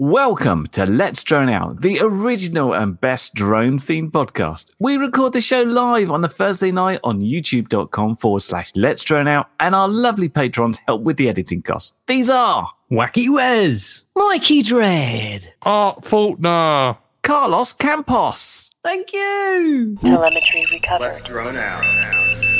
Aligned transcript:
Welcome 0.00 0.66
to 0.68 0.86
Let's 0.86 1.22
Drone 1.22 1.50
Out, 1.50 1.82
the 1.82 2.00
original 2.00 2.72
and 2.72 2.98
best 2.98 3.34
drone 3.34 3.78
themed 3.78 4.12
podcast. 4.12 4.72
We 4.78 4.96
record 4.96 5.34
the 5.34 5.42
show 5.42 5.60
live 5.60 6.10
on 6.10 6.24
a 6.24 6.28
Thursday 6.28 6.70
night 6.72 7.00
on 7.04 7.20
youtube.com 7.20 8.16
forward 8.16 8.40
slash 8.40 8.74
Let's 8.74 9.04
Drone 9.04 9.28
Out, 9.28 9.50
and 9.60 9.74
our 9.74 9.88
lovely 9.88 10.30
patrons 10.30 10.80
help 10.86 11.02
with 11.02 11.18
the 11.18 11.28
editing 11.28 11.60
costs. 11.60 11.98
These 12.06 12.30
are 12.30 12.72
Wacky 12.90 13.28
Wes, 13.28 14.04
Mikey 14.16 14.62
Dread. 14.62 15.52
Art 15.60 16.02
Faulkner. 16.02 16.96
Carlos 17.22 17.74
Campos. 17.74 18.72
Thank 18.82 19.12
you. 19.12 19.96
Telemetry 20.00 20.64
recovered. 20.72 21.08
Let's 21.08 21.22
drone 21.24 21.56
out. 21.56 22.59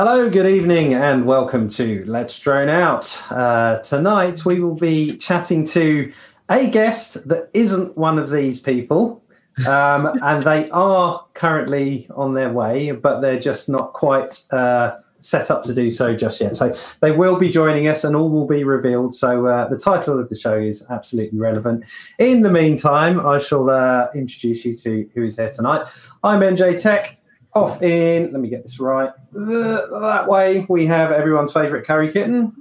Hello, 0.00 0.30
good 0.30 0.46
evening, 0.46 0.94
and 0.94 1.26
welcome 1.26 1.68
to 1.70 2.04
Let's 2.06 2.38
Drone 2.38 2.68
Out. 2.68 3.20
Uh, 3.32 3.78
tonight 3.78 4.44
we 4.44 4.60
will 4.60 4.76
be 4.76 5.16
chatting 5.16 5.64
to 5.64 6.12
a 6.48 6.70
guest 6.70 7.26
that 7.26 7.50
isn't 7.52 7.98
one 7.98 8.16
of 8.16 8.30
these 8.30 8.60
people, 8.60 9.20
um, 9.66 10.06
and 10.22 10.46
they 10.46 10.70
are 10.70 11.26
currently 11.34 12.06
on 12.14 12.34
their 12.34 12.52
way, 12.52 12.92
but 12.92 13.18
they're 13.18 13.40
just 13.40 13.68
not 13.68 13.92
quite 13.92 14.40
uh, 14.52 14.98
set 15.18 15.50
up 15.50 15.64
to 15.64 15.74
do 15.74 15.90
so 15.90 16.14
just 16.14 16.40
yet. 16.40 16.54
So 16.54 16.72
they 17.00 17.10
will 17.10 17.36
be 17.36 17.48
joining 17.48 17.88
us, 17.88 18.04
and 18.04 18.14
all 18.14 18.30
will 18.30 18.46
be 18.46 18.62
revealed. 18.62 19.12
So 19.12 19.46
uh, 19.46 19.66
the 19.66 19.76
title 19.76 20.20
of 20.20 20.28
the 20.28 20.38
show 20.38 20.56
is 20.56 20.86
absolutely 20.90 21.40
relevant. 21.40 21.86
In 22.20 22.42
the 22.42 22.52
meantime, 22.52 23.18
I 23.26 23.38
shall 23.38 23.68
uh, 23.68 24.10
introduce 24.14 24.64
you 24.64 24.74
to 24.74 25.10
who 25.12 25.24
is 25.24 25.34
here 25.34 25.50
tonight. 25.50 25.88
I'm 26.22 26.38
NJ 26.38 26.80
Tech 26.80 27.18
off 27.54 27.82
in, 27.82 28.32
let 28.32 28.40
me 28.40 28.48
get 28.48 28.62
this 28.62 28.78
right. 28.78 29.10
Uh, 29.36 30.00
that 30.00 30.28
way, 30.28 30.66
we 30.68 30.86
have 30.86 31.12
everyone's 31.12 31.52
favourite 31.52 31.86
curry 31.86 32.12
kitten. 32.12 32.54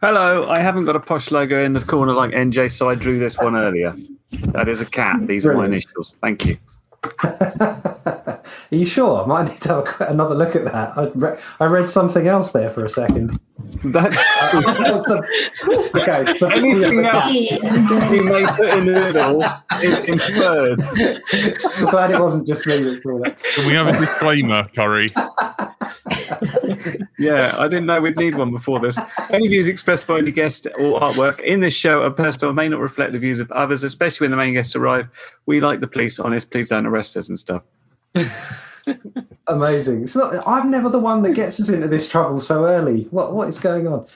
Hello, 0.00 0.48
I 0.48 0.60
haven't 0.60 0.86
got 0.86 0.96
a 0.96 1.00
posh 1.00 1.30
logo 1.30 1.62
in 1.62 1.72
the 1.72 1.80
corner 1.80 2.12
like 2.12 2.30
NJ, 2.30 2.70
so 2.72 2.88
I 2.88 2.94
drew 2.94 3.18
this 3.18 3.36
one 3.38 3.56
earlier. 3.56 3.94
That 4.52 4.68
is 4.68 4.80
a 4.80 4.86
cat. 4.86 5.26
These 5.26 5.44
are 5.46 5.54
my 5.54 5.66
initials. 5.66 6.16
Thank 6.22 6.46
you. 6.46 6.56
Are 7.22 8.40
you 8.70 8.84
sure? 8.84 9.22
I 9.22 9.26
might 9.26 9.48
need 9.48 9.60
to 9.62 9.68
have 9.68 10.00
a, 10.00 10.04
another 10.12 10.34
look 10.34 10.54
at 10.54 10.64
that. 10.66 10.96
I, 10.96 11.10
re- 11.14 11.38
I 11.58 11.64
read 11.64 11.88
something 11.88 12.26
else 12.26 12.52
there 12.52 12.68
for 12.68 12.84
a 12.84 12.88
second. 12.88 13.38
That's 13.84 14.16
What's 14.52 15.04
the, 15.06 16.00
okay, 16.02 16.32
So 16.34 16.48
anything 16.48 16.98
else 17.04 17.32
you 18.10 18.24
may 18.24 18.44
put 18.44 18.68
in 18.74 18.84
the 18.84 18.92
middle 18.92 19.42
is 19.82 19.98
inferred. 20.06 20.82
I'm 21.78 21.90
glad 21.90 22.10
it 22.10 22.20
wasn't 22.20 22.46
just 22.46 22.66
me 22.66 22.78
that 22.78 23.00
saw 23.00 23.18
that. 23.20 23.38
Can 23.38 23.66
we 23.66 23.72
have 23.72 23.86
a 23.88 23.92
disclaimer, 23.92 24.68
Curry? 24.74 25.08
Yeah, 27.18 27.54
I 27.58 27.68
didn't 27.68 27.86
know 27.86 28.00
we'd 28.00 28.18
need 28.18 28.34
one 28.34 28.50
before 28.50 28.80
this. 28.80 28.98
Any 29.30 29.48
views 29.48 29.68
expressed 29.68 30.06
by 30.06 30.18
any 30.18 30.30
guest 30.30 30.66
or 30.78 31.00
artwork 31.00 31.40
in 31.40 31.60
this 31.60 31.74
show 31.74 32.02
are 32.02 32.10
personal 32.10 32.50
and 32.50 32.56
may 32.56 32.68
not 32.68 32.80
reflect 32.80 33.12
the 33.12 33.18
views 33.18 33.40
of 33.40 33.50
others, 33.52 33.84
especially 33.84 34.24
when 34.24 34.30
the 34.30 34.36
main 34.36 34.54
guests 34.54 34.76
arrive. 34.76 35.08
We 35.46 35.60
like 35.60 35.80
the 35.80 35.88
police, 35.88 36.18
honest, 36.18 36.50
please 36.50 36.68
don't 36.68 36.86
arrest 36.86 37.16
us 37.16 37.28
and 37.28 37.38
stuff. 37.38 37.62
Amazing. 39.54 40.02
It's 40.04 40.14
not, 40.14 40.32
I'm 40.46 40.70
never 40.70 40.88
the 40.88 40.98
one 41.00 41.22
that 41.22 41.32
gets 41.34 41.60
us 41.60 41.68
into 41.68 41.88
this 41.88 42.08
trouble 42.08 42.38
so 42.40 42.64
early. 42.64 43.04
What 43.10 43.32
What 43.34 43.48
is 43.48 43.58
going 43.58 43.86
on? 43.88 44.06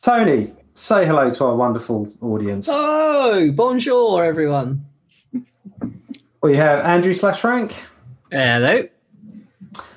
Tony, 0.00 0.52
say 0.76 1.04
hello 1.04 1.30
to 1.30 1.44
our 1.44 1.56
wonderful 1.56 2.12
audience. 2.20 2.68
Oh, 2.70 3.50
bonjour, 3.52 4.24
everyone. 4.24 4.84
We 6.42 6.54
have 6.56 6.84
Andrew 6.84 7.12
slash 7.12 7.40
Frank, 7.40 7.74
hello. 8.30 8.86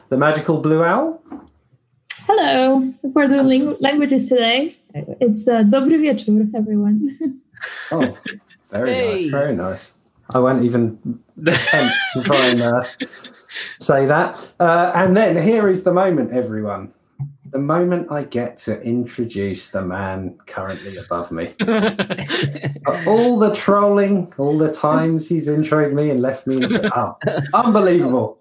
the 0.10 0.18
magical 0.18 0.60
blue 0.60 0.84
owl. 0.84 1.22
Hello. 2.26 2.92
For 3.14 3.28
the 3.28 3.44
ling- 3.44 3.78
languages 3.80 4.28
today, 4.28 4.76
it's 5.22 5.48
uh, 5.48 5.62
Dobry 5.64 6.00
wieczór, 6.00 6.50
everyone. 6.56 7.18
Oh, 7.92 8.18
very 8.72 8.94
Hey. 8.94 9.12
nice, 9.12 9.30
very 9.32 9.56
nice. 9.56 9.92
I 10.34 10.40
won't 10.40 10.64
even 10.64 10.98
attempt 11.46 11.96
to 12.16 12.22
try 12.24 12.46
and 12.48 12.62
uh, 12.62 12.84
say 13.80 14.06
that. 14.06 14.54
Uh, 14.60 14.92
and 14.96 15.16
then 15.16 15.42
here 15.42 15.68
is 15.68 15.84
the 15.84 15.94
moment, 15.94 16.32
everyone. 16.32 16.94
The 17.52 17.60
moment 17.60 18.12
I 18.12 18.24
get 18.24 18.58
to 18.58 18.80
introduce 18.82 19.72
the 19.72 19.82
man 19.82 20.38
currently 20.46 20.98
above 20.98 21.32
me. 21.32 21.54
all 23.08 23.40
the 23.40 23.54
trolling, 23.56 24.32
all 24.38 24.58
the 24.58 24.72
times 24.72 25.28
he's 25.28 25.48
introed 25.48 25.94
me 25.94 26.12
and 26.12 26.22
left 26.22 26.46
me. 26.46 26.58
In, 26.58 26.70
oh, 26.96 27.18
unbelievable. 27.54 28.40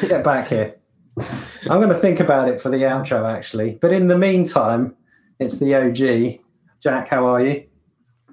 Get 0.00 0.24
back 0.24 0.48
here. 0.48 0.76
I'm 1.18 1.80
going 1.80 1.88
to 1.88 1.94
think 1.94 2.20
about 2.20 2.48
it 2.48 2.60
for 2.60 2.70
the 2.70 2.78
outro, 2.78 3.30
actually. 3.30 3.78
But 3.80 3.92
in 3.92 4.08
the 4.08 4.16
meantime, 4.16 4.94
it's 5.38 5.58
the 5.58 5.74
OG. 5.74 6.40
Jack, 6.80 7.08
how 7.08 7.26
are 7.26 7.44
you? 7.44 7.64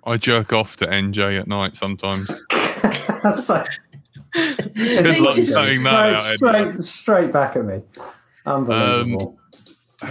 I 0.06 0.18
jerk 0.18 0.52
off 0.54 0.76
to 0.78 0.88
NJ 0.88 1.40
at 1.40 1.48
night 1.48 1.76
sometimes. 1.76 2.28
so, 3.46 3.64
Good 4.34 5.20
luck 5.20 5.36
just 5.36 5.54
saying 5.54 5.84
that 5.84 6.20
straight, 6.20 6.56
out, 6.56 6.74
straight, 6.74 6.84
straight 6.84 7.32
back 7.32 7.56
at 7.56 7.66
me. 7.66 7.82
Unbelievable. 8.46 9.38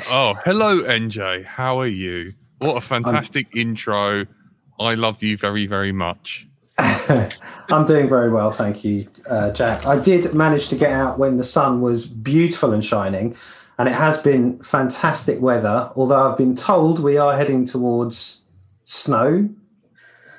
Oh, 0.09 0.35
hello, 0.45 0.83
NJ. 0.83 1.45
How 1.45 1.79
are 1.81 1.87
you? 1.87 2.33
What 2.59 2.77
a 2.77 2.81
fantastic 2.81 3.55
intro. 3.55 4.27
I 4.79 4.95
love 4.95 5.23
you 5.23 5.37
very, 5.37 5.67
very 5.67 5.93
much. 5.93 6.47
I'm 6.79 7.85
doing 7.85 8.09
very 8.09 8.31
well, 8.31 8.51
thank 8.51 8.85
you, 8.85 9.09
uh, 9.29 9.51
Jack. 9.53 9.85
I 9.87 9.99
did 9.99 10.33
manage 10.33 10.69
to 10.69 10.77
get 10.77 10.91
out 10.91 11.19
when 11.19 11.37
the 11.37 11.45
sun 11.45 11.81
was 11.81 12.07
beautiful 12.07 12.73
and 12.73 12.85
shining, 12.85 13.37
and 13.79 13.89
it 13.89 13.95
has 13.95 14.19
been 14.19 14.63
fantastic 14.63 15.41
weather. 15.41 15.91
Although 15.97 16.31
I've 16.31 16.39
been 16.39 16.55
told 16.55 16.99
we 17.01 17.19
are 17.19 17.37
heading 17.37 17.65
towards 17.67 18.43
snow 18.85 19.49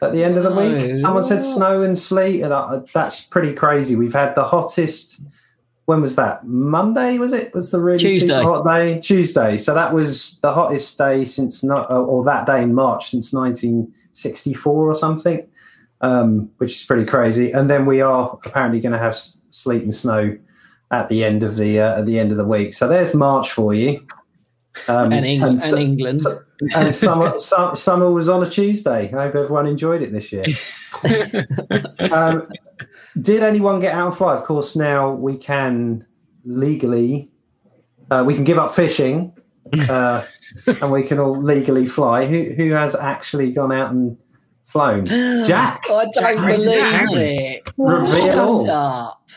at 0.04 0.14
the 0.14 0.24
end 0.24 0.38
of 0.38 0.44
the 0.44 0.52
week. 0.52 0.88
No. 0.90 0.94
Someone 0.94 1.24
said 1.24 1.44
snow 1.44 1.82
and 1.82 1.98
sleet, 1.98 2.42
and 2.42 2.54
I, 2.54 2.80
that's 2.94 3.22
pretty 3.22 3.54
crazy. 3.54 3.96
We've 3.96 4.14
had 4.14 4.36
the 4.36 4.44
hottest. 4.44 5.22
When 5.86 6.00
was 6.00 6.16
that? 6.16 6.46
Monday 6.46 7.18
was 7.18 7.34
it? 7.34 7.54
Was 7.54 7.72
the 7.72 7.80
really 7.80 8.00
Tuesday. 8.00 8.42
hot 8.42 8.66
day? 8.66 9.00
Tuesday. 9.02 9.58
So 9.58 9.74
that 9.74 9.94
was 9.94 10.40
the 10.40 10.54
hottest 10.54 10.98
day 10.98 11.26
since 11.26 11.64
not, 11.64 11.92
or 11.92 12.24
that 12.24 12.46
day 12.46 12.64
in 12.64 12.74
March 12.74 13.10
since 13.10 13.34
1964 13.34 14.90
or 14.90 14.96
something 14.96 15.46
um, 16.04 16.52
which 16.58 16.74
is 16.74 16.84
pretty 16.84 17.06
crazy. 17.06 17.52
And 17.52 17.70
then 17.70 17.86
we 17.86 18.02
are 18.02 18.38
apparently 18.46 18.80
going 18.82 18.92
to 18.92 19.00
have 19.00 19.18
sleet 19.50 19.84
and 19.84 19.96
snow 19.96 20.38
at 20.92 21.10
the 21.10 21.24
end 21.24 21.42
of 21.42 21.56
the 21.56 21.80
uh, 21.80 22.00
at 22.00 22.06
the 22.06 22.20
end 22.20 22.32
of 22.32 22.38
the 22.38 22.46
week. 22.46 22.74
So 22.74 22.88
there's 22.88 23.16
March 23.16 23.50
for 23.52 23.74
you. 23.74 24.06
Um, 24.88 25.12
and, 25.12 25.26
Eng- 25.26 25.42
and, 25.42 25.62
so- 25.62 25.78
England. 25.78 26.22
so- 26.22 26.42
and 26.76 26.94
summer, 26.96 27.38
su- 27.38 27.76
summer 27.76 28.12
was 28.12 28.30
on 28.30 28.44
a 28.44 28.50
Tuesday. 28.50 29.12
I 29.14 29.24
hope 29.24 29.36
everyone 29.36 29.68
enjoyed 29.68 30.02
it 30.02 30.12
this 30.12 30.32
year. 30.32 30.46
um, 32.12 32.48
did 33.22 33.44
anyone 33.44 33.80
get 33.80 33.94
out 33.94 34.08
and 34.08 34.16
fly? 34.16 34.36
Of 34.36 34.44
course, 34.44 34.76
now 34.76 35.12
we 35.12 35.38
can 35.38 36.06
legally, 36.46 37.30
uh, 38.12 38.24
we 38.26 38.36
can 38.36 38.44
give 38.44 38.58
up 38.58 38.72
fishing, 38.72 39.34
uh, 39.90 40.24
and 40.82 40.92
we 40.92 41.04
can 41.04 41.20
all 41.20 41.36
legally 41.42 41.86
fly. 41.86 42.26
Who 42.26 42.44
who 42.56 42.72
has 42.72 42.96
actually 42.96 43.52
gone 43.52 43.72
out 43.72 43.92
and 43.92 44.18
flown? 44.64 45.06
Jack. 45.48 45.84
I 45.90 46.06
don't 46.06 46.14
Jack 46.14 46.36
believe 46.36 46.82
hand. 46.82 47.12
it. 47.14 47.62
Reveal 47.78 48.40
all. 48.40 48.70
up. 48.72 49.30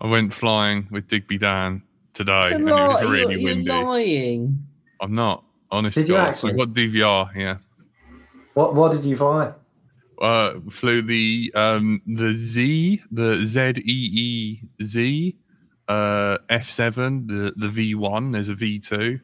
I 0.00 0.06
went 0.08 0.32
flying 0.34 0.88
with 0.90 1.08
Digby 1.08 1.38
Dan 1.38 1.82
today, 2.12 2.46
It's 2.46 2.52
a 2.52 2.56
and 2.56 2.68
it 2.68 2.72
was 2.72 3.02
lie. 3.04 3.10
really 3.10 3.40
you're, 3.40 3.54
windy. 3.54 3.70
You're 3.70 3.84
lying. 3.84 4.66
I'm 5.00 5.14
not. 5.14 5.44
Honest 5.76 5.96
Did 5.96 6.08
you 6.08 6.14
God. 6.14 6.28
actually? 6.28 6.52
I 6.52 6.56
got 6.56 6.68
DVR, 6.68 7.34
yeah. 7.34 7.58
What 8.54 8.74
what 8.74 8.92
did 8.92 9.04
you 9.04 9.16
fly? 9.16 9.52
uh, 10.20 10.54
flew 10.70 11.02
the 11.02 11.52
um, 11.54 12.00
the 12.06 12.34
Z, 12.36 13.02
the 13.10 13.44
Z 13.44 13.74
E 13.84 14.10
E 14.12 14.60
Z, 14.82 15.36
uh, 15.88 16.38
F 16.48 16.68
seven, 16.70 17.26
the 17.26 17.52
the 17.56 17.68
V 17.68 17.94
one. 17.94 18.32
There's 18.32 18.48
a 18.48 18.54
V 18.54 18.78
two, 18.78 19.20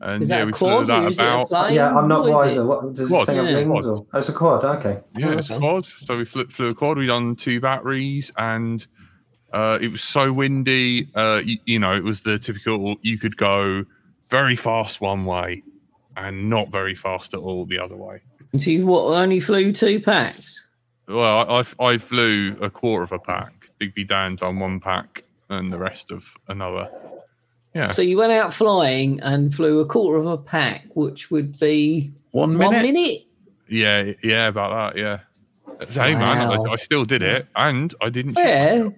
and 0.00 0.22
Is 0.22 0.30
yeah, 0.30 0.42
a 0.42 0.46
we 0.46 0.52
flew 0.52 0.68
quad 0.68 0.82
or 0.84 0.86
that 0.86 1.08
is 1.08 1.18
it 1.18 1.22
about. 1.22 1.72
yeah, 1.72 1.96
I'm 1.96 2.08
not 2.08 2.26
wiser. 2.28 2.62
it? 2.62 2.66
What 2.66 2.94
does 2.94 3.08
Quad, 3.08 3.22
it 3.22 3.26
say 3.26 3.38
on 3.38 3.46
yeah. 3.46 3.64
wings? 3.64 3.86
Or, 3.86 4.06
oh, 4.12 4.18
it's 4.18 4.28
a 4.28 4.32
quad. 4.32 4.64
Okay. 4.64 5.00
Yeah, 5.16 5.38
it's 5.38 5.50
a 5.50 5.58
quad. 5.58 5.84
So 5.84 6.18
we 6.18 6.24
flew, 6.24 6.46
flew 6.46 6.68
a 6.68 6.74
quad. 6.74 6.98
We 6.98 7.06
done 7.06 7.36
two 7.36 7.60
batteries, 7.60 8.30
and 8.36 8.86
uh, 9.52 9.78
it 9.80 9.88
was 9.88 10.02
so 10.02 10.32
windy. 10.32 11.10
Uh, 11.14 11.42
you, 11.44 11.58
you 11.66 11.78
know, 11.78 11.92
it 11.94 12.04
was 12.04 12.22
the 12.22 12.38
typical. 12.38 12.96
You 13.02 13.18
could 13.18 13.36
go 13.36 13.84
very 14.28 14.54
fast 14.54 15.00
one 15.00 15.24
way, 15.24 15.64
and 16.26 16.48
not 16.50 16.70
very 16.70 16.94
fast 16.94 17.34
at 17.34 17.40
all 17.40 17.64
the 17.66 17.78
other 17.78 17.96
way. 17.96 18.20
So 18.58 18.70
you 18.70 18.86
what, 18.86 19.04
only 19.20 19.40
flew 19.40 19.72
two 19.72 20.00
packs? 20.00 20.66
well, 21.08 21.48
I, 21.50 21.60
I 21.80 21.84
I 21.92 21.98
flew 21.98 22.56
a 22.60 22.70
quarter 22.70 23.04
of 23.04 23.12
a 23.12 23.18
pack. 23.18 23.52
Digby 23.78 24.04
Dan 24.04 24.34
done 24.36 24.58
one 24.58 24.80
pack, 24.80 25.24
and 25.48 25.72
the 25.72 25.78
rest 25.78 26.10
of 26.10 26.28
another. 26.48 26.90
Yeah, 27.74 27.92
So 27.92 28.02
you 28.02 28.16
went 28.18 28.32
out 28.32 28.52
flying 28.52 29.20
and 29.20 29.54
flew 29.54 29.78
a 29.78 29.86
quarter 29.86 30.18
of 30.18 30.26
a 30.26 30.36
pack, 30.36 30.86
which 30.94 31.30
would 31.30 31.58
be 31.60 32.12
One 32.32 32.58
one 32.58 32.72
minute. 32.72 32.92
minute. 32.92 33.26
yeah, 33.68 34.12
yeah. 34.24 34.48
About 34.48 34.94
that, 34.94 35.00
yeah. 35.00 35.20
Hey 35.90 36.14
man, 36.16 36.38
I, 36.50 36.56
I 36.72 36.76
still 36.76 37.04
did 37.04 37.22
it, 37.22 37.46
and 37.56 37.94
I 38.00 38.08
didn't. 38.10 38.34
shit 38.34 38.92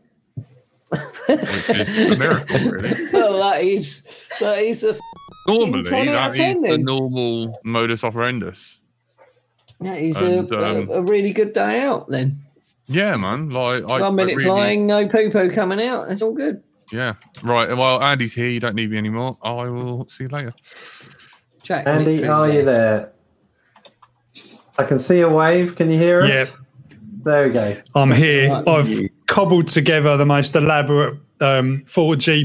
Fair. 0.93 1.37
myself, 1.37 1.69
which 1.69 1.89
is 1.89 2.11
a 2.11 2.17
miracle, 2.19 2.59
really. 2.71 3.09
Well, 3.13 3.39
that 3.51 3.63
is 3.63 4.07
that 4.41 4.59
is 4.59 4.85
a 4.85 4.97
Normally, 5.49 5.83
10 5.85 6.09
out 6.09 6.13
that 6.13 6.27
of 6.29 6.33
is 6.35 6.39
10 6.39 6.61
the 6.63 6.79
normal 6.79 7.61
modus 7.65 8.03
operandus. 8.03 8.77
that 9.81 9.99
is 9.99 10.17
And, 10.21 10.51
a, 10.53 10.59
um, 10.81 10.89
a, 10.89 10.93
a 10.95 11.03
really 11.03 11.33
good 11.33 11.53
day 11.53 11.81
out 11.81 12.09
then. 12.09 12.39
Yeah, 12.87 13.17
man. 13.17 13.51
Like 13.51 13.85
I, 13.85 14.01
One 14.01 14.15
minute 14.17 14.33
I 14.33 14.35
really- 14.37 14.45
flying, 14.45 14.87
no 14.87 15.09
poo 15.09 15.31
poo 15.31 15.51
coming 15.51 15.81
out. 15.83 16.09
That's 16.09 16.23
all 16.23 16.33
good. 16.35 16.63
Yeah. 16.93 17.15
Right. 17.43 17.75
Well, 17.77 18.03
Andy's 18.03 18.35
here. 18.35 18.49
You 18.49 18.61
don't 18.61 18.75
need 18.75 18.91
me 18.91 18.99
anymore. 18.99 19.39
I 19.43 19.65
will 19.69 20.07
see 20.09 20.25
you 20.25 20.29
later. 20.31 20.53
Jack, 21.63 21.87
Andy, 21.87 22.17
Nick, 22.17 22.29
are 22.29 22.51
you 22.51 22.65
there? 22.65 23.13
I 24.79 24.85
can 24.85 24.99
see 24.99 25.21
a 25.21 25.29
wave. 25.29 25.75
Can 25.77 25.91
you 25.91 25.99
hear 25.99 26.23
us? 26.23 26.29
Yeah. 26.31 26.45
There 27.25 27.47
we 27.49 27.53
go. 27.55 27.77
I'm 27.95 28.11
here. 28.11 28.63
I've 28.67 28.89
cobbled 29.27 29.69
together 29.69 30.17
the 30.17 30.27
most 30.27 30.55
elaborate 30.57 31.15
um, 31.41 31.83
4G. 31.87 32.45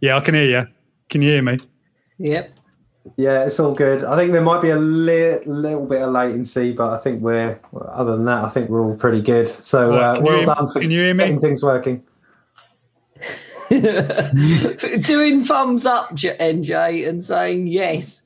Yeah, 0.00 0.16
I 0.16 0.20
can 0.20 0.34
hear 0.34 0.46
you. 0.46 0.66
Can 1.08 1.22
you 1.22 1.30
hear 1.30 1.42
me? 1.42 1.58
Yep. 2.18 2.52
Yeah, 3.16 3.44
it's 3.44 3.60
all 3.60 3.72
good. 3.72 4.02
I 4.04 4.16
think 4.16 4.32
there 4.32 4.42
might 4.42 4.60
be 4.60 4.70
a 4.70 4.76
li- 4.78 5.38
little 5.46 5.86
bit 5.86 6.02
of 6.02 6.10
latency, 6.12 6.72
but 6.72 6.90
I 6.92 6.98
think 6.98 7.22
we're 7.22 7.58
other 7.92 8.12
than 8.16 8.24
that, 8.24 8.44
I 8.44 8.48
think 8.48 8.68
we're 8.68 8.82
all 8.82 8.96
pretty 8.96 9.20
good. 9.20 9.46
So 9.46 9.90
Right, 9.90 9.98
uh, 10.02 10.14
can 10.16 10.24
you 10.24 10.28
well 10.28 10.36
hear- 10.38 10.46
done 10.46 10.66
for 10.66 10.80
can 10.80 10.90
you 10.90 11.00
hear 11.02 11.14
me? 11.14 11.24
getting 11.24 11.40
things 11.40 11.62
working. 11.62 12.02
Doing 13.70 15.44
thumbs 15.44 15.86
up, 15.86 16.14
J- 16.14 16.36
NJ, 16.38 17.08
and 17.08 17.22
saying 17.22 17.66
yes, 17.68 18.22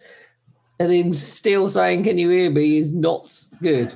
and 0.78 0.92
him 0.92 1.14
still 1.14 1.68
saying, 1.68 2.04
"Can 2.04 2.18
you 2.18 2.28
hear 2.30 2.50
me?" 2.50 2.78
is 2.78 2.92
not 2.94 3.32
good. 3.62 3.94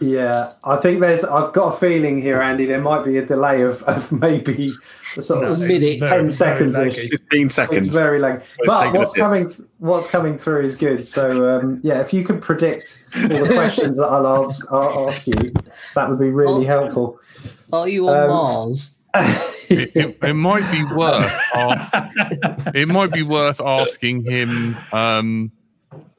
Yeah, 0.00 0.52
I 0.64 0.76
think 0.76 1.00
there's. 1.00 1.24
I've 1.24 1.52
got 1.52 1.74
a 1.74 1.76
feeling 1.78 2.22
here, 2.22 2.40
Andy. 2.40 2.64
There 2.64 2.80
might 2.80 3.04
be 3.04 3.18
a 3.18 3.24
delay 3.26 3.60
of, 3.62 3.82
of 3.82 4.10
maybe 4.12 4.70
sort 5.14 5.42
of 5.42 5.50
No, 5.50 5.54
six- 5.54 5.82
ten 6.10 6.20
very, 6.20 6.30
seconds 6.30 6.76
very 6.76 6.90
15 6.90 7.48
seconds. 7.50 7.86
It's 7.86 7.94
very 7.94 8.18
late, 8.18 8.36
It's 8.36 8.56
but 8.64 8.94
what's 8.94 9.12
bit. 9.12 9.20
coming? 9.20 9.50
What's 9.78 10.06
coming 10.06 10.38
through 10.38 10.62
is 10.62 10.74
good. 10.74 11.04
So 11.04 11.58
um, 11.58 11.80
yeah, 11.82 12.00
if 12.00 12.14
you 12.14 12.24
could 12.24 12.40
predict 12.40 13.04
all 13.14 13.28
the 13.28 13.48
questions 13.52 13.98
that 13.98 14.06
I'll 14.06 14.26
ask, 14.44 14.64
I'll 14.72 15.08
ask 15.08 15.26
you, 15.26 15.52
that 15.94 16.08
would 16.08 16.18
be 16.18 16.30
really 16.30 16.64
Oh. 16.64 16.66
helpful. 16.66 17.18
Are 17.72 17.86
you 17.88 18.08
on 18.08 18.16
Um, 18.22 18.28
Mars? 18.30 18.96
It, 19.72 19.94
it, 19.94 20.18
it 20.22 20.34
might 20.34 20.68
be 20.72 20.82
worth. 20.96 21.32
a- 21.54 22.72
it 22.74 22.88
might 22.88 23.12
be 23.12 23.22
worth 23.22 23.60
asking 23.60 24.24
him, 24.24 24.76
um, 24.92 25.52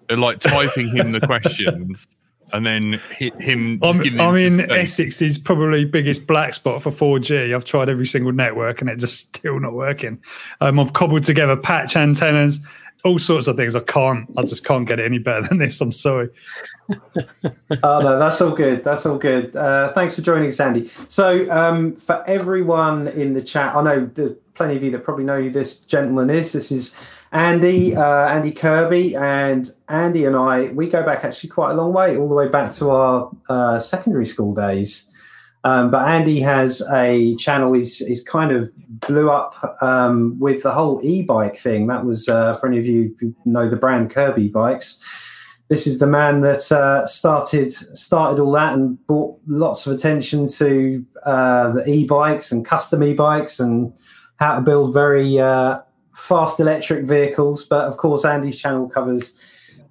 like 0.10 0.40
typing 0.40 0.88
him 0.96 1.12
the 1.12 1.20
questions, 1.20 2.08
and 2.54 2.66
then 2.66 3.02
hit 3.12 3.40
him. 3.42 3.80
I'm, 3.82 3.98
giving 3.98 4.20
him 4.20 4.22
I'm 4.22 4.36
in 4.36 4.58
the 4.58 4.64
space. 4.64 5.00
Essex's 5.00 5.38
probably 5.38 5.86
biggest 5.86 6.28
black 6.28 6.54
spot 6.54 6.82
for 6.82 6.92
4G. 6.92 7.56
I've 7.56 7.66
tried 7.66 7.90
every 7.90 8.06
single 8.06 8.32
network 8.32 8.82
and 8.82 8.90
it's 8.90 9.04
just 9.04 9.36
still 9.36 9.60
not 9.60 9.74
working. 9.74 10.22
Um, 10.60 10.80
I've 10.80 10.94
cobbled 10.94 11.24
together 11.24 11.56
patch 11.56 11.96
antennas, 11.96 12.66
all 13.04 13.20
sorts 13.20 13.48
of 13.48 13.56
things. 13.56 13.76
I 13.76 13.82
can't, 13.82 14.30
I 14.38 14.44
just 14.44 14.66
can't 14.66 14.88
get 14.88 15.00
it 15.00 15.06
any 15.06 15.18
better 15.18 15.42
than 15.48 15.58
this. 15.58 15.80
I'm 15.82 15.92
sorry. 15.92 16.30
oh 16.90 18.02
no, 18.02 18.20
that's 18.20 18.42
all 18.42 18.52
good. 18.52 18.84
That's 18.84 19.06
all 19.06 19.18
good. 19.18 19.56
Uh, 19.56 19.94
thanks 19.94 20.16
for 20.16 20.22
joining, 20.22 20.52
Sandy. 20.52 20.86
So 20.86 21.50
um, 21.50 21.96
for 21.96 22.24
everyone 22.28 23.08
in 23.10 23.34
the 23.34 23.42
chat, 23.42 23.76
I 23.76 23.84
know 23.84 24.06
there's 24.14 24.36
plenty 24.54 24.76
of 24.76 24.84
you 24.84 24.92
that 24.92 25.04
probably 25.04 25.24
know 25.24 25.42
who 25.42 25.50
this 25.50 25.78
gentleman 25.78 26.30
is. 26.30 26.52
This 26.52 26.72
is 26.72 26.94
Andy, 27.32 27.96
uh, 27.96 28.28
Andy 28.28 28.52
Kirby, 28.52 29.16
and 29.16 29.70
Andy 29.88 30.26
and 30.26 30.36
I. 30.36 30.66
We 30.70 30.88
go 30.88 31.04
back 31.04 31.24
actually 31.24 31.50
quite 31.50 31.72
a 31.72 31.76
long 31.76 31.94
way, 31.94 32.18
all 32.18 32.28
the 32.28 32.36
way 32.36 32.48
back 32.48 32.72
to 32.74 32.90
our 32.90 33.32
uh, 33.50 33.80
secondary 33.80 34.26
school 34.26 34.54
days. 34.54 35.08
Um, 35.64 35.92
but 35.92 36.08
Andy 36.08 36.40
has 36.42 36.82
a 36.92 37.36
channel. 37.36 37.74
He's, 37.74 38.00
he's 38.00 38.24
kind 38.24 38.52
of 38.52 38.72
blew 38.78 39.30
up 39.30 39.56
um, 39.82 40.40
with 40.40 40.64
the 40.64 40.72
whole 40.72 41.00
e-bike 41.04 41.58
thing. 41.58 41.88
That 41.88 42.06
was 42.06 42.28
uh, 42.28 42.56
for 42.56 42.68
any 42.68 42.80
of 42.80 42.86
you 42.86 43.16
who 43.20 43.34
know 43.46 43.70
the 43.70 43.78
brand 43.78 44.10
Kirby 44.10 44.50
bikes 44.50 45.00
this 45.72 45.88
is 45.88 46.00
the 46.00 46.06
man 46.06 46.42
that 46.42 46.70
uh, 46.70 47.08
started 47.08 47.72
started 47.72 48.42
all 48.42 48.52
that 48.52 48.74
and 48.74 49.08
brought 49.08 49.40
lots 49.48 49.88
of 49.88 49.96
attention 49.96 50.46
to 50.46 51.06
uh, 51.24 51.72
the 51.72 51.90
e-bikes 51.90 52.52
and 52.52 52.66
custom 52.66 53.02
e-bikes 53.02 53.58
and 53.58 53.96
how 54.36 54.56
to 54.56 54.62
build 54.62 54.94
very 54.94 55.40
uh, 55.40 55.80
fast 56.22 56.60
electric 56.60 57.06
vehicles. 57.06 57.66
But 57.66 57.88
of 57.88 57.98
course, 57.98 58.24
Andy's 58.24 58.60
channel 58.60 58.88
covers 58.88 59.36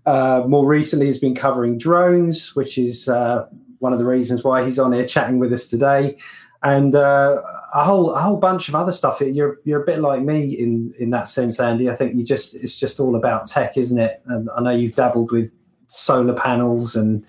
uh, 0.06 0.44
more 0.47 0.67
recently 0.67 1.06
has 1.06 1.19
been 1.19 1.35
covering 1.35 1.77
drones, 1.77 2.55
which 2.55 2.79
is 2.79 3.09
uh, 3.09 3.47
one 3.81 3.93
of 3.93 3.99
the 3.99 4.06
reasons 4.06 4.44
why 4.44 4.65
he's 4.65 4.79
on 4.79 4.93
here 4.93 5.05
chatting 5.05 5.38
with 5.38 5.53
us 5.53 5.69
today. 5.69 6.17
And 6.62 6.94
uh, 6.94 7.41
a 7.75 7.85
whole 7.85 8.15
a 8.15 8.21
whole 8.21 8.37
bunch 8.37 8.69
of 8.69 8.75
other 8.75 8.93
stuff. 8.93 9.21
You're 9.21 9.59
you're 9.65 9.82
a 9.82 9.87
bit 9.87 10.00
like 10.00 10.23
me 10.23 10.50
in 10.50 10.93
in 10.99 11.11
that 11.11 11.29
sense, 11.29 11.59
Andy. 11.59 11.88
I 11.88 11.94
think 11.94 12.15
you 12.15 12.23
just 12.23 12.55
it's 12.55 12.79
just 12.79 13.00
all 13.00 13.17
about 13.17 13.47
tech, 13.47 13.77
isn't 13.79 13.99
it? 13.99 14.23
And 14.27 14.49
I 14.55 14.61
know 14.61 14.71
you've 14.71 14.94
dabbled 14.94 15.32
with 15.32 15.50
solar 15.87 16.35
panels 16.35 16.94
and 16.94 17.25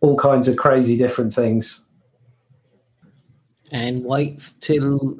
all 0.00 0.16
kinds 0.16 0.48
of 0.48 0.56
crazy 0.56 0.98
different 0.98 1.32
things. 1.32 1.82
And 3.72 4.04
wait 4.04 4.40
till 4.60 5.18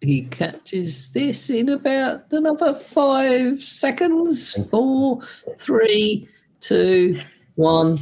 he 0.00 0.22
catches 0.24 1.12
this 1.12 1.50
in 1.50 1.68
about 1.70 2.32
another 2.32 2.74
five 2.74 3.62
seconds. 3.62 4.54
Four, 4.70 5.22
three, 5.56 6.28
two, 6.60 7.20
one. 7.56 7.98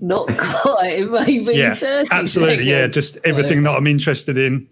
Not 0.00 0.28
quite. 0.38 1.08
maybe 1.10 1.54
Yeah, 1.54 1.74
30 1.74 2.08
Absolutely. 2.12 2.64
Yeah. 2.64 2.86
Just 2.86 3.18
everything 3.24 3.62
that 3.62 3.72
I'm 3.72 3.86
interested 3.86 4.36
in 4.36 4.68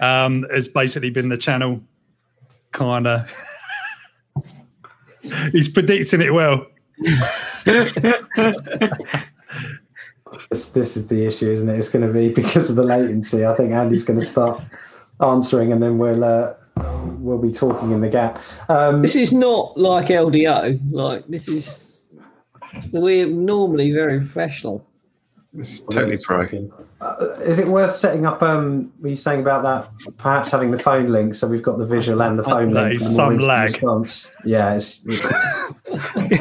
um, 0.00 0.44
has 0.50 0.68
basically 0.68 1.10
been 1.10 1.30
the 1.30 1.38
channel 1.38 1.82
kind 2.72 3.06
of. 3.06 3.30
He's 5.52 5.68
predicting 5.68 6.20
it 6.20 6.34
well. 6.34 6.66
This, 10.50 10.66
this 10.70 10.96
is 10.96 11.08
the 11.08 11.26
issue, 11.26 11.50
isn't 11.50 11.68
it? 11.68 11.78
It's 11.78 11.88
going 11.88 12.06
to 12.06 12.12
be 12.12 12.30
because 12.42 12.70
of 12.70 12.76
the 12.76 12.84
latency. 12.84 13.44
I 13.46 13.54
think 13.54 13.72
Andy's 13.72 14.04
going 14.04 14.18
to 14.18 14.24
start 14.24 14.62
answering, 15.20 15.72
and 15.72 15.82
then 15.82 15.98
we'll 15.98 16.24
uh, 16.24 16.54
we'll 17.18 17.38
be 17.38 17.50
talking 17.52 17.92
in 17.92 18.00
the 18.00 18.08
gap. 18.08 18.38
Um, 18.68 19.02
This 19.02 19.16
is 19.16 19.32
not 19.32 19.78
like 19.78 20.06
LDO. 20.06 20.80
Like 20.90 21.26
this 21.28 21.48
is 21.48 22.04
we're 22.92 23.26
normally 23.26 23.92
very 23.92 24.18
professional. 24.18 24.86
It's 25.58 25.80
totally 25.80 26.16
pro. 26.22 26.46
Uh, 27.00 27.16
is 27.40 27.58
it 27.58 27.68
worth 27.68 27.94
setting 27.94 28.24
up? 28.24 28.42
Um, 28.42 28.90
were 29.00 29.10
you 29.10 29.16
saying 29.16 29.40
about 29.40 29.62
that? 29.64 30.16
Perhaps 30.16 30.50
having 30.50 30.70
the 30.70 30.78
phone 30.78 31.12
link, 31.12 31.34
so 31.34 31.46
we've 31.46 31.62
got 31.62 31.78
the 31.78 31.84
visual 31.84 32.22
and 32.22 32.38
the 32.38 32.42
phone 32.42 32.72
That 32.72 32.84
link. 32.84 32.94
is 32.94 33.14
some 33.14 33.36
lag. 33.38 33.70
Response. 33.70 34.30
Yeah, 34.44 34.74
it's, 34.76 35.04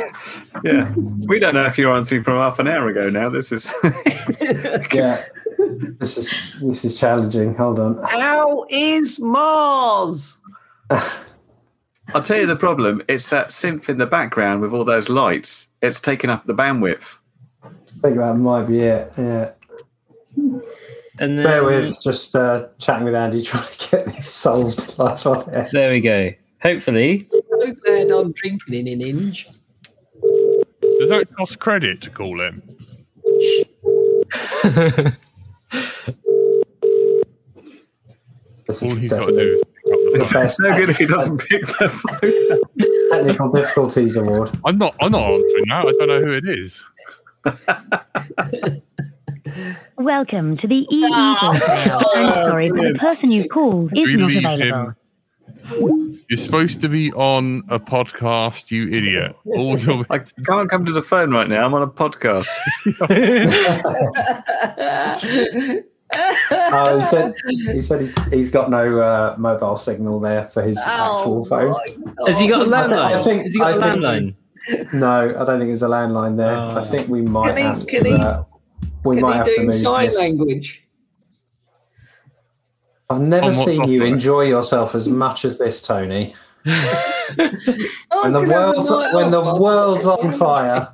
Yeah. 0.64 0.94
We 1.28 1.40
don't 1.40 1.56
know 1.56 1.66
if 1.66 1.78
you're 1.78 1.94
answering 1.94 2.24
from 2.24 2.36
half 2.36 2.60
an 2.60 2.68
hour 2.68 2.88
ago 2.88 3.10
now. 3.10 3.30
This 3.30 3.52
is. 3.52 3.72
yeah. 4.94 5.24
This 6.00 6.18
is 6.18 6.34
this 6.62 6.86
is 6.86 7.00
challenging. 7.00 7.56
Hold 7.56 7.80
on. 7.80 8.02
How 8.04 8.66
is 8.70 9.20
Mars? 9.20 10.40
I'll 12.14 12.22
tell 12.24 12.38
you 12.38 12.48
the 12.48 12.56
problem. 12.56 13.02
It's 13.08 13.30
that 13.30 13.50
synth 13.50 13.90
in 13.90 13.98
the 13.98 14.06
background 14.06 14.62
with 14.62 14.74
all 14.74 14.86
those 14.86 15.10
lights. 15.10 15.70
It's 15.82 16.00
taking 16.00 16.30
up 16.30 16.46
the 16.46 16.54
bandwidth. 16.54 17.18
I 18.04 18.08
think 18.08 18.18
that 18.18 18.34
might 18.36 18.64
be 18.64 18.80
it. 18.80 19.12
Yeah. 19.18 19.52
And 21.20 21.38
then, 21.38 21.44
Bear 21.44 21.64
with, 21.64 22.02
just 22.02 22.36
uh, 22.36 22.68
chatting 22.80 23.06
with 23.06 23.14
Andy, 23.14 23.42
trying 23.44 23.64
to 23.78 23.90
get 23.92 24.06
this 24.08 24.28
solved 24.28 24.98
live 25.00 25.26
on 25.28 25.48
air. 25.54 25.68
There 25.72 25.92
we 25.92 26.02
go. 26.02 26.32
Hopefully, 26.64 27.20
So 27.20 27.42
glad 27.86 28.12
I'm 28.12 28.32
drinking 28.34 28.74
in 28.74 28.88
an 28.88 29.02
inch. 29.02 29.48
Does 31.00 31.10
that 31.10 31.28
cost 31.36 31.60
credit 31.60 32.02
to 32.02 32.10
call 32.10 32.40
him? 32.42 32.62
This 38.68 38.82
All 38.84 38.90
is 38.92 38.98
he's 38.98 39.12
got 39.12 39.26
to 39.26 39.32
definitely 39.32 39.36
do 39.36 39.54
is 39.56 39.62
pick 39.74 39.94
up 39.94 40.00
the 40.14 40.20
the 40.20 40.26
phone. 40.26 40.42
best 40.44 40.60
No 40.60 40.76
good 40.78 40.90
if 40.90 40.98
he 40.98 41.06
doesn't 41.06 41.38
pick 41.40 41.62
the 41.68 41.90
phone. 41.90 43.10
technical 43.12 43.52
difficulties 43.52 44.18
award. 44.18 44.52
I'm 44.66 44.78
not. 44.78 44.96
I'm 45.02 45.12
not 45.12 45.24
answering 45.24 45.66
that. 45.70 45.86
I 45.88 45.92
don't 45.92 46.08
know 46.08 46.22
who 46.22 46.32
it 46.34 46.48
is. 46.48 46.84
Welcome 49.98 50.58
to 50.58 50.68
the 50.68 50.86
EE 50.90 51.04
voicemail. 51.10 52.04
I'm 52.16 52.34
sorry, 52.34 52.68
but 52.70 52.82
the 52.82 52.98
person 53.00 53.32
you 53.32 53.48
called 53.50 53.92
is 53.98 54.06
We 54.06 54.16
not 54.16 54.28
leave 54.28 54.38
available. 54.46 54.80
him. 54.90 54.96
You're 56.30 56.38
supposed 56.38 56.82
to 56.82 56.90
be 56.90 57.12
on 57.14 57.64
a 57.70 57.80
podcast, 57.80 58.72
you 58.72 58.88
idiot. 58.90 59.36
All 59.46 59.78
your 59.78 60.06
I 60.10 60.20
can't 60.20 60.70
come 60.70 60.86
to 60.86 60.92
the 60.92 61.02
phone 61.02 61.32
right 61.32 61.48
now. 61.48 61.64
I'm 61.66 61.74
on 61.74 61.82
a 61.84 61.88
podcast. 61.88 62.48
Oh, 66.54 66.98
he 66.98 67.04
said 67.06 67.34
he 67.48 67.80
said 67.80 68.02
he's 68.02 68.14
he's 68.34 68.52
got 68.52 68.70
no 68.70 69.00
uh, 69.00 69.34
mobile 69.38 69.78
signal 69.78 70.20
there 70.20 70.44
for 70.50 70.62
his 70.62 70.78
actual 70.86 71.46
phone. 71.46 71.74
Has 72.28 72.38
he 72.38 72.50
got 72.50 72.68
a 72.68 72.76
I 72.76 72.88
landline? 72.88 73.24
think- 73.24 73.44
Has 73.44 73.54
he 73.54 73.60
got 73.60 73.72
a 73.72 73.78
I 73.78 73.94
think- 73.94 74.04
landline? 74.04 74.36
No, 74.94 75.30
I 75.30 75.46
don't 75.46 75.60
think 75.60 75.70
there's 75.70 75.84
a 75.84 75.88
landline 75.88 76.38
there. 76.38 76.56
I 76.56 76.80
Oh. 76.80 76.84
think 76.84 77.08
we 77.08 77.22
might 77.22 77.48
Can 77.50 77.58
he- 77.58 77.64
have 77.64 77.88
can 77.88 78.04
to. 78.04 78.10
he- 78.10 78.16
uh, 78.24 78.44
we 79.04 79.16
Can 79.16 79.22
might 79.24 79.32
he 79.32 79.38
have 79.38 79.46
to 79.48 79.56
do 79.56 79.66
move 79.66 79.76
sign 79.76 80.06
this. 80.06 80.18
language? 80.20 80.84
I've 83.10 83.22
never 83.22 83.54
seen 83.54 83.88
you 83.90 84.04
enjoy 84.04 84.44
yourself 84.44 84.96
as 84.96 85.08
much 85.10 85.44
as 85.46 85.58
this, 85.58 85.82
Tony. 85.82 86.34
When 87.36 88.34
the 88.34 88.42
gonna 88.42 88.54
have 88.54 88.62
a 88.62 88.72
world's 88.72 88.90
night 88.92 89.14
when 89.14 89.32
the 89.32 89.42
off, 89.42 89.56
I 89.56 89.60
world's 89.60 90.06
on 90.06 90.32
fire. 90.44 90.90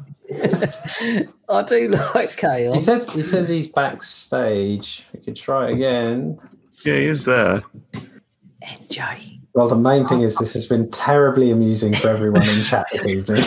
I 1.49 1.63
do 1.63 1.89
like 2.15 2.31
He 2.31 2.35
chaos. 2.37 2.85
says 2.85 3.09
he 3.11 3.21
says 3.21 3.49
he's 3.49 3.67
backstage. 3.67 5.05
We 5.13 5.19
could 5.21 5.35
try 5.35 5.71
again. 5.71 6.39
Yeah, 6.85 6.95
he 6.95 7.05
is 7.05 7.25
there. 7.25 7.63
NJ. 8.63 9.36
Well, 9.57 9.67
the 9.67 9.75
main 9.75 10.05
thing 10.05 10.21
is 10.21 10.35
this 10.35 10.53
has 10.53 10.67
been 10.67 10.87
terribly 10.91 11.49
amusing 11.49 11.95
for 11.95 12.09
everyone 12.09 12.47
in 12.47 12.61
chat 12.61 12.85
this 12.91 13.07
evening. 13.07 13.41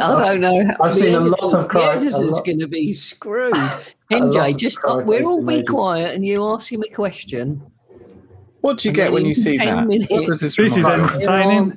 I 0.00 0.24
don't 0.24 0.40
know. 0.40 0.74
I've 0.80 0.92
the 0.92 0.94
seen 0.94 1.14
a 1.14 1.20
lot 1.20 1.52
of 1.52 1.68
cry- 1.68 1.98
The 1.98 2.06
a 2.06 2.06
editor's 2.06 2.40
going 2.40 2.58
to 2.58 2.66
be 2.66 2.94
screwed. 2.94 3.52
lot 4.10 4.10
NJ, 4.10 4.56
just 4.56 4.80
cry 4.80 4.96
we're 4.96 5.22
all 5.24 5.44
be 5.44 5.62
quiet 5.62 6.14
and 6.14 6.24
you 6.24 6.42
ask 6.46 6.72
him 6.72 6.82
a 6.82 6.88
question. 6.88 7.60
What 8.62 8.78
do 8.78 8.88
you 8.88 8.94
get 8.94 9.12
when 9.12 9.26
you 9.26 9.34
see 9.34 9.58
10 9.58 9.88
that? 9.88 10.06
What 10.08 10.24
does 10.24 10.40
this 10.40 10.56
This 10.56 10.78
is 10.78 10.88
entertaining. 10.88 11.76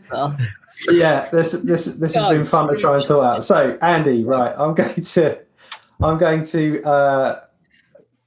Yeah, 0.90 1.28
this 1.34 1.52
this 1.52 1.86
this 1.98 2.16
has 2.16 2.24
Go. 2.24 2.30
been 2.30 2.46
fun 2.46 2.70
to 2.70 2.78
try 2.78 2.94
and 2.94 3.04
sort 3.04 3.26
out. 3.26 3.44
So, 3.44 3.78
Andy, 3.82 4.24
right, 4.24 4.54
I'm 4.58 4.74
going 4.76 5.04
to 5.04 5.40
I'm 6.02 6.18
going 6.18 6.46
to 6.46 6.82
uh, 6.84 7.42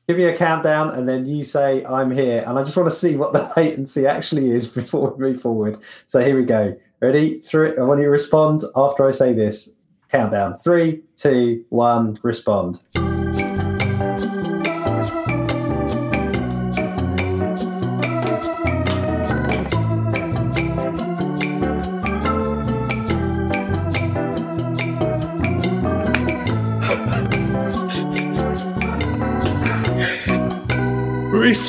give 0.09 0.19
me 0.19 0.25
a 0.25 0.37
countdown, 0.37 0.91
and 0.91 1.09
then 1.09 1.27
you 1.27 1.43
say 1.43 1.85
I'm 1.85 2.11
here, 2.11 2.45
and 2.47 2.59
I 2.59 2.63
just 2.63 2.77
want 2.77 2.89
to 2.89 2.95
see 2.95 3.17
what 3.17 3.33
the 3.33 3.51
latency 3.57 4.07
actually 4.07 4.51
is 4.51 4.69
before 4.75 5.11
we 5.11 5.31
move 5.31 5.41
forward. 5.41 5.83
So 6.07 6.21
here 6.21 6.37
we 6.37 6.45
go. 6.45 6.77
Ready? 7.01 7.41
Three. 7.41 7.77
I 7.77 7.83
want 7.83 8.01
you 8.01 8.07
to 8.07 8.11
respond 8.11 8.63
after 8.75 9.07
I 9.07 9.11
say 9.11 9.33
this. 9.33 9.73
Countdown. 10.09 10.55
Three, 10.57 11.03
two, 11.17 11.65
one. 11.71 12.17
Respond. 12.23 12.81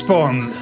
Respond. 0.08 0.54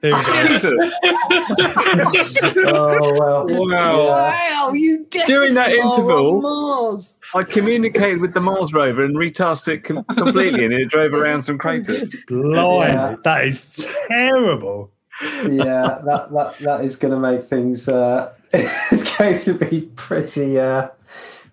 Here 0.00 0.14
we 0.14 0.58
go. 0.60 0.78
Oh 2.66 3.12
well. 3.18 3.46
Wow. 3.68 4.08
Wow, 4.08 4.72
you 4.72 5.06
During 5.26 5.54
that 5.54 5.72
interval- 5.72 6.40
Mars. 6.40 7.18
I 7.34 7.42
communicated 7.42 8.20
with 8.20 8.32
the 8.34 8.40
Mars 8.40 8.72
rover 8.72 9.04
and 9.04 9.14
retasked 9.16 9.68
it 9.68 9.84
com- 9.84 10.04
completely, 10.04 10.64
and 10.64 10.72
it 10.72 10.88
drove 10.88 11.12
around 11.14 11.42
some 11.42 11.58
craters. 11.58 12.14
Blimey, 12.28 12.92
Yeah. 12.92 13.16
that 13.24 13.44
is 13.46 13.86
terrible. 14.08 14.90
yeah, 15.22 16.00
that, 16.06 16.28
that 16.32 16.54
that 16.60 16.84
is 16.84 16.96
going 16.96 17.12
to 17.12 17.20
make 17.20 17.44
things. 17.44 17.88
Uh, 17.88 18.32
it's 18.52 19.16
going 19.18 19.38
to 19.38 19.54
be 19.54 19.82
pretty 19.96 20.58
uh, 20.58 20.88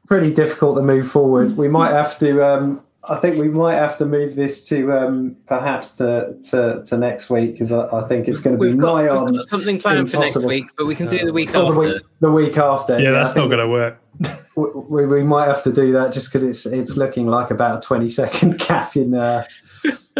pretty 0.08 0.34
difficult 0.34 0.78
to 0.78 0.82
move 0.84 1.10
forward. 1.10 1.58
We 1.58 1.68
might 1.68 1.92
have 1.92 2.18
to. 2.20 2.42
Um, 2.46 2.82
I 3.10 3.16
think 3.16 3.40
we 3.40 3.48
might 3.50 3.76
have 3.76 3.98
to 3.98 4.06
move 4.06 4.36
this 4.36 4.68
to 4.70 4.94
um, 4.94 5.36
perhaps 5.48 5.94
to, 5.94 6.38
to 6.52 6.84
to 6.86 6.98
next 6.98 7.32
week 7.32 7.54
because 7.54 7.72
I, 7.72 7.88
I 7.88 8.08
think 8.08 8.28
it's 8.28 8.40
going 8.40 8.56
to 8.56 8.62
be 8.62 8.70
We've 8.70 8.78
got, 8.78 9.04
nigh 9.04 9.10
on 9.10 9.34
got 9.34 9.46
something 9.46 9.80
planned 9.80 10.12
for 10.12 10.18
next 10.18 10.36
week, 10.44 10.66
but 10.78 10.86
we 10.86 10.94
can 10.94 11.08
do 11.08 11.26
the 11.26 11.34
week 11.34 11.50
or 11.50 11.54
the 11.54 11.68
after. 11.68 11.80
week, 11.80 12.04
the 12.20 12.32
week 12.32 12.58
after. 12.58 13.00
Yeah, 13.00 13.10
I 13.10 13.14
that's 13.14 13.36
not 13.36 13.48
going 13.48 13.60
to 13.60 13.68
work. 13.68 14.00
we, 14.56 15.08
we 15.08 15.24
might 15.24 15.48
have 15.48 15.64
to 15.64 15.72
do 15.72 15.92
that 15.94 16.14
just 16.14 16.30
because 16.30 16.44
it's 16.44 16.68
it's 16.68 16.96
looking 16.96 17.26
like 17.26 17.50
about 17.50 17.84
a 17.84 17.88
twenty 17.88 18.08
second 18.08 18.60
gap 18.68 18.96
in 18.96 19.16
uh, 19.16 19.46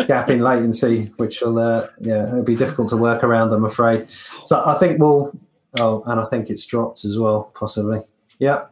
gap 0.08 0.30
in 0.30 0.42
latency, 0.42 1.12
which 1.18 1.42
will 1.42 1.60
uh, 1.60 1.88
yeah 2.00 2.28
it'll 2.30 2.44
be 2.44 2.56
difficult 2.56 2.90
to 2.90 2.98
work 2.98 3.24
around. 3.24 3.54
I'm 3.54 3.66
afraid. 3.66 4.10
So 4.10 4.62
I 4.66 4.74
think 4.76 5.00
we'll. 5.00 5.38
Oh, 5.80 6.04
and 6.08 6.20
I 6.20 6.26
think 6.26 6.50
it's 6.50 6.66
dropped 6.66 7.06
as 7.06 7.18
well, 7.18 7.52
possibly. 7.56 8.02
Yeah. 8.40 8.66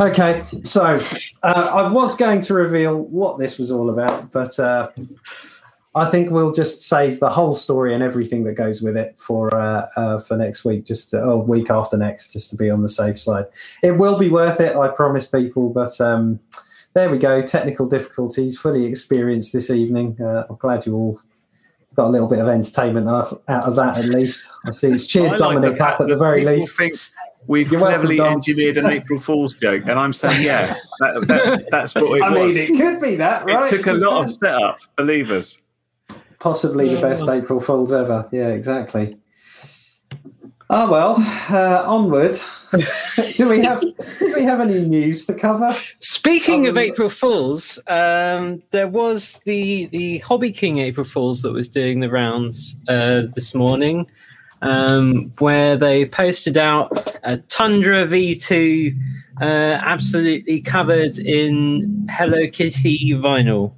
Okay, 0.00 0.40
so 0.64 0.98
uh, 1.42 1.70
I 1.74 1.92
was 1.92 2.14
going 2.14 2.40
to 2.42 2.54
reveal 2.54 2.96
what 2.96 3.38
this 3.38 3.58
was 3.58 3.70
all 3.70 3.90
about, 3.90 4.32
but 4.32 4.58
uh, 4.58 4.88
I 5.94 6.06
think 6.06 6.30
we'll 6.30 6.52
just 6.52 6.80
save 6.80 7.20
the 7.20 7.28
whole 7.28 7.54
story 7.54 7.92
and 7.92 8.02
everything 8.02 8.44
that 8.44 8.54
goes 8.54 8.80
with 8.80 8.96
it 8.96 9.18
for 9.18 9.54
uh, 9.54 9.86
uh, 9.96 10.18
for 10.18 10.38
next 10.38 10.64
week, 10.64 10.86
just 10.86 11.10
to, 11.10 11.22
or 11.22 11.42
week 11.42 11.68
after 11.68 11.98
next, 11.98 12.32
just 12.32 12.48
to 12.48 12.56
be 12.56 12.70
on 12.70 12.80
the 12.80 12.88
safe 12.88 13.20
side. 13.20 13.44
It 13.82 13.98
will 13.98 14.18
be 14.18 14.30
worth 14.30 14.58
it, 14.58 14.74
I 14.74 14.88
promise 14.88 15.26
people. 15.26 15.68
But 15.68 16.00
um, 16.00 16.40
there 16.94 17.10
we 17.10 17.18
go. 17.18 17.42
Technical 17.42 17.84
difficulties, 17.84 18.58
fully 18.58 18.86
experienced 18.86 19.52
this 19.52 19.68
evening. 19.68 20.16
Uh, 20.18 20.44
I'm 20.48 20.56
glad 20.56 20.86
you 20.86 20.94
all 20.94 21.20
got 21.96 22.06
a 22.06 22.10
little 22.10 22.28
bit 22.28 22.38
of 22.38 22.48
entertainment 22.48 23.08
out 23.08 23.32
of, 23.32 23.40
out 23.48 23.64
of 23.64 23.76
that, 23.76 23.98
at 23.98 24.06
least. 24.06 24.50
I 24.64 24.70
see 24.70 24.88
it's 24.88 25.06
cheered 25.06 25.30
like 25.30 25.38
Dominic 25.38 25.80
up 25.80 26.00
at 26.00 26.08
the 26.08 26.16
very 26.16 26.40
people 26.40 26.54
least. 26.54 26.76
Think 26.76 26.94
we've 27.46 27.70
You're 27.70 27.80
cleverly 27.80 28.16
Dom. 28.16 28.34
engineered 28.34 28.78
an 28.78 28.86
April 28.86 29.18
Fool's 29.20 29.54
joke, 29.54 29.82
and 29.86 29.98
I'm 29.98 30.12
saying, 30.12 30.42
yeah, 30.42 30.74
that, 31.00 31.26
that, 31.28 31.68
that's 31.70 31.94
what 31.94 32.18
it 32.18 32.22
I 32.24 32.30
was. 32.30 32.54
mean, 32.56 32.56
it 32.56 32.80
could 32.80 33.00
be 33.00 33.16
that, 33.16 33.44
right? 33.44 33.66
It 33.72 33.76
took 33.76 33.86
a 33.88 33.92
lot 33.92 34.22
of 34.22 34.30
setup, 34.30 34.78
believe 34.96 35.30
us. 35.30 35.58
possibly 36.38 36.94
the 36.94 37.00
best 37.00 37.28
April 37.28 37.60
Fools 37.60 37.92
ever. 37.92 38.28
Yeah, 38.32 38.48
exactly. 38.48 39.16
Oh 40.72 40.88
well, 40.88 41.16
uh, 41.50 41.82
onward. 41.84 42.36
do 43.36 43.48
we 43.48 43.60
have 43.60 43.80
do 43.80 44.32
we 44.36 44.44
have 44.44 44.60
any 44.60 44.78
news 44.78 45.26
to 45.26 45.34
cover? 45.34 45.74
Speaking 45.98 46.68
of 46.68 46.78
April 46.78 47.08
Fools, 47.08 47.80
um, 47.88 48.62
there 48.70 48.86
was 48.86 49.40
the 49.44 49.86
the 49.86 50.18
Hobby 50.18 50.52
King 50.52 50.78
April 50.78 51.04
Fools 51.04 51.42
that 51.42 51.52
was 51.52 51.68
doing 51.68 51.98
the 51.98 52.08
rounds 52.08 52.76
uh, 52.86 53.22
this 53.34 53.52
morning, 53.52 54.08
um, 54.62 55.32
where 55.40 55.76
they 55.76 56.06
posted 56.06 56.56
out 56.56 57.16
a 57.24 57.38
Tundra 57.38 58.06
V2 58.06 58.96
uh, 59.40 59.44
absolutely 59.44 60.62
covered 60.62 61.18
in 61.18 62.06
Hello 62.08 62.46
Kitty 62.46 63.10
vinyl, 63.14 63.72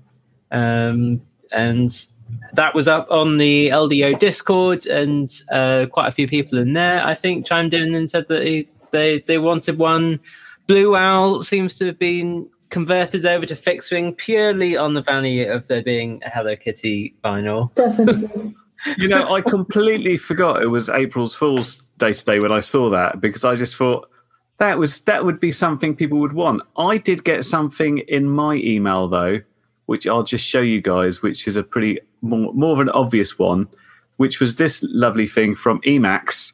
um, 0.50 1.22
and 1.52 2.06
that 2.54 2.74
was 2.74 2.88
up 2.88 3.10
on 3.10 3.38
the 3.38 3.68
LDO 3.68 4.18
Discord, 4.18 4.86
and 4.86 5.28
uh, 5.50 5.86
quite 5.90 6.08
a 6.08 6.12
few 6.12 6.28
people 6.28 6.58
in 6.58 6.72
there, 6.72 7.04
I 7.04 7.14
think, 7.14 7.46
chimed 7.46 7.74
in 7.74 7.94
and 7.94 8.08
said 8.08 8.28
that 8.28 8.40
they 8.40 8.68
they, 8.90 9.20
they 9.20 9.38
wanted 9.38 9.78
one. 9.78 10.20
Blue 10.66 10.94
Owl 10.94 11.42
seems 11.42 11.76
to 11.78 11.86
have 11.86 11.98
been 11.98 12.48
converted 12.68 13.26
over 13.26 13.44
to 13.46 13.56
fixed 13.56 13.92
wing 13.92 14.14
purely 14.14 14.76
on 14.76 14.94
the 14.94 15.02
value 15.02 15.50
of 15.50 15.68
there 15.68 15.82
being 15.82 16.22
a 16.24 16.30
Hello 16.30 16.56
Kitty 16.56 17.14
vinyl. 17.24 17.72
Definitely. 17.74 18.54
You 18.98 19.06
know, 19.06 19.32
I 19.32 19.42
completely 19.42 20.16
forgot 20.16 20.60
it 20.60 20.66
was 20.66 20.90
April's 20.90 21.36
Fool's 21.36 21.76
Day 21.98 22.12
today 22.12 22.40
when 22.40 22.50
I 22.50 22.58
saw 22.58 22.90
that 22.90 23.20
because 23.20 23.44
I 23.44 23.54
just 23.54 23.76
thought 23.76 24.10
that 24.58 24.76
was 24.76 25.02
that 25.02 25.24
would 25.24 25.38
be 25.38 25.52
something 25.52 25.94
people 25.94 26.18
would 26.18 26.32
want. 26.32 26.62
I 26.76 26.96
did 26.98 27.22
get 27.22 27.44
something 27.44 27.98
in 27.98 28.28
my 28.28 28.54
email 28.54 29.06
though, 29.06 29.38
which 29.86 30.08
I'll 30.08 30.24
just 30.24 30.44
show 30.44 30.60
you 30.60 30.80
guys, 30.80 31.22
which 31.22 31.46
is 31.46 31.54
a 31.54 31.62
pretty 31.62 32.00
more, 32.22 32.52
more 32.54 32.72
of 32.72 32.78
an 32.80 32.88
obvious 32.90 33.38
one, 33.38 33.68
which 34.16 34.40
was 34.40 34.56
this 34.56 34.82
lovely 34.88 35.26
thing 35.26 35.54
from 35.54 35.80
Emax, 35.82 36.52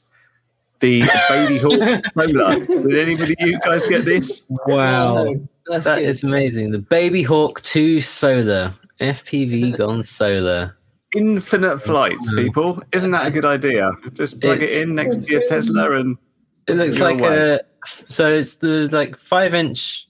the 0.80 1.02
Baby 1.28 1.58
Hawk 1.58 2.04
Solar. 2.14 2.66
Did 2.66 2.98
anybody 2.98 3.34
you 3.38 3.58
guys 3.60 3.86
get 3.86 4.04
this? 4.04 4.44
Wow. 4.66 5.18
Oh, 5.26 5.48
that's 5.66 5.84
That 5.84 6.00
good. 6.00 6.08
is 6.08 6.22
amazing. 6.22 6.70
The 6.72 6.78
Baby 6.78 7.22
Hawk 7.22 7.60
2 7.62 8.00
Solar. 8.00 8.74
FPV 9.00 9.76
gone 9.78 10.02
solar. 10.02 10.76
Infinite 11.14 11.72
oh, 11.72 11.78
flights, 11.78 12.34
people. 12.34 12.82
Isn't 12.92 13.12
that 13.12 13.26
a 13.26 13.30
good 13.30 13.44
idea? 13.44 13.90
Just 14.12 14.40
plug 14.40 14.56
It's- 14.62 14.76
it 14.76 14.82
in 14.88 14.94
next 14.96 15.18
to 15.24 15.32
your 15.32 15.46
Tesla 15.48 15.98
and 15.98 16.18
It 16.66 16.74
looks 16.76 17.00
like 17.00 17.20
away. 17.20 17.52
a 17.54 17.60
so 18.08 18.28
it's 18.28 18.56
the 18.56 18.88
like 18.88 19.16
five 19.16 19.54
inch 19.54 20.06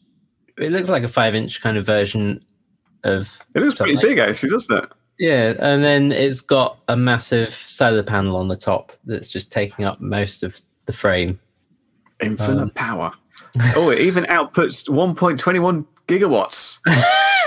it 0.56 0.72
looks 0.72 0.88
like 0.88 1.02
a 1.04 1.08
five 1.08 1.34
inch 1.36 1.60
kind 1.60 1.76
of 1.76 1.84
version 1.86 2.40
of 3.04 3.46
it 3.54 3.60
looks 3.60 3.76
pretty 3.76 3.92
something. 3.92 4.08
big 4.10 4.18
actually, 4.18 4.48
doesn't 4.50 4.76
it? 4.84 4.90
Yeah, 5.18 5.54
and 5.60 5.82
then 5.82 6.12
it's 6.12 6.40
got 6.40 6.78
a 6.88 6.96
massive 6.96 7.52
solar 7.52 8.02
panel 8.04 8.36
on 8.36 8.48
the 8.48 8.56
top 8.56 8.92
that's 9.04 9.28
just 9.28 9.50
taking 9.50 9.84
up 9.84 10.00
most 10.00 10.42
of 10.42 10.58
the 10.86 10.92
frame. 10.92 11.40
Infinite 12.22 12.62
Um, 12.62 12.70
power. 12.70 13.12
Oh, 13.74 13.90
it 13.90 14.00
even 14.00 14.24
outputs 14.24 14.88
1.21 14.88 15.84
gigawatts. 16.06 16.78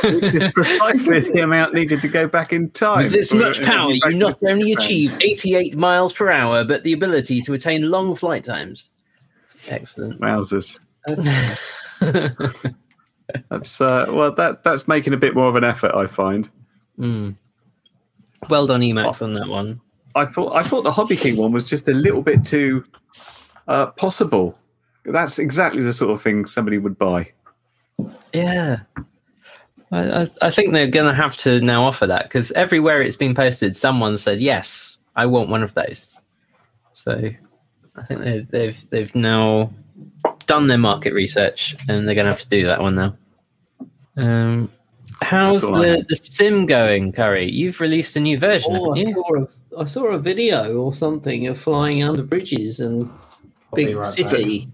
which 0.03 0.33
is 0.33 0.45
precisely 0.53 1.19
the 1.19 1.41
amount 1.41 1.73
needed 1.73 2.01
to 2.01 2.07
go 2.07 2.27
back 2.27 2.51
in 2.53 2.69
time. 2.71 3.03
With 3.03 3.11
this 3.11 3.33
much 3.33 3.61
power, 3.63 3.91
you 3.91 4.15
not 4.15 4.41
only 4.43 4.73
achieve 4.73 5.15
88 5.21 5.75
miles 5.75 6.11
per 6.13 6.31
hour, 6.31 6.63
but 6.63 6.83
the 6.83 6.93
ability 6.93 7.41
to 7.41 7.53
attain 7.53 7.89
long 7.89 8.15
flight 8.15 8.43
times. 8.43 8.89
Excellent. 9.69 10.19
Wowzers. 10.19 10.79
That's 13.49 13.81
uh, 13.81 14.05
well, 14.09 14.33
that 14.33 14.63
that's 14.63 14.87
making 14.87 15.13
a 15.13 15.17
bit 15.17 15.35
more 15.35 15.47
of 15.47 15.55
an 15.55 15.63
effort, 15.63 15.93
I 15.93 16.07
find. 16.07 16.49
Mm. 16.99 17.35
Well 18.50 18.67
done, 18.67 18.81
Emax, 18.81 19.21
on 19.21 19.33
that 19.36 19.48
one. 19.48 19.81
I 20.15 20.25
thought 20.25 20.53
I 20.53 20.63
thought 20.63 20.83
the 20.83 20.91
Hobby 20.91 21.15
King 21.15 21.38
one 21.38 21.51
was 21.51 21.69
just 21.69 21.88
a 21.88 21.93
little 21.93 22.21
bit 22.21 22.43
too 22.43 22.83
uh, 23.67 23.88
possible. 23.88 24.57
That's 25.05 25.39
exactly 25.39 25.81
the 25.81 25.93
sort 25.93 26.12
of 26.12 26.21
thing 26.21 26.45
somebody 26.45 26.77
would 26.77 26.98
buy. 26.98 27.31
Yeah. 28.33 28.81
I, 29.91 30.24
I, 30.24 30.31
I 30.41 30.50
think 30.50 30.74
they're 30.74 30.88
going 30.88 31.07
to 31.07 31.13
have 31.13 31.36
to 31.38 31.60
now 31.62 31.83
offer 31.83 32.07
that 32.07 32.24
because 32.24 32.51
everywhere 32.53 33.01
it's 33.01 33.15
been 33.15 33.36
posted, 33.36 33.75
someone 33.75 34.17
said, 34.17 34.39
yes, 34.39 34.98
I 35.15 35.25
want 35.25 35.50
one 35.50 35.63
of 35.63 35.74
those. 35.74 36.17
So 36.93 37.29
I 37.95 38.03
think 38.03 38.19
they, 38.21 38.39
they've 38.39 38.89
they've 38.89 39.15
now 39.15 39.71
done 40.45 40.67
their 40.67 40.77
market 40.77 41.13
research 41.13 41.75
and 41.88 42.07
they're 42.07 42.15
going 42.15 42.25
to 42.25 42.31
have 42.31 42.41
to 42.41 42.50
do 42.50 42.67
that 42.67 42.81
one 42.81 42.95
now. 42.95 43.17
Um, 44.17 44.71
how's 45.21 45.61
That's 45.61 45.71
all 45.71 45.81
I 45.81 45.97
the, 45.97 46.05
the 46.09 46.15
sim 46.15 46.65
going, 46.65 47.11
Curry? 47.11 47.49
You've 47.49 47.79
released 47.79 48.15
a 48.15 48.19
new 48.19 48.37
version, 48.37 48.75
Oh, 48.77 48.95
I 48.95 49.03
saw 49.03 49.35
a, 49.35 49.47
I 49.79 49.85
saw 49.85 50.05
a 50.07 50.19
video 50.19 50.75
or 50.75 50.93
something 50.93 51.47
of 51.47 51.57
flying 51.57 52.03
under 52.03 52.23
bridges 52.23 52.79
and 52.79 53.09
I'll 53.09 53.75
big 53.75 53.95
right 53.95 54.07
city. 54.07 54.69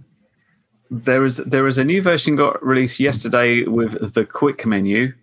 There 0.90 1.26
is 1.26 1.38
there 1.38 1.68
is 1.68 1.78
a 1.78 1.84
new 1.84 2.02
version 2.02 2.36
got 2.36 2.66
released 2.66 3.00
yesterday 3.00 3.64
with 3.64 4.14
the 4.14 4.26
quick 4.26 4.66
menu 4.66 5.14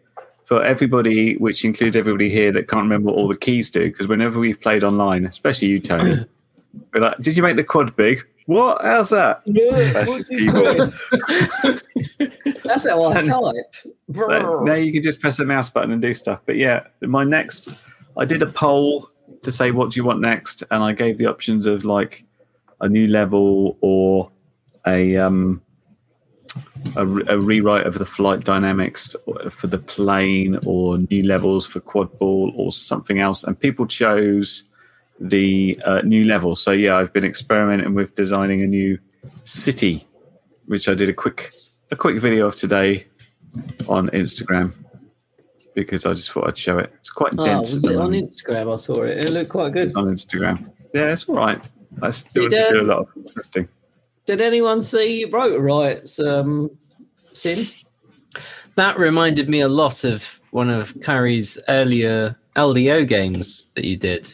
for 0.45 0.63
everybody, 0.63 1.37
which 1.37 1.65
includes 1.65 1.97
everybody 1.97 2.29
here 2.29 2.53
that 2.53 2.69
can't 2.69 2.83
remember 2.83 3.07
what 3.11 3.17
all 3.17 3.29
the 3.29 3.37
keys 3.37 3.71
do. 3.71 3.81
Because 3.81 4.07
whenever 4.07 4.39
we've 4.39 4.61
played 4.61 4.85
online, 4.85 5.25
especially 5.25 5.69
you, 5.69 5.81
Tony, 5.81 6.27
we're 6.93 7.01
like, 7.01 7.19
"Did 7.19 7.37
you 7.37 7.43
make 7.43 7.57
the 7.57 7.65
quad 7.65 7.97
big? 7.97 8.27
What? 8.47 8.83
How's 8.83 9.11
that?" 9.11 9.43
That's 9.93 10.13
just 10.13 10.29
keyboards. 10.29 10.97
That's 12.65 12.87
how 12.89 13.11
I 13.11 13.21
type. 13.21 14.65
Now 14.65 14.75
you 14.75 14.93
can 14.93 15.03
just 15.03 15.21
press 15.21 15.37
the 15.37 15.45
mouse 15.45 15.71
button 15.71 15.91
and 15.91 16.03
do 16.03 16.15
stuff. 16.15 16.41
But 16.47 16.57
yeah, 16.57 16.85
my 17.03 17.25
next, 17.25 17.75
I 18.17 18.25
did 18.25 18.43
a 18.43 18.47
poll 18.47 19.09
to 19.43 19.53
say 19.53 19.71
what 19.71 19.93
do 19.93 20.01
you 20.01 20.05
want 20.05 20.21
next, 20.21 20.63
and 20.71 20.83
I 20.83 20.93
gave 20.93 21.19
the 21.19 21.27
options 21.27 21.67
of 21.67 21.85
like 21.85 22.25
a 22.81 22.89
new 22.89 23.07
level 23.07 23.79
or 23.81 24.31
a 24.87 25.17
um 25.17 25.63
a, 26.97 27.07
a 27.07 27.39
rewrite 27.41 27.87
of 27.87 27.99
the 27.99 28.07
flight 28.07 28.45
dynamics 28.45 29.17
for 29.51 29.67
the 29.67 29.79
plane 29.79 30.59
or 30.67 30.99
new 30.99 31.23
levels 31.23 31.67
for 31.67 31.81
quad 31.81 32.17
ball 32.19 32.53
or 32.57 32.73
something 32.73 33.21
else, 33.21 33.45
and 33.45 33.59
people 33.59 33.87
chose 33.87 34.65
the 35.21 35.79
uh, 35.85 36.01
new 36.03 36.25
level. 36.25 36.57
So 36.57 36.73
yeah, 36.73 36.97
I've 36.97 37.13
been 37.13 37.25
experimenting 37.25 37.95
with 37.95 38.15
designing 38.15 38.63
a 38.63 38.67
new 38.67 38.99
city, 39.45 40.07
which 40.67 40.89
I 40.89 40.95
did 40.95 41.09
a 41.09 41.15
quick 41.15 41.53
a 41.91 41.97
quick 41.97 42.21
video 42.21 42.47
of 42.47 42.57
today 42.57 43.07
on 43.89 44.09
Instagram 44.11 44.73
because 45.75 46.07
I 46.07 46.15
just 46.15 46.31
thought 46.31 46.49
I'd 46.49 46.59
show 46.59 46.79
it. 46.79 46.93
It's 46.99 47.11
quite 47.11 47.33
Oh, 47.39 47.45
dense. 47.45 47.75
was 47.75 47.85
it 47.85 47.97
on. 47.97 48.13
Instagram? 48.13 48.73
I 48.73 48.77
saw 48.77 49.03
it. 49.03 49.25
It 49.25 49.31
looked 49.31 49.51
quite 49.51 49.73
good. 49.73 49.87
It's 49.87 49.97
on 49.97 50.09
Instagram. 50.09 50.71
Yeah, 50.95 51.13
it's 51.13 51.29
all 51.29 51.37
right. 51.37 51.59
I 52.03 52.11
still 52.11 52.49
Did, 52.49 52.59
have 52.59 52.69
to 52.69 52.75
do 52.75 52.79
a 52.81 52.83
um, 52.83 52.89
lot 52.89 52.99
of 53.17 53.35
testing. 53.35 53.69
Did 54.27 54.41
anyone 54.41 54.83
see 54.83 55.25
Rotor 55.27 55.61
Riot's 55.61 56.19
um, 56.19 56.71
sim? 57.33 57.67
That 58.77 58.99
reminded 58.99 59.49
me 59.49 59.61
a 59.61 59.69
lot 59.69 60.03
of 60.05 60.41
one 60.51 60.71
of 60.71 60.99
Curry's 61.03 61.59
earlier 61.69 62.37
LDO 62.57 63.07
games 63.07 63.69
that 63.75 63.85
you 63.85 63.97
did. 63.97 64.29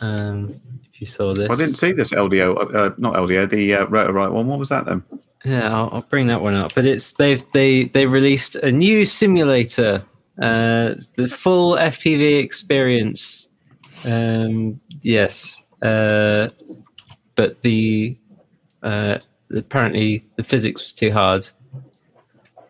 Um, 0.00 0.60
if 0.84 1.00
you 1.00 1.06
saw 1.06 1.34
this, 1.34 1.50
I 1.50 1.56
didn't 1.56 1.76
see 1.76 1.92
this 1.92 2.12
LDO, 2.12 2.74
uh, 2.74 2.94
not 2.98 3.14
LDO, 3.14 3.50
the 3.50 3.74
uh, 3.74 3.86
Rotor 3.86 4.12
Riot 4.12 4.32
one. 4.32 4.46
What 4.46 4.58
was 4.58 4.68
that 4.68 4.86
then? 4.86 5.02
Yeah, 5.44 5.68
I'll, 5.74 5.88
I'll 5.92 6.02
bring 6.02 6.26
that 6.28 6.40
one 6.40 6.54
up. 6.54 6.74
But 6.74 6.86
it's 6.86 7.14
they've 7.14 7.42
they 7.52 7.84
they 7.84 8.06
released 8.06 8.56
a 8.56 8.72
new 8.72 9.04
simulator, 9.04 10.04
uh, 10.40 10.94
the 11.16 11.28
full 11.28 11.76
FPV 11.76 12.42
experience. 12.42 13.48
Um, 14.04 14.80
yes, 15.02 15.62
uh, 15.82 16.48
but 17.34 17.60
the 17.62 18.16
uh, 18.82 19.18
apparently 19.54 20.24
the 20.36 20.44
physics 20.44 20.82
was 20.82 20.92
too 20.92 21.10
hard, 21.10 21.48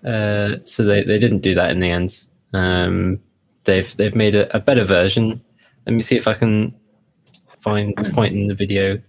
uh, 0.05 0.57
so 0.65 0.85
they, 0.85 1.03
they 1.03 1.19
didn't 1.19 1.41
do 1.41 1.55
that 1.55 1.71
in 1.71 1.81
the 1.81 1.91
end. 1.91 2.27
Um, 2.53 3.21
they've 3.65 3.97
they've 3.97 4.15
made 4.15 4.35
a, 4.35 4.55
a 4.57 4.61
better 4.61 4.85
version. 4.85 5.43
Let 5.87 5.95
me 5.95 6.01
see 6.01 6.17
if 6.17 6.29
I 6.29 6.35
can 6.35 6.75
find 7.61 7.95
the 7.97 8.11
point 8.13 8.35
in 8.35 8.47
the 8.49 8.55
video. 8.55 9.01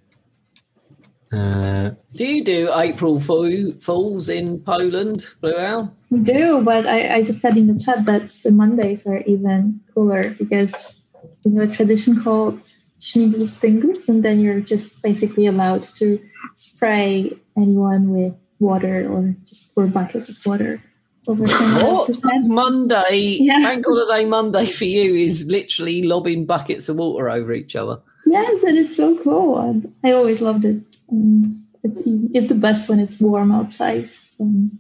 Uh, 1.32 1.92
Do 2.16 2.26
you 2.26 2.44
do 2.44 2.72
April 2.74 3.20
Fool, 3.20 3.72
Fools 3.80 4.30
in 4.30 4.60
Poland, 4.62 5.26
Blue 5.42 5.56
Owl? 5.58 5.96
We 6.10 6.20
do, 6.20 6.62
but 6.64 6.88
I, 6.88 7.16
I 7.18 7.24
just 7.24 7.40
said 7.40 7.56
in 7.56 7.68
the 7.68 7.80
chat 7.80 8.06
that 8.06 8.34
Mondays 8.52 9.06
are 9.06 9.22
even 9.28 9.80
cooler 9.94 10.32
because 10.40 11.06
we 11.46 11.56
have 11.56 11.70
a 11.70 11.74
tradition 11.74 12.20
called 12.24 12.60
Śmigus 13.00 13.60
Dyngus, 13.62 14.10
and 14.10 14.24
then 14.24 14.40
you're 14.40 14.60
just 14.60 15.02
basically 15.04 15.46
allowed 15.46 15.84
to 15.96 16.20
spray 16.56 17.32
anyone 17.56 18.10
with 18.10 18.34
water 18.60 19.08
or 19.10 19.36
just 19.46 19.74
pour 19.76 19.86
buckets 19.88 20.30
of 20.30 20.46
water 20.46 20.82
over 21.28 21.46
someone 21.48 21.84
What? 21.84 22.44
Monday, 22.44 23.38
Yeah. 23.40 23.60
Bank 23.60 23.86
Holiday 23.86 24.26
Monday 24.26 24.66
for 24.66 24.86
you 24.86 25.14
is 25.16 25.46
literally 25.46 26.02
lobbing 26.04 26.46
buckets 26.48 26.90
of 26.90 26.96
water 26.96 27.30
over 27.30 27.54
each 27.54 27.76
other. 27.76 28.00
Yes, 28.26 28.64
and 28.64 28.78
it's 28.78 28.96
so 28.96 29.18
cool. 29.24 29.60
And 29.60 29.94
I 30.04 30.12
always 30.12 30.42
loved 30.42 30.66
it. 30.66 30.82
Um, 31.12 31.66
it's 31.84 32.02
it's 32.06 32.48
the 32.50 32.56
best 32.56 32.90
when 32.90 33.00
it's 33.00 33.20
warm 33.20 33.52
outside. 33.52 34.08
Um, 34.40 34.78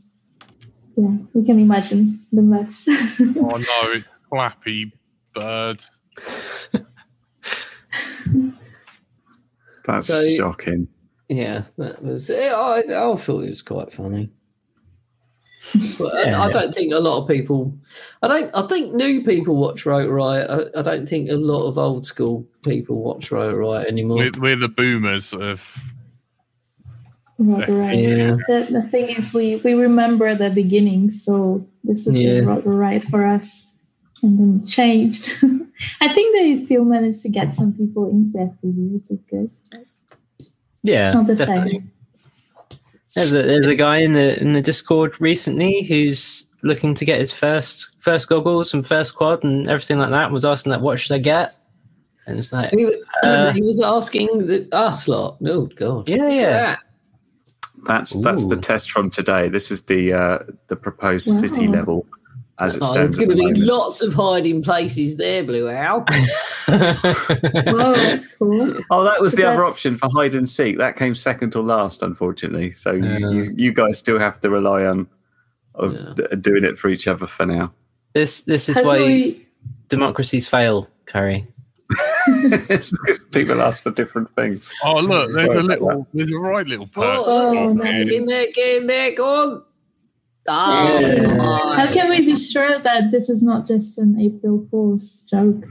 yeah, 0.97 1.17
you 1.33 1.43
can 1.45 1.59
imagine 1.59 2.19
the 2.31 2.41
mess. 2.41 2.85
Oh 3.37 3.57
no, 3.57 3.91
it's 3.93 4.07
Flappy 4.29 4.91
Bird. 5.33 5.83
That's 9.85 10.07
So- 10.07 10.29
shocking. 10.35 10.87
Yeah, 11.31 11.63
that 11.77 12.03
was. 12.03 12.31
I, 12.31 12.79
I 12.79 12.81
thought 13.15 13.43
it 13.43 13.49
was 13.51 13.61
quite 13.61 13.93
funny. 13.93 14.31
But 15.97 16.15
I- 16.15 16.23
Yeah. 16.29 16.41
I 16.41 16.49
don't 16.51 16.73
think 16.73 16.93
a 16.93 16.99
lot 16.99 17.21
of 17.21 17.27
people. 17.27 17.73
I 18.21 18.27
don't. 18.27 18.49
I 18.55 18.61
think 18.67 18.93
new 18.93 19.23
people 19.23 19.55
watch 19.57 19.85
Rotor 19.85 20.13
Riot. 20.13 20.49
I, 20.49 20.79
I 20.79 20.81
don't 20.83 21.07
think 21.07 21.29
a 21.29 21.35
lot 21.35 21.67
of 21.67 21.77
old 21.77 22.05
school 22.05 22.47
people 22.63 23.03
watch 23.03 23.31
Rotor 23.31 23.57
Riot 23.57 23.87
anymore. 23.87 24.17
We're, 24.19 24.31
we're 24.39 24.55
the 24.55 24.69
boomers 24.69 25.33
of. 25.33 25.77
Rotor 27.37 27.73
Riot. 27.77 27.99
Yeah. 27.99 28.35
The, 28.49 28.67
the 28.71 28.81
thing 28.89 29.09
is, 29.09 29.33
we, 29.33 29.57
we 29.57 29.73
remember 29.73 30.35
the 30.35 30.49
beginning, 30.49 31.09
so 31.09 31.65
this 31.85 32.05
is 32.07 32.21
Yeah. 32.21 32.35
just 32.35 32.47
Rotor 32.47 32.71
Riot 32.73 33.03
for 33.05 33.25
us. 33.25 33.65
And 34.21 34.37
then 34.37 34.65
changed. 34.65 35.37
I 36.01 36.11
think 36.13 36.35
they 36.35 36.53
still 36.57 36.83
managed 36.83 37.21
to 37.21 37.29
get 37.29 37.53
some 37.53 37.71
people 37.73 38.09
into 38.09 38.37
FPV, 38.37 38.91
which 38.93 39.09
is 39.09 39.23
good. 39.23 39.49
yeah, 40.83 41.07
It's 41.07 41.15
not 41.15 41.27
the 41.27 41.35
definitely. 41.35 41.71
same. 41.71 41.91
There's 43.15 43.33
a 43.33 43.41
there's 43.43 43.67
a 43.67 43.75
guy 43.75 43.97
in 43.97 44.13
the 44.13 44.39
in 44.39 44.53
the 44.53 44.61
Discord 44.61 45.19
recently 45.19 45.83
who's 45.83 46.47
looking 46.61 46.93
to 46.93 47.05
get 47.05 47.19
his 47.19 47.31
first 47.31 47.91
first 47.99 48.29
goggles 48.29 48.73
and 48.73 48.85
first 48.85 49.15
quad 49.15 49.43
and 49.43 49.67
everything 49.67 49.97
like 49.99 50.09
that. 50.09 50.31
Was 50.31 50.45
asking 50.45 50.71
like, 50.71 50.81
what 50.81 50.99
should 50.99 51.15
I 51.15 51.19
get? 51.19 51.55
And 52.27 52.37
it's 52.37 52.53
like, 52.53 52.69
He, 52.71 52.85
Uh, 53.23 53.51
he 53.51 53.61
was 53.63 53.81
asking 53.81 54.27
the, 54.45 54.67
us 54.71 55.07
lot. 55.07 55.37
Oh 55.45 55.65
God. 55.65 56.07
yeah, 56.07 56.17
Look 56.17 56.31
yeah. 56.31 56.49
that. 56.51 56.79
That's 57.87 58.15
that's 58.19 58.45
the 58.45 58.57
test 58.57 58.91
from 58.91 59.09
today. 59.09 59.49
This 59.49 59.71
is 59.71 59.83
the 59.83 60.13
uh, 60.13 60.39
the 60.67 60.75
proposed 60.75 61.27
city 61.39 61.67
level 61.67 62.05
as 62.59 62.75
it 62.75 62.83
Oh, 62.83 62.93
there's 62.93 63.15
going 63.15 63.29
to 63.29 63.35
the 63.35 63.53
be 63.53 63.61
lots 63.61 64.01
of 64.01 64.13
hiding 64.13 64.61
places 64.61 65.17
there, 65.17 65.43
Blue 65.43 65.69
Owl. 65.69 66.01
Whoa, 66.67 67.93
that's 67.95 68.27
cool. 68.37 68.75
Oh, 68.91 69.03
that 69.03 69.21
was 69.21 69.35
the 69.35 69.47
other 69.47 69.63
option 69.65 69.95
for 69.97 70.09
hide 70.11 70.35
and 70.35 70.49
seek. 70.49 70.77
That 70.77 70.95
came 70.95 71.15
second 71.15 71.55
or 71.55 71.63
last, 71.63 72.01
unfortunately. 72.03 72.73
So 72.73 72.91
you, 72.93 73.03
Yeah. 73.05 73.29
you, 73.29 73.51
you 73.55 73.71
guys 73.73 73.97
still 73.97 74.19
have 74.19 74.39
to 74.41 74.49
rely 74.49 74.85
on 74.85 75.07
of 75.75 75.93
Yeah. 75.95 76.13
d- 76.31 76.35
doing 76.41 76.63
it 76.63 76.77
for 76.77 76.89
each 76.89 77.07
other 77.07 77.27
for 77.27 77.45
now. 77.45 77.71
this 78.13 78.41
this 78.41 78.67
is 78.69 78.77
How 78.77 78.83
why 78.83 78.97
we, 78.99 79.47
democracies 79.87 80.47
fail, 80.47 80.89
Curry. 81.05 81.47
it's 82.27 82.95
because 82.99 83.23
people 83.31 83.61
ask 83.61 83.81
for 83.83 83.91
different 83.91 84.29
things. 84.35 84.69
Oh 84.83 84.99
look, 84.99 85.31
there's 85.31 85.47
Sorry 85.47 85.59
a 85.59 85.63
little, 85.63 86.07
there's 86.13 86.31
a 86.31 86.37
right 86.37 86.67
little 86.67 86.85
perk. 86.87 87.03
Oh, 87.03 87.25
Oh, 87.57 87.73
no. 87.73 87.83
Get 87.83 88.11
in 88.13 88.25
there, 88.25 88.45
get 88.53 88.77
in 88.77 88.87
there, 88.87 89.11
go 89.15 89.25
on. 89.25 89.63
Oh, 90.49 90.99
Yeah. 90.99 91.75
how 91.85 91.91
can 91.91 92.09
we 92.09 92.25
be 92.25 92.35
sure 92.35 92.79
that 92.79 93.11
this 93.11 93.29
is 93.29 93.41
not 93.43 93.65
just 93.67 93.97
an 93.97 94.19
April 94.19 94.65
Fool's 94.71 95.19
joke? 95.29 95.63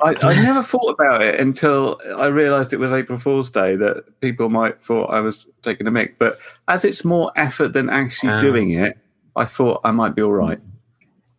I, 0.00 0.14
I 0.20 0.42
never 0.42 0.62
thought 0.62 0.90
about 0.98 1.22
it 1.22 1.40
until 1.40 1.98
I 2.16 2.26
realised 2.26 2.74
it 2.74 2.78
was 2.78 2.92
April 2.92 3.18
Fool's 3.18 3.50
Day 3.50 3.76
that 3.76 4.20
people 4.20 4.50
might 4.50 4.84
thought 4.84 5.06
I 5.06 5.20
was 5.20 5.46
taking 5.62 5.86
a 5.86 5.90
mick. 5.90 6.14
But 6.18 6.36
as 6.68 6.84
it's 6.84 7.02
more 7.04 7.32
effort 7.36 7.72
than 7.72 7.88
actually 7.88 8.32
Ah. 8.34 8.40
doing 8.40 8.72
it, 8.72 8.98
I 9.36 9.46
thought 9.46 9.80
I 9.84 9.92
might 9.92 10.14
be 10.14 10.20
all 10.20 10.32
right. 10.32 10.58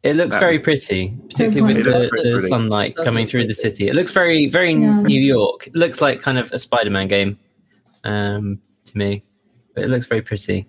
It 0.04 0.16
looks 0.16 0.36
That 0.36 0.40
very 0.40 0.54
was- 0.54 0.62
pretty, 0.62 1.16
particularly 1.30 1.76
with 1.76 1.84
the, 1.86 2.32
the 2.34 2.40
sunlight 2.40 2.96
Does 2.96 3.06
coming 3.06 3.24
look 3.26 3.30
through 3.30 3.48
the 3.48 3.54
city. 3.54 3.90
It 3.90 3.96
looks 3.96 4.12
very, 4.12 4.48
very 4.48 4.72
Yeah. 4.74 5.02
New 5.02 5.22
York. 5.22 5.68
It 5.68 5.76
looks 5.76 6.02
like 6.02 6.22
kind 6.22 6.38
of 6.40 6.52
a 6.52 6.58
Spider-Man 6.60 7.08
game 7.10 7.38
um, 8.04 8.60
to 8.86 8.98
me, 8.98 9.24
but 9.76 9.84
it 9.84 9.90
looks 9.90 10.06
very 10.08 10.22
pretty. 10.22 10.66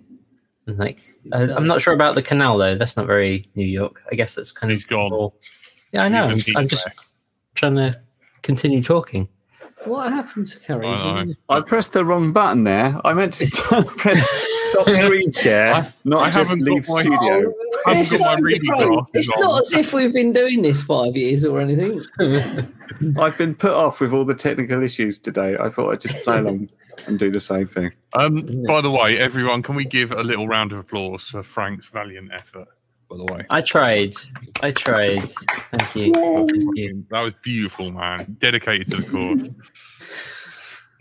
And 0.68 0.78
like, 0.78 1.00
I, 1.32 1.42
I'm 1.52 1.66
not 1.66 1.80
sure 1.82 1.94
about 1.94 2.14
the 2.14 2.22
canal 2.22 2.58
though. 2.58 2.76
That's 2.76 2.96
not 2.96 3.06
very 3.06 3.48
New 3.54 3.64
York. 3.66 4.02
I 4.12 4.14
guess 4.14 4.34
that's 4.34 4.52
kind 4.52 4.70
He's 4.70 4.84
of 4.84 4.90
gone. 4.90 5.12
all- 5.12 5.34
Yeah, 5.92 6.04
I 6.04 6.08
know. 6.08 6.24
I'm, 6.24 6.38
I'm 6.56 6.68
just 6.68 6.86
trying 7.54 7.74
to 7.76 7.94
continue 8.42 8.82
talking. 8.82 9.28
What 9.84 10.12
happened 10.12 10.46
to 10.48 10.58
Curry? 10.60 10.86
I. 10.86 11.26
I 11.48 11.60
pressed 11.60 11.92
the 11.92 12.04
wrong 12.04 12.32
button 12.32 12.64
there. 12.64 13.00
I 13.04 13.14
meant 13.14 13.32
to 13.34 13.46
st- 13.46 13.86
press 13.86 14.28
stop 14.70 14.90
screen 14.90 15.30
share, 15.30 15.92
not 16.04 16.22
I 16.24 16.30
just 16.30 16.50
haven't 16.50 16.64
got 16.66 16.72
leave 16.74 16.84
my- 16.88 17.00
studio. 17.00 17.52
I 17.86 17.94
haven't 17.94 18.02
It's, 18.02 18.10
got 18.12 18.20
my 18.20 18.32
not- 18.34 18.42
reading 18.42 18.70
it's 19.14 19.32
on. 19.32 19.40
not 19.40 19.60
as 19.60 19.72
if 19.72 19.94
we've 19.94 20.12
been 20.12 20.32
doing 20.32 20.62
this 20.62 20.82
five 20.82 21.16
years 21.16 21.44
or 21.44 21.60
anything. 21.60 22.04
I've 23.18 23.38
been 23.38 23.54
put 23.54 23.70
off 23.70 24.00
with 24.00 24.12
all 24.12 24.24
the 24.24 24.34
technical 24.34 24.82
issues 24.82 25.18
today. 25.20 25.56
I 25.58 25.70
thought 25.70 25.92
I'd 25.92 26.00
just 26.00 26.22
play 26.24 26.38
along 26.38 26.68
and 27.06 27.18
do 27.18 27.30
the 27.30 27.40
same 27.40 27.66
thing. 27.66 27.92
Um, 28.14 28.44
by 28.66 28.80
the 28.80 28.90
way, 28.90 29.18
everyone, 29.18 29.62
can 29.62 29.74
we 29.74 29.84
give 29.84 30.12
a 30.12 30.22
little 30.22 30.48
round 30.48 30.72
of 30.72 30.78
applause 30.78 31.28
for 31.28 31.42
Frank's 31.42 31.86
valiant 31.86 32.32
effort? 32.32 32.68
By 33.08 33.16
the 33.16 33.32
way, 33.32 33.46
I 33.48 33.62
tried. 33.62 34.14
I 34.62 34.70
tried. 34.72 35.20
Thank 35.20 35.96
you. 35.96 36.12
Thank 36.12 36.76
you. 36.76 37.06
that 37.10 37.20
was 37.20 37.34
beautiful, 37.42 37.90
man. 37.92 38.36
Dedicated 38.38 38.90
to 38.90 38.96
the 38.98 39.10
cause. 39.10 39.50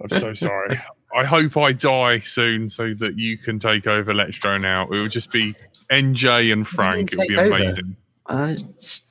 I'm 0.01 0.19
so 0.19 0.33
sorry. 0.33 0.81
I 1.15 1.25
hope 1.25 1.57
I 1.57 1.73
die 1.73 2.19
soon 2.19 2.69
so 2.69 2.93
that 2.95 3.17
you 3.17 3.37
can 3.37 3.59
take 3.59 3.87
over 3.87 4.13
Let's 4.13 4.37
Drone 4.37 4.65
Out. 4.65 4.87
It 4.93 4.99
will 4.99 5.07
just 5.07 5.31
be 5.31 5.55
NJ 5.91 6.53
and 6.53 6.67
Frank. 6.67 7.13
It 7.13 7.19
will 7.19 7.27
be 7.27 7.37
over? 7.37 7.55
amazing. 7.55 7.95
Uh, 8.27 8.55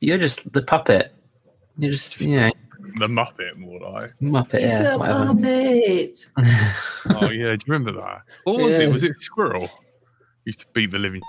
you're 0.01 0.19
just 0.19 0.53
the 0.53 0.63
puppet. 0.63 1.13
You're 1.79 1.93
just, 1.93 2.21
you 2.21 2.37
know, 2.37 2.53
The 2.99 3.07
Muppet, 3.09 3.57
more 3.57 3.81
like. 3.81 4.11
Muppet. 4.23 4.55
It's 4.55 4.81
Yeah, 4.81 4.95
a 4.95 4.99
whatever. 4.99 5.33
Oh 7.21 7.31
yeah, 7.31 7.55
do 7.57 7.65
you 7.67 7.73
remember 7.73 7.93
that? 8.01 8.23
What 8.45 8.57
was 8.59 8.73
Yeah. 8.73 8.81
it? 8.81 8.93
Was 8.93 9.03
it 9.05 9.19
Squirrel? 9.21 9.69
Used 10.45 10.61
to 10.61 10.67
beat 10.73 10.91
the 10.91 10.99
living 10.99 11.21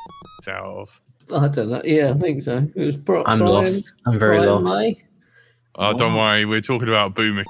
out 0.47 0.63
of. 0.63 1.01
I 1.35 1.47
don't 1.49 1.69
know. 1.69 1.81
Yeah, 1.83 2.11
I 2.11 2.17
think 2.17 2.41
so. 2.41 2.67
It 2.75 2.85
was 2.85 2.95
Bro- 2.95 3.23
I'm 3.25 3.39
Brian, 3.39 3.53
lost. 3.53 3.93
I'm 4.05 4.17
very 4.17 4.37
Brian 4.37 4.63
lost. 4.63 4.79
May. 4.79 5.03
Oh, 5.79 5.93
don't 5.97 6.15
worry, 6.15 6.45
we're 6.45 6.61
talking 6.61 6.87
about 6.87 7.13
Boomer 7.15 7.43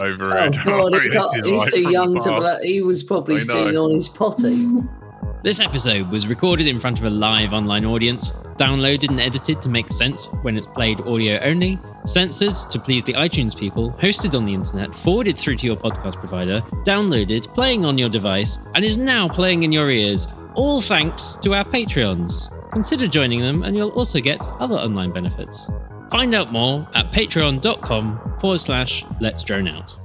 over 0.00 0.36
Oh 0.36 0.44
it. 0.46 0.56
God, 0.64 0.92
This 0.92 1.02
he 1.04 1.10
can't- 1.10 1.36
is 1.38 1.44
he's 1.46 1.58
like 1.58 1.70
too 1.72 1.90
young 1.90 2.08
to. 2.14 2.24
past. 2.24 2.26
Bla- 2.40 2.58
he 2.62 2.80
was 2.82 3.02
probably 3.02 3.36
I 3.36 3.38
know. 3.38 3.44
stealing 3.44 3.76
on 3.76 3.92
his 3.94 4.08
potty. 4.08 4.68
This 5.42 5.58
episode 5.58 6.10
was 6.10 6.26
recorded 6.26 6.66
in 6.66 6.78
front 6.78 6.98
of 6.98 7.06
a 7.06 7.10
live 7.10 7.54
online 7.54 7.86
audience, 7.86 8.32
downloaded 8.58 9.08
and 9.08 9.18
edited 9.18 9.62
to 9.62 9.70
make 9.70 9.90
sense 9.90 10.26
when 10.42 10.58
it's 10.58 10.66
played 10.74 11.00
audio 11.00 11.38
only, 11.40 11.78
censored 12.04 12.54
to 12.70 12.78
please 12.78 13.04
the 13.04 13.14
iTunes 13.14 13.58
people, 13.58 13.90
hosted 13.92 14.36
on 14.36 14.44
the 14.44 14.52
internet, 14.52 14.94
forwarded 14.94 15.38
through 15.38 15.56
to 15.56 15.66
your 15.66 15.76
podcast 15.76 16.16
provider, 16.16 16.60
downloaded, 16.84 17.52
playing 17.54 17.86
on 17.86 17.96
your 17.96 18.10
device, 18.10 18.58
and 18.74 18.84
is 18.84 18.98
now 18.98 19.26
playing 19.28 19.62
in 19.62 19.72
your 19.72 19.90
ears, 19.90 20.28
all 20.56 20.82
thanks 20.82 21.36
to 21.36 21.54
our 21.54 21.64
Patreons. 21.64 22.50
Consider 22.70 23.06
joining 23.06 23.40
them 23.40 23.62
and 23.62 23.74
you'll 23.74 23.92
also 23.92 24.20
get 24.20 24.46
other 24.60 24.76
online 24.76 25.10
benefits. 25.10 25.70
Find 26.10 26.34
out 26.34 26.52
more 26.52 26.86
at 26.92 27.12
patreon.com 27.12 28.36
forward 28.40 28.58
slash 28.58 29.06
let's 29.22 29.42
drone 29.42 29.68
out. 29.68 29.98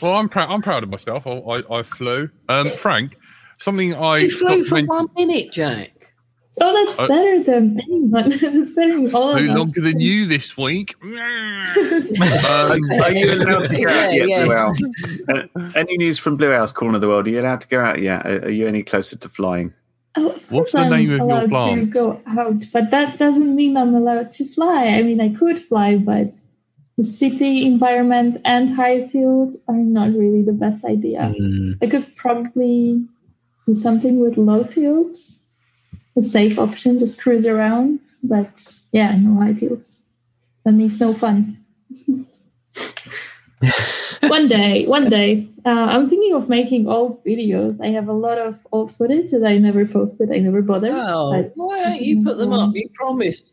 Well, 0.00 0.14
I'm 0.14 0.28
proud. 0.28 0.50
I'm 0.50 0.62
proud 0.62 0.82
of 0.82 0.90
myself. 0.90 1.26
I, 1.26 1.30
I, 1.30 1.78
I 1.78 1.82
flew. 1.82 2.28
Um, 2.48 2.68
Frank, 2.68 3.16
something 3.64 3.94
I 3.94 4.20
He 4.20 4.30
flew 4.30 4.64
for 4.64 4.76
men- 4.76 4.86
one 4.86 5.08
minute, 5.16 5.52
Jack. 5.52 5.90
Oh, 6.60 6.72
that's 6.72 6.96
Uh, 6.96 7.08
better 7.08 7.42
than 7.42 7.80
anyone. 7.80 8.28
that's 8.40 8.70
better 8.70 8.94
than 9.02 9.12
all 9.14 9.32
of 9.32 9.38
flew 9.40 9.50
us. 9.50 9.58
longer 9.58 9.80
than 9.80 9.98
you 9.98 10.24
this 10.26 10.56
week. 10.56 10.94
um, 11.02 11.14
Are 13.02 13.10
you 13.12 13.32
allowed 13.32 13.66
to 13.66 13.76
go 13.76 13.88
out 13.88 14.12
Yeah, 14.12 14.12
yet, 14.12 14.28
yeah. 14.28 14.44
Blue 14.44 14.54
Owl? 14.54 14.74
Uh, 15.56 15.70
any 15.74 15.96
news 15.96 16.18
from 16.18 16.36
Blue 16.36 16.52
Owl's 16.52 16.72
corner 16.72 16.94
of 16.96 17.00
the 17.00 17.08
world? 17.08 17.26
Are 17.26 17.30
you 17.30 17.40
allowed 17.40 17.60
to 17.62 17.68
go 17.68 17.80
out 17.80 18.00
yet? 18.00 18.24
Are 18.26 18.44
are 18.44 18.50
you 18.50 18.68
any 18.68 18.82
closer 18.84 19.16
to 19.18 19.28
flying? 19.28 19.72
Oh, 20.16 20.28
of 20.28 20.34
What's 20.52 20.70
course 20.70 20.72
the 20.72 20.78
I'm 20.78 20.90
name 20.90 21.10
of 21.10 21.16
your 21.18 21.26
allowed 21.26 21.74
to 21.74 21.86
go 21.86 22.20
out, 22.26 22.64
but 22.72 22.92
that 22.92 23.18
doesn't 23.18 23.52
mean 23.56 23.76
I'm 23.76 23.94
allowed 23.96 24.30
to 24.32 24.44
fly. 24.44 24.86
I 24.86 25.02
mean, 25.02 25.20
I 25.20 25.30
could 25.34 25.60
fly, 25.60 25.96
but 25.96 26.32
the 26.96 27.02
city 27.02 27.66
environment 27.66 28.40
and 28.44 28.70
high 28.70 29.08
fields 29.08 29.56
are 29.66 29.74
not 29.74 30.10
really 30.12 30.42
the 30.42 30.52
best 30.52 30.84
idea. 30.84 31.34
Mm, 31.36 31.78
I 31.82 31.86
could 31.88 32.06
probably 32.14 33.04
do 33.66 33.74
something 33.74 34.20
with 34.20 34.36
low 34.36 34.64
fields, 34.64 35.38
a 36.16 36.22
safe 36.22 36.58
option, 36.58 36.98
just 36.98 37.20
cruise 37.20 37.46
around. 37.46 38.00
But 38.22 38.80
yeah, 38.92 39.16
no 39.16 39.40
high 39.40 39.54
fields. 39.54 40.00
That 40.64 40.72
means 40.72 41.00
no 41.00 41.12
fun. 41.14 41.58
one 44.28 44.48
day, 44.48 44.86
one 44.86 45.08
day. 45.08 45.48
Uh, 45.64 45.86
I'm 45.90 46.08
thinking 46.08 46.34
of 46.34 46.48
making 46.48 46.88
old 46.88 47.24
videos. 47.24 47.80
I 47.80 47.88
have 47.88 48.08
a 48.08 48.12
lot 48.12 48.38
of 48.38 48.66
old 48.72 48.90
footage 48.90 49.30
that 49.30 49.44
I 49.44 49.58
never 49.58 49.86
posted. 49.86 50.30
I 50.32 50.38
never 50.38 50.62
bothered. 50.62 50.92
Oh, 50.92 51.32
but- 51.32 51.52
why 51.54 51.82
don't 51.84 52.00
you 52.02 52.22
put 52.24 52.38
them 52.38 52.52
up? 52.52 52.74
You 52.74 52.88
promised. 52.94 53.52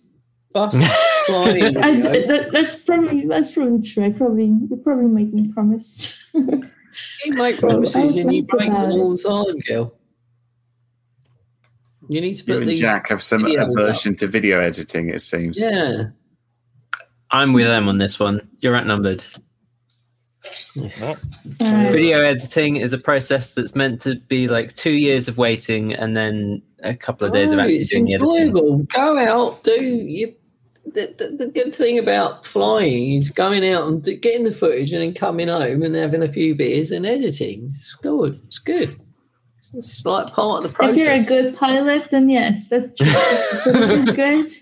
Bus 0.53 0.73
flying. 1.27 1.77
I, 1.77 2.01
that, 2.01 2.49
that's 2.51 2.75
probably 2.75 3.25
that's 3.25 3.51
probably 3.51 3.81
true. 3.81 4.03
I 4.03 4.11
probably 4.11 4.53
you're 4.69 4.79
probably 4.79 5.05
making 5.05 5.53
promise. 5.53 6.17
You 6.33 7.33
make 7.33 7.57
promises 7.59 7.95
I'll 7.95 8.03
and 8.03 8.35
you 8.35 8.41
think 8.41 8.49
break 8.49 8.71
them 8.73 8.91
all 8.91 9.15
the 9.15 9.17
time, 9.17 9.59
girl. 9.59 9.97
You 12.11 12.19
need 12.19 12.33
to 12.33 12.43
You 12.45 12.53
put 12.55 12.63
and. 12.63 12.75
Jack 12.75 13.07
have 13.07 13.23
some 13.23 13.43
videos 13.43 13.61
up. 13.61 13.69
aversion 13.69 14.15
to 14.17 14.27
video 14.27 14.59
editing, 14.59 15.07
it 15.09 15.21
seems. 15.21 15.57
Yeah. 15.57 16.09
I'm 17.31 17.53
with 17.53 17.67
them 17.67 17.87
on 17.87 17.99
this 17.99 18.19
one. 18.19 18.49
You're 18.59 18.75
outnumbered. 18.75 19.23
Alright. 20.77 21.17
Video 21.61 22.19
editing 22.21 22.75
is 22.75 22.91
a 22.91 22.97
process 22.97 23.53
that's 23.53 23.77
meant 23.77 24.01
to 24.01 24.15
be 24.27 24.49
like 24.49 24.75
two 24.75 24.91
years 24.91 25.29
of 25.29 25.37
waiting 25.37 25.93
and 25.93 26.17
then 26.17 26.61
a 26.83 26.93
couple 26.95 27.25
of 27.25 27.31
days 27.31 27.53
of 27.53 27.59
Oh, 27.59 27.61
actually 27.61 27.77
it's 27.77 27.91
doing 27.91 28.05
the 28.05 28.15
editing. 28.15 28.35
enjoyable. 28.47 28.77
Go 28.79 29.17
out, 29.17 29.63
do 29.63 29.71
you. 29.81 30.35
The, 30.83 31.15
the, 31.17 31.45
the 31.45 31.51
good 31.51 31.73
thing 31.73 31.97
about 31.97 32.45
flying 32.45 33.13
is 33.13 33.29
going 33.29 33.65
out 33.69 33.87
and 33.87 34.03
getting 34.03 34.43
the 34.43 34.51
footage 34.51 34.91
and 34.91 35.01
then 35.01 35.13
coming 35.13 35.47
home 35.47 35.83
and 35.83 35.95
having 35.95 36.23
a 36.23 36.27
few 36.33 36.55
beers 36.55 36.91
and 36.91 37.05
editing. 37.05 37.63
It's 37.65 37.93
good. 38.01 38.37
It's 38.47 38.59
good. 38.59 38.99
It's, 39.73 39.97
it's 39.97 40.05
like 40.05 40.27
part 40.27 40.65
of 40.65 40.73
the 40.77 40.85
If 40.89 40.95
you're 40.97 41.11
a 41.11 41.23
good 41.23 41.55
pilot, 41.55 42.09
then 42.11 42.29
yes, 42.29 42.67
that's 42.67 42.97
true. 42.97 43.07
If 43.09 43.63
the 43.63 43.71
footage 43.73 44.07
is 44.07 44.15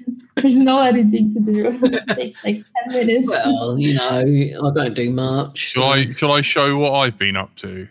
good. 0.05 0.15
There's 0.41 0.59
no 0.59 0.79
editing 0.81 1.33
to 1.33 1.39
do. 1.41 1.79
It 1.83 2.07
takes 2.15 2.43
like 2.45 2.63
ten 2.89 3.07
minutes. 3.07 3.27
Well, 3.29 3.77
you 3.77 3.95
know, 3.95 4.67
I 4.69 4.73
don't 4.73 4.93
do 4.93 5.09
much. 5.11 5.57
shall 5.57 5.83
I? 5.93 6.11
Shall 6.13 6.31
I 6.31 6.41
show 6.41 6.77
what 6.77 6.91
I've 6.93 7.17
been 7.17 7.35
up 7.35 7.53
to? 7.57 7.87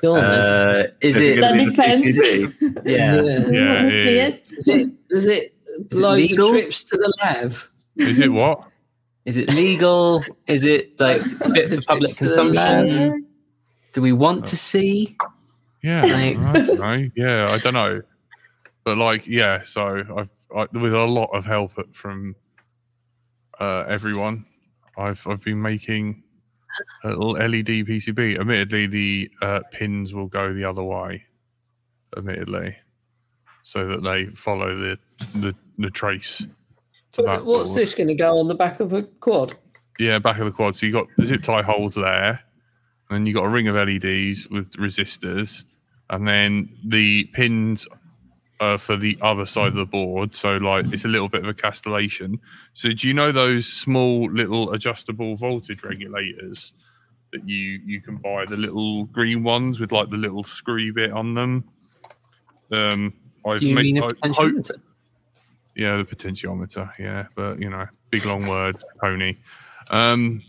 Go 0.00 0.14
on. 0.14 0.24
Uh, 0.24 0.86
is 1.00 1.16
Is 1.16 1.26
it 1.26 1.38
it? 1.38 1.40
That 1.40 1.56
depends. 1.56 2.02
Yeah. 2.84 3.16
Do 3.16 3.24
Yeah, 3.24 3.42
want 3.42 3.52
yeah, 3.52 3.80
yeah. 3.90 4.26
it? 4.28 4.46
Is 4.56 4.68
it? 4.68 5.08
Does 5.08 5.26
it? 5.26 5.52
Is 5.90 5.98
it 5.98 6.02
loads 6.02 6.30
legal? 6.30 6.46
of 6.50 6.52
trips 6.54 6.84
to 6.84 6.96
the 6.96 7.12
lab. 7.22 7.54
Is 7.96 8.20
it 8.20 8.32
what? 8.32 8.62
Is 9.24 9.36
it 9.36 9.50
legal? 9.50 10.22
Is 10.46 10.64
it 10.64 11.00
like 11.00 11.20
fit 11.20 11.70
for 11.70 11.82
public 11.82 12.12
Trips 12.14 12.16
to 12.18 12.24
the 12.42 12.44
lab. 12.44 12.86
consumption? 12.86 13.26
Do 13.92 14.02
we 14.02 14.12
want 14.12 14.46
to 14.46 14.56
see? 14.56 15.16
Yeah, 15.82 16.02
Like- 16.02 16.36
I 16.38 16.66
don't. 16.74 17.12
Yeah, 17.16 17.46
I 17.50 17.58
don't 17.58 17.74
know. 17.74 18.02
But 18.84 18.98
like, 18.98 19.26
yeah. 19.26 19.62
So 19.64 20.02
I've 20.16 20.30
I, 20.54 20.66
with 20.78 20.94
a 20.94 21.04
lot 21.04 21.30
of 21.34 21.44
help 21.44 21.72
from 21.94 22.34
uh, 23.60 23.84
everyone, 23.88 24.46
I've 24.96 25.24
I've 25.26 25.42
been 25.42 25.60
making 25.60 26.22
a 27.04 27.08
little 27.08 27.32
LED 27.32 27.66
PCB. 27.86 28.38
Admittedly, 28.40 28.86
the 28.86 29.30
uh, 29.42 29.60
pins 29.72 30.14
will 30.14 30.26
go 30.28 30.52
the 30.54 30.64
other 30.64 30.82
way. 30.82 31.24
Admittedly, 32.16 32.74
so 33.62 33.86
that 33.86 34.02
they 34.02 34.26
follow 34.34 34.74
the 34.74 34.98
the, 35.34 35.54
the 35.76 35.90
trace. 35.90 36.46
To 37.12 37.22
that 37.22 37.44
What's 37.44 37.70
board. 37.70 37.78
this 37.80 37.94
going 37.94 38.08
to 38.08 38.14
go 38.14 38.38
on 38.38 38.48
the 38.48 38.54
back 38.54 38.80
of 38.80 38.92
a 38.94 39.02
quad? 39.02 39.54
Yeah, 39.98 40.18
back 40.18 40.38
of 40.38 40.46
the 40.46 40.52
quad. 40.52 40.76
So 40.76 40.86
you 40.86 40.92
got 40.92 41.06
the 41.18 41.26
zip 41.26 41.42
tie 41.42 41.62
holes 41.62 41.94
there, 41.94 42.40
and 43.10 43.16
then 43.16 43.26
you 43.26 43.34
got 43.34 43.44
a 43.44 43.48
ring 43.48 43.68
of 43.68 43.74
LEDs 43.74 44.48
with 44.48 44.72
resistors, 44.74 45.64
and 46.10 46.26
then 46.26 46.68
the 46.84 47.24
pins 47.32 47.86
uh, 48.60 48.76
for 48.76 48.96
the 48.96 49.16
other 49.22 49.46
side 49.46 49.68
of 49.68 49.74
the 49.74 49.84
board. 49.86 50.34
So 50.34 50.56
like 50.56 50.86
it's 50.92 51.04
a 51.04 51.08
little 51.08 51.28
bit 51.28 51.42
of 51.42 51.48
a 51.48 51.54
castellation. 51.54 52.40
So 52.72 52.90
do 52.90 53.06
you 53.06 53.14
know 53.14 53.30
those 53.30 53.66
small 53.66 54.30
little 54.30 54.72
adjustable 54.72 55.36
voltage 55.36 55.84
regulators 55.84 56.72
that 57.32 57.46
you 57.48 57.80
you 57.84 58.00
can 58.00 58.16
buy 58.16 58.46
the 58.46 58.56
little 58.56 59.04
green 59.04 59.44
ones 59.44 59.78
with 59.78 59.92
like 59.92 60.10
the 60.10 60.16
little 60.16 60.44
screw 60.44 60.92
bit 60.92 61.12
on 61.12 61.34
them? 61.34 61.64
Um, 62.72 63.12
I've 63.46 63.60
Do 63.60 63.66
you 63.68 63.74
made- 63.74 63.84
mean 63.94 63.98
a 63.98 64.06
I 64.06 64.08
potential 64.12 64.44
hope- 64.44 64.52
limiter? 64.54 64.80
yeah, 65.76 65.96
the 65.98 66.04
potentiometer. 66.04 66.90
Yeah, 66.98 67.26
but 67.36 67.60
you 67.60 67.70
know, 67.70 67.86
big 68.10 68.24
long 68.26 68.46
word, 68.48 68.82
pony. 69.00 69.36
Um, 69.90 70.42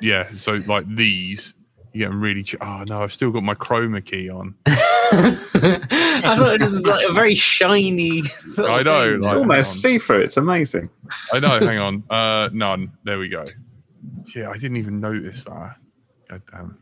yeah, 0.00 0.30
so 0.32 0.62
like 0.66 0.86
these, 0.94 1.54
you 1.96 2.04
get 2.04 2.10
'em 2.12 2.20
really. 2.20 2.42
Ch- 2.42 2.56
oh 2.60 2.84
no, 2.88 3.02
I've 3.02 3.12
still 3.12 3.30
got 3.30 3.42
my 3.42 3.54
chroma 3.54 4.04
key 4.04 4.28
on. 4.30 4.54
I 4.66 6.34
thought 6.36 6.54
it 6.54 6.62
was 6.62 6.84
like 6.86 7.08
a 7.08 7.12
very 7.12 7.34
shiny. 7.34 8.22
I 8.58 8.82
know, 8.82 9.12
thing. 9.12 9.20
like- 9.22 9.36
Almost 9.36 9.80
see 9.82 9.98
through. 9.98 10.20
It's 10.20 10.36
amazing. 10.36 10.90
I 11.32 11.38
know. 11.38 11.58
hang 11.60 11.78
on. 11.78 12.02
Uh, 12.10 12.48
none. 12.52 12.92
There 13.04 13.18
we 13.18 13.28
go. 13.28 13.44
Yeah, 14.34 14.50
I 14.50 14.54
didn't 14.54 14.76
even 14.76 15.00
notice 15.00 15.44
that. 15.44 15.76
God 16.28 16.42
damn. 16.50 16.78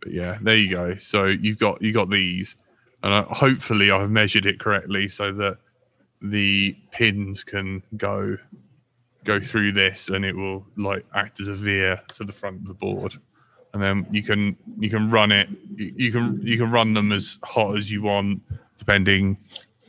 But 0.00 0.12
yeah, 0.12 0.38
there 0.42 0.56
you 0.56 0.70
go. 0.70 0.96
So 0.96 1.26
you've 1.26 1.58
got 1.58 1.80
you 1.82 1.92
got 1.92 2.10
these, 2.10 2.56
and 3.02 3.12
uh, 3.12 3.24
hopefully 3.24 3.90
I've 3.90 4.10
measured 4.10 4.46
it 4.46 4.58
correctly 4.60 5.08
so 5.08 5.32
that 5.32 5.58
the 6.22 6.76
pins 6.92 7.44
can 7.44 7.82
go 7.96 8.36
go 9.24 9.40
through 9.40 9.72
this, 9.72 10.08
and 10.08 10.24
it 10.24 10.36
will 10.36 10.66
like 10.76 11.04
act 11.14 11.40
as 11.40 11.48
a 11.48 11.54
veer 11.54 12.00
to 12.16 12.24
the 12.24 12.32
front 12.32 12.56
of 12.62 12.66
the 12.68 12.74
board, 12.74 13.14
and 13.74 13.82
then 13.82 14.06
you 14.10 14.22
can 14.22 14.56
you 14.78 14.88
can 14.88 15.10
run 15.10 15.30
it. 15.32 15.48
You, 15.76 16.10
can 16.12 16.40
you 16.42 16.56
can 16.56 16.70
run 16.70 16.94
them 16.94 17.12
as 17.12 17.38
hot 17.42 17.76
as 17.76 17.90
you 17.90 18.02
want, 18.02 18.40
depending 18.78 19.36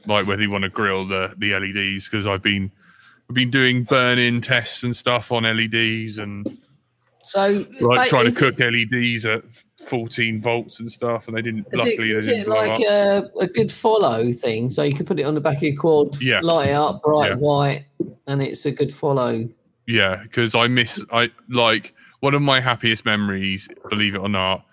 like 0.07 0.27
whether 0.27 0.41
you 0.41 0.51
want 0.51 0.63
to 0.63 0.69
grill 0.69 1.05
the 1.05 1.33
the 1.37 1.53
LEDs 1.53 2.09
because 2.09 2.27
I've 2.27 2.41
been 2.41 2.71
I've 3.29 3.35
been 3.35 3.49
doing 3.49 3.83
burn-in 3.83 4.41
tests 4.41 4.83
and 4.83 4.95
stuff 4.95 5.31
on 5.31 5.43
LEDs 5.43 6.17
and 6.17 6.57
So, 7.23 7.65
like 7.79 7.97
like, 7.97 8.09
trying 8.09 8.23
to 8.23 8.29
is 8.29 8.37
cook 8.37 8.59
LEDs 8.59 9.25
at 9.25 9.43
14 9.87 10.41
volts 10.41 10.79
and 10.79 10.91
stuff, 10.91 11.27
and 11.27 11.35
they 11.35 11.41
didn't. 11.41 11.65
It, 11.71 11.73
is 11.73 11.79
it, 11.79 11.89
luckily, 11.89 12.11
is 12.11 12.25
they 12.27 12.33
didn't 12.33 12.53
it 12.53 12.55
like 12.55 12.79
a, 12.81 13.29
a 13.39 13.47
good 13.47 13.71
follow 13.71 14.31
thing? 14.31 14.69
So 14.69 14.83
you 14.83 14.93
can 14.93 15.05
put 15.07 15.19
it 15.19 15.23
on 15.23 15.33
the 15.33 15.41
back 15.41 15.57
of 15.57 15.63
your 15.63 15.75
quad, 15.75 16.21
Yeah. 16.21 16.41
light 16.41 16.69
it 16.69 16.73
up 16.73 17.01
bright 17.01 17.31
Yeah. 17.31 17.37
white, 17.37 17.85
and 18.27 18.43
it's 18.43 18.67
a 18.67 18.71
good 18.71 18.93
follow. 18.93 19.49
Yeah, 19.87 20.17
because 20.21 20.53
I 20.53 20.67
miss 20.67 21.03
I 21.11 21.31
like 21.49 21.94
one 22.25 22.33
of 22.33 22.41
my 22.41 22.59
happiest 22.59 23.05
memories, 23.05 23.69
believe 23.87 24.15
it 24.15 24.17
or 24.17 24.27
not. 24.29 24.65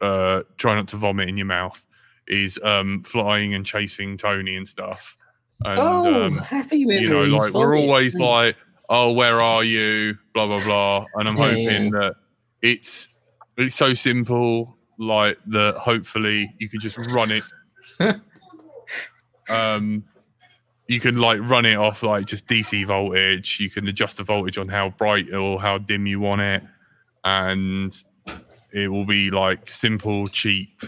Uh, 0.00 0.42
try 0.56 0.76
not 0.76 0.86
to 0.86 0.96
vomit 0.96 1.28
in 1.28 1.36
your 1.36 1.46
mouth. 1.46 1.84
Is 2.28 2.60
um 2.62 3.02
flying 3.02 3.54
and 3.54 3.66
chasing 3.66 4.16
Tony 4.16 4.54
and 4.54 4.68
stuff. 4.68 5.16
And 5.64 5.80
oh, 5.80 6.24
um, 6.26 6.38
happy 6.38 6.84
memories. 6.84 7.08
you 7.08 7.12
know, 7.12 7.24
like 7.24 7.52
we're 7.54 7.76
always 7.76 8.14
like, 8.14 8.54
oh, 8.88 9.12
where 9.12 9.42
are 9.42 9.64
you? 9.64 10.16
Blah 10.32 10.46
blah 10.46 10.64
blah. 10.64 11.06
And 11.16 11.28
I'm 11.28 11.36
Yeah, 11.36 11.48
hoping 11.48 11.90
that 11.90 12.14
it's 12.62 13.08
it's 13.56 13.74
so 13.74 13.94
simple, 13.94 14.76
like 14.96 15.38
that. 15.48 15.74
Hopefully, 15.78 16.54
you 16.58 16.68
can 16.68 16.78
just 16.78 16.96
run 16.98 17.32
it. 17.32 17.44
um, 19.50 20.04
you 20.86 21.00
can 21.00 21.16
like 21.16 21.40
run 21.42 21.66
it 21.66 21.76
off 21.76 22.04
like 22.04 22.26
just 22.26 22.46
DC 22.46 22.86
voltage. 22.86 23.58
You 23.58 23.70
can 23.70 23.88
adjust 23.88 24.18
the 24.18 24.24
voltage 24.24 24.56
on 24.56 24.68
how 24.68 24.90
bright 24.90 25.34
or 25.34 25.60
how 25.60 25.78
dim 25.78 26.06
you 26.06 26.20
want 26.20 26.42
it, 26.42 26.62
and 27.24 27.94
it 28.72 28.88
will 28.88 29.04
be 29.06 29.30
like 29.30 29.70
simple, 29.70 30.28
cheap, 30.28 30.82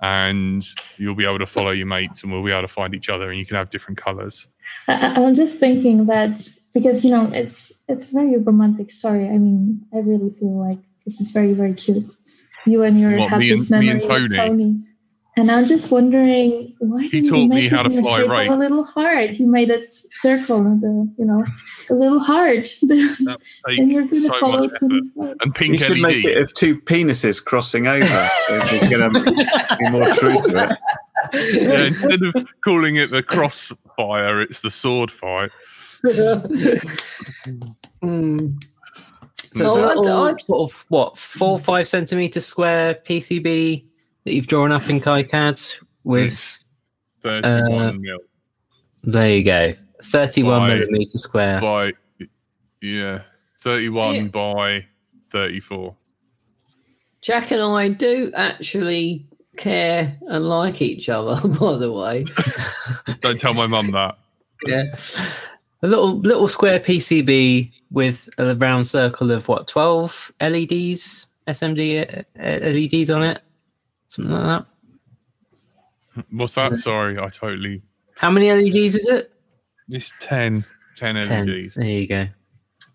and 0.00 0.66
you'll 0.98 1.14
be 1.14 1.24
able 1.24 1.38
to 1.38 1.46
follow 1.46 1.70
your 1.70 1.86
mates, 1.86 2.22
and 2.22 2.32
we'll 2.32 2.44
be 2.44 2.50
able 2.50 2.62
to 2.62 2.68
find 2.68 2.94
each 2.94 3.08
other, 3.08 3.30
and 3.30 3.38
you 3.38 3.46
can 3.46 3.56
have 3.56 3.70
different 3.70 3.98
colors. 3.98 4.46
I, 4.88 5.14
I'm 5.16 5.34
just 5.34 5.58
thinking 5.58 6.06
that 6.06 6.48
because 6.72 7.04
you 7.04 7.10
know 7.10 7.30
it's 7.32 7.72
it's 7.88 8.10
a 8.10 8.14
very 8.14 8.36
romantic 8.38 8.90
story. 8.90 9.26
I 9.28 9.38
mean, 9.38 9.84
I 9.94 9.98
really 9.98 10.30
feel 10.30 10.58
like 10.58 10.78
this 11.04 11.20
is 11.20 11.30
very 11.30 11.52
very 11.52 11.74
cute. 11.74 12.10
You 12.66 12.82
and 12.82 12.98
your 12.98 13.10
What, 13.10 13.18
me 13.18 13.28
happiest 13.28 13.70
and- 13.70 13.80
me 13.80 13.86
memory 13.92 14.24
and 14.24 14.32
Tony? 14.34 14.36
Tony. 14.36 14.78
And 15.36 15.50
I'm 15.50 15.66
just 15.66 15.90
wondering 15.90 16.74
why 16.78 17.02
He 17.02 17.08
didn't 17.08 17.30
taught 17.30 17.36
you 17.38 17.48
me 17.48 17.54
make 17.62 17.70
how 17.72 17.84
it 17.84 17.88
to 17.88 18.02
fly 18.02 18.20
shape 18.20 18.28
right. 18.30 18.46
of 18.48 18.54
a 18.54 18.56
little 18.56 18.84
heart? 18.84 19.30
He 19.30 19.44
made 19.44 19.68
it 19.68 19.92
circle 19.92 20.58
and 20.58 20.80
the 20.80 21.12
you 21.18 21.24
know 21.24 21.44
a 21.90 21.94
little 21.94 22.20
heart. 22.20 22.68
And 22.86 23.38
take 23.66 23.90
you're 23.90 24.02
gonna 24.06 24.20
so 24.20 24.38
follow 24.40 24.60
much 24.60 24.70
effort. 24.70 24.78
Tony's 24.80 25.10
heart. 25.18 25.36
And 25.40 25.46
You 25.46 25.52
pink 25.52 25.80
should 25.80 26.00
make 26.00 26.24
it 26.24 26.40
of 26.40 26.54
two 26.54 26.80
penises 26.82 27.44
crossing 27.44 27.88
over. 27.88 28.04
if 28.04 28.72
it's 28.74 28.88
going 28.88 29.12
to 29.12 29.76
be 29.78 29.90
more 29.90 30.06
true 30.14 30.40
to 30.42 30.70
it. 30.70 30.78
Yeah, 31.62 31.84
instead 31.86 32.22
of 32.22 32.60
calling 32.60 32.96
it 32.96 33.10
the 33.10 33.22
crossfire, 33.22 34.40
it's 34.42 34.60
the 34.60 34.70
sword 34.70 35.10
fight. 35.10 35.50
Mm. 38.02 38.62
So 39.34 39.42
it's 39.42 39.58
Well, 39.60 39.76
a 39.76 39.88
I'd- 39.88 39.98
little 40.00 40.38
sort 40.40 40.70
of 40.72 40.84
what 40.88 41.18
four 41.18 41.50
or 41.52 41.58
five 41.58 41.88
centimeter 41.88 42.40
square 42.40 42.94
PCB 43.06 43.84
that 44.24 44.34
you've 44.34 44.46
drawn 44.46 44.72
up 44.72 44.88
in 44.88 45.00
KiCad 45.00 45.80
with. 46.04 46.60
31 47.22 47.72
Uh, 47.72 47.92
mil 47.94 48.18
There 49.02 49.36
you 49.36 49.42
go, 49.42 49.74
thirty-one 50.02 50.60
By- 50.60 50.74
millimeter 50.76 51.16
square. 51.18 51.58
by, 51.60 51.92
yeah, 52.82 53.22
31 53.58 54.14
Yeah. 54.14 54.22
by 54.24 54.84
34. 55.32 55.96
Jack 57.22 57.50
and 57.50 57.62
I 57.62 57.88
do 57.88 58.30
actually 58.36 59.26
care 59.56 60.18
and 60.28 60.46
like 60.48 60.82
each 60.82 61.08
other, 61.08 61.36
by 61.60 61.78
the 61.78 61.90
way. 61.92 62.24
Don't 63.22 63.40
tell 63.40 63.54
my 63.54 63.66
mum 63.66 63.90
that. 63.92 64.18
Yeah, 64.66 64.84
a 65.82 65.86
little 65.86 66.18
little 66.20 66.48
square 66.48 66.78
PCB 66.80 67.72
with 67.90 68.28
a 68.36 68.54
round 68.54 68.86
circle 68.86 69.30
of 69.30 69.48
what 69.48 69.66
twelve 69.68 70.30
LEDs, 70.42 71.26
SMD 71.48 72.22
uh, 72.38 72.68
LEDs 72.98 73.10
on 73.10 73.22
it, 73.22 73.40
something 74.06 74.32
like 74.32 74.64
that. 76.14 76.24
What's 76.30 76.54
that? 76.54 76.78
Sorry, 76.78 77.18
I 77.18 77.28
totally. 77.28 77.82
How 78.16 78.30
many 78.30 78.52
LEDs 78.52 78.94
is 78.94 79.08
it? 79.08 79.32
It's 79.88 80.12
10, 80.20 80.64
10 80.96 81.14
Ten. 81.24 81.46
LEDs. 81.46 81.74
There 81.74 81.84
you 81.84 82.06
go. 82.06 82.28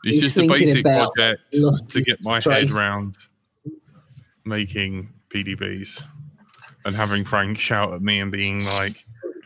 It's 0.04 0.16
He's 0.16 0.22
just 0.22 0.38
a 0.38 0.48
basic 0.48 0.86
project 0.86 1.42
to 1.52 2.02
get 2.02 2.20
my 2.24 2.40
head 2.40 2.72
round 2.72 3.18
making 4.46 5.10
PDBs 5.34 6.02
and 6.86 6.96
having 6.96 7.26
Frank 7.26 7.58
shout 7.58 7.94
at 7.94 8.02
me 8.02 8.20
and 8.20 8.32
being 8.32 8.64
like, 8.78 9.04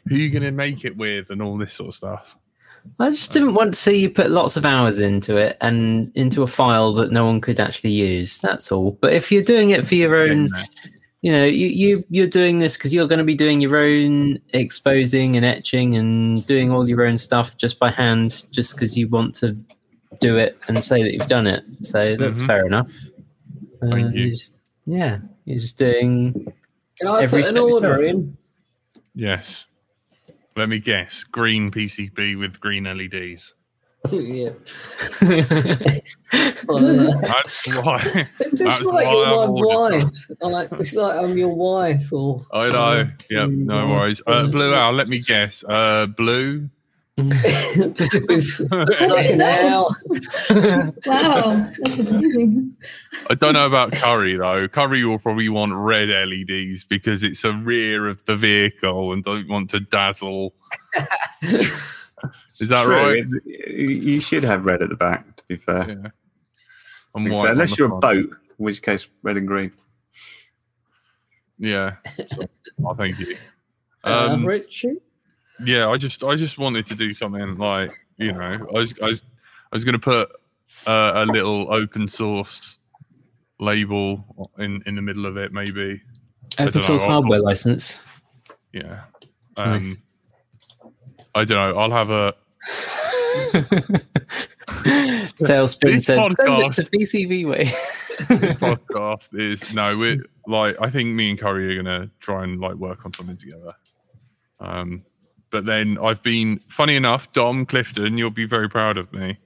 who 0.07 0.15
are 0.15 0.17
you 0.19 0.29
going 0.29 0.43
to 0.43 0.51
make 0.51 0.85
it 0.85 0.95
with 0.95 1.31
and 1.31 1.41
all 1.41 1.57
this 1.57 1.73
sort 1.73 1.89
of 1.89 1.95
stuff. 1.95 2.35
I 2.99 3.09
just 3.11 3.31
didn't 3.31 3.53
want 3.53 3.73
to 3.73 3.79
see 3.79 3.97
you 3.97 4.09
put 4.09 4.29
lots 4.29 4.57
of 4.57 4.65
hours 4.65 4.99
into 4.99 5.37
it 5.37 5.57
and 5.61 6.11
into 6.15 6.43
a 6.43 6.47
file 6.47 6.91
that 6.93 7.11
no 7.11 7.25
one 7.25 7.39
could 7.39 7.59
actually 7.59 7.91
use. 7.91 8.41
That's 8.41 8.71
all. 8.71 8.91
But 9.01 9.13
if 9.13 9.31
you're 9.31 9.41
doing 9.41 9.69
it 9.69 9.87
for 9.87 9.95
your 9.95 10.15
own, 10.17 10.49
you 11.23 11.31
know, 11.31 11.45
you, 11.45 11.67
you 11.67 12.03
you're 12.09 12.27
doing 12.27 12.59
this 12.59 12.75
because 12.77 12.93
you're 12.93 13.07
going 13.07 13.17
to 13.19 13.23
be 13.25 13.33
doing 13.33 13.61
your 13.61 13.77
own 13.77 14.37
exposing 14.53 15.35
and 15.37 15.45
etching 15.45 15.95
and 15.95 16.45
doing 16.45 16.69
all 16.69 16.87
your 16.87 17.05
own 17.05 17.17
stuff 17.17 17.55
just 17.57 17.79
by 17.79 17.89
hand, 17.89 18.43
just 18.51 18.75
because 18.75 18.97
you 18.97 19.07
want 19.07 19.33
to 19.35 19.57
do 20.19 20.37
it 20.37 20.57
and 20.67 20.83
say 20.83 21.01
that 21.01 21.13
you've 21.13 21.27
done 21.27 21.47
it. 21.47 21.63
So 21.81 22.17
that's 22.17 22.43
Mhm. 22.43 22.47
fair 22.47 22.65
enough. 22.67 22.91
Uh, 23.81 23.87
Thank 23.89 24.13
you. 24.15 24.21
you're 24.21 24.29
just- 24.31 24.53
yeah, 24.85 25.19
you're 25.45 25.59
just 25.59 25.77
doing. 25.77 26.33
Can 26.99 27.07
I 27.07 27.23
Every 27.23 27.41
put 27.41 27.51
an 27.51 27.57
order 27.57 27.95
fair. 27.97 28.03
in? 28.03 28.37
Yes. 29.15 29.65
Let 30.57 30.67
me 30.69 30.79
guess. 30.79 31.23
Green 31.23 31.71
PCB 31.71 32.35
with 32.37 32.59
green 32.59 32.83
LEDs. 32.85 33.55
Yeah. 34.11 34.49
That's 36.31 36.65
Well, 36.65 37.11
uh, 37.11 37.21
That's 37.21 37.75
why. 37.77 38.27
It's 38.39 38.59
That's 38.59 38.83
like 38.83 39.05
why 39.05 39.11
you're 39.11 39.25
my 39.25 39.43
I've 39.43 39.49
ordered 39.49 40.03
wife. 40.03 40.31
I 40.41 40.47
like 40.47 40.71
it's 40.73 40.95
like 40.95 41.17
I'm 41.17 41.37
your 41.37 41.53
wife 41.53 42.11
or 42.11 42.39
I 42.51 42.69
know. 42.69 43.09
Yep. 43.29 43.49
No 43.49 43.87
worries. 43.87 44.21
Uh, 44.25 44.47
blue 44.47 44.73
owl. 44.73 44.93
Let 44.93 45.07
me 45.07 45.19
guess. 45.19 45.63
Uh, 45.67 46.07
blue. 46.07 46.69
with 47.15 48.59
like 48.71 49.29
an 49.29 49.41
owl. 49.41 49.95
Wow, 51.05 51.69
that's 51.77 51.99
amazing. 51.99 52.75
I 53.29 53.35
don't 53.35 53.53
know 53.53 53.67
about 53.67 53.91
curry 53.93 54.35
though. 54.35 54.67
Curry 54.67 55.05
will 55.05 55.19
probably 55.19 55.47
want 55.49 55.73
red 55.75 56.09
LEDs 56.09 56.83
because 56.85 57.21
it's 57.21 57.43
a 57.43 57.53
rear 57.53 58.07
of 58.07 58.25
the 58.25 58.35
vehicle 58.35 59.13
and 59.13 59.23
don't 59.23 59.47
want 59.47 59.69
to 59.71 59.79
dazzle. 59.79 60.55
Is 62.59 62.67
that 62.69 62.83
True, 62.85 62.95
right? 62.95 63.17
it's- 63.17 63.33
You 63.45 64.19
should 64.21 64.43
have 64.43 64.65
red 64.65 64.81
at 64.81 64.89
the 64.89 64.95
back, 64.95 65.35
to 65.37 65.43
be 65.47 65.55
fair. 65.57 65.87
Yeah. 65.89 66.09
I 67.15 67.19
And 67.19 67.25
think 67.27 67.35
so, 67.37 67.47
unless 67.47 67.77
you're 67.77 67.93
a 67.93 67.99
boat, 67.99 68.29
in 68.31 68.65
which 68.65 68.81
case 68.81 69.07
red 69.21 69.37
and 69.37 69.47
green. 69.47 69.71
Yeah. 71.57 71.95
oh, 72.85 72.93
thank 72.95 73.19
you. 73.19 73.37
Uh, 74.03 74.29
Um, 74.31 74.45
Richard. 74.45 74.97
yeah, 75.63 75.87
I 75.87 75.97
just 75.97 76.23
I 76.23 76.35
just 76.35 76.57
wanted 76.57 76.85
to 76.87 76.95
do 76.95 77.13
something 77.13 77.57
like 77.57 77.91
you 78.17 78.33
know 78.33 78.41
I 78.41 78.57
was 78.71 78.93
I 79.01 79.05
was 79.05 79.21
I 79.71 79.75
was 79.75 79.83
going 79.85 79.93
to 79.93 79.99
put 79.99 80.29
uh, 80.87 81.11
a 81.15 81.25
little 81.25 81.71
open 81.71 82.07
source 82.07 82.79
label 83.59 84.49
in 84.57 84.81
in 84.85 84.95
the 84.95 85.01
middle 85.01 85.25
of 85.25 85.37
it 85.37 85.53
maybe. 85.53 86.01
Open 86.59 86.81
source 86.81 87.03
know, 87.03 87.07
I'll- 87.09 87.21
hardware 87.21 87.39
license. 87.39 87.99
Yeah. 88.73 89.03
Um, 89.57 89.73
Nice. 89.73 90.03
I 91.35 91.45
don't 91.45 91.57
know. 91.57 91.79
I'll 91.79 91.91
have 91.91 92.09
a 92.09 92.33
Tailspin 95.43 95.81
This 95.81 96.05
said, 96.05 96.17
"Send 96.17 96.31
it 96.31 96.37
podcast- 96.37 96.75
to 96.75 96.83
PCB 96.91 97.47
way." 97.49 97.63
this 98.29 98.55
podcast 98.57 99.33
is 99.39 99.73
no. 99.73 99.97
We're 99.97 100.23
like 100.47 100.75
I 100.81 100.89
think 100.89 101.15
me 101.15 101.31
and 101.31 101.39
Curry 101.39 101.77
are 101.77 101.83
gonna 101.83 102.09
try 102.19 102.43
and 102.43 102.59
like 102.59 102.75
work 102.75 103.05
on 103.05 103.13
something 103.13 103.37
together. 103.37 103.73
Um, 104.59 105.03
but 105.49 105.65
then 105.65 105.97
I've 106.01 106.21
been 106.23 106.57
funny 106.59 106.95
enough, 106.95 107.31
Dom 107.33 107.65
Clifton, 107.65 108.17
you'll 108.17 108.29
be 108.31 108.45
very 108.45 108.69
proud 108.69 108.97
of 108.97 109.11
me 109.13 109.37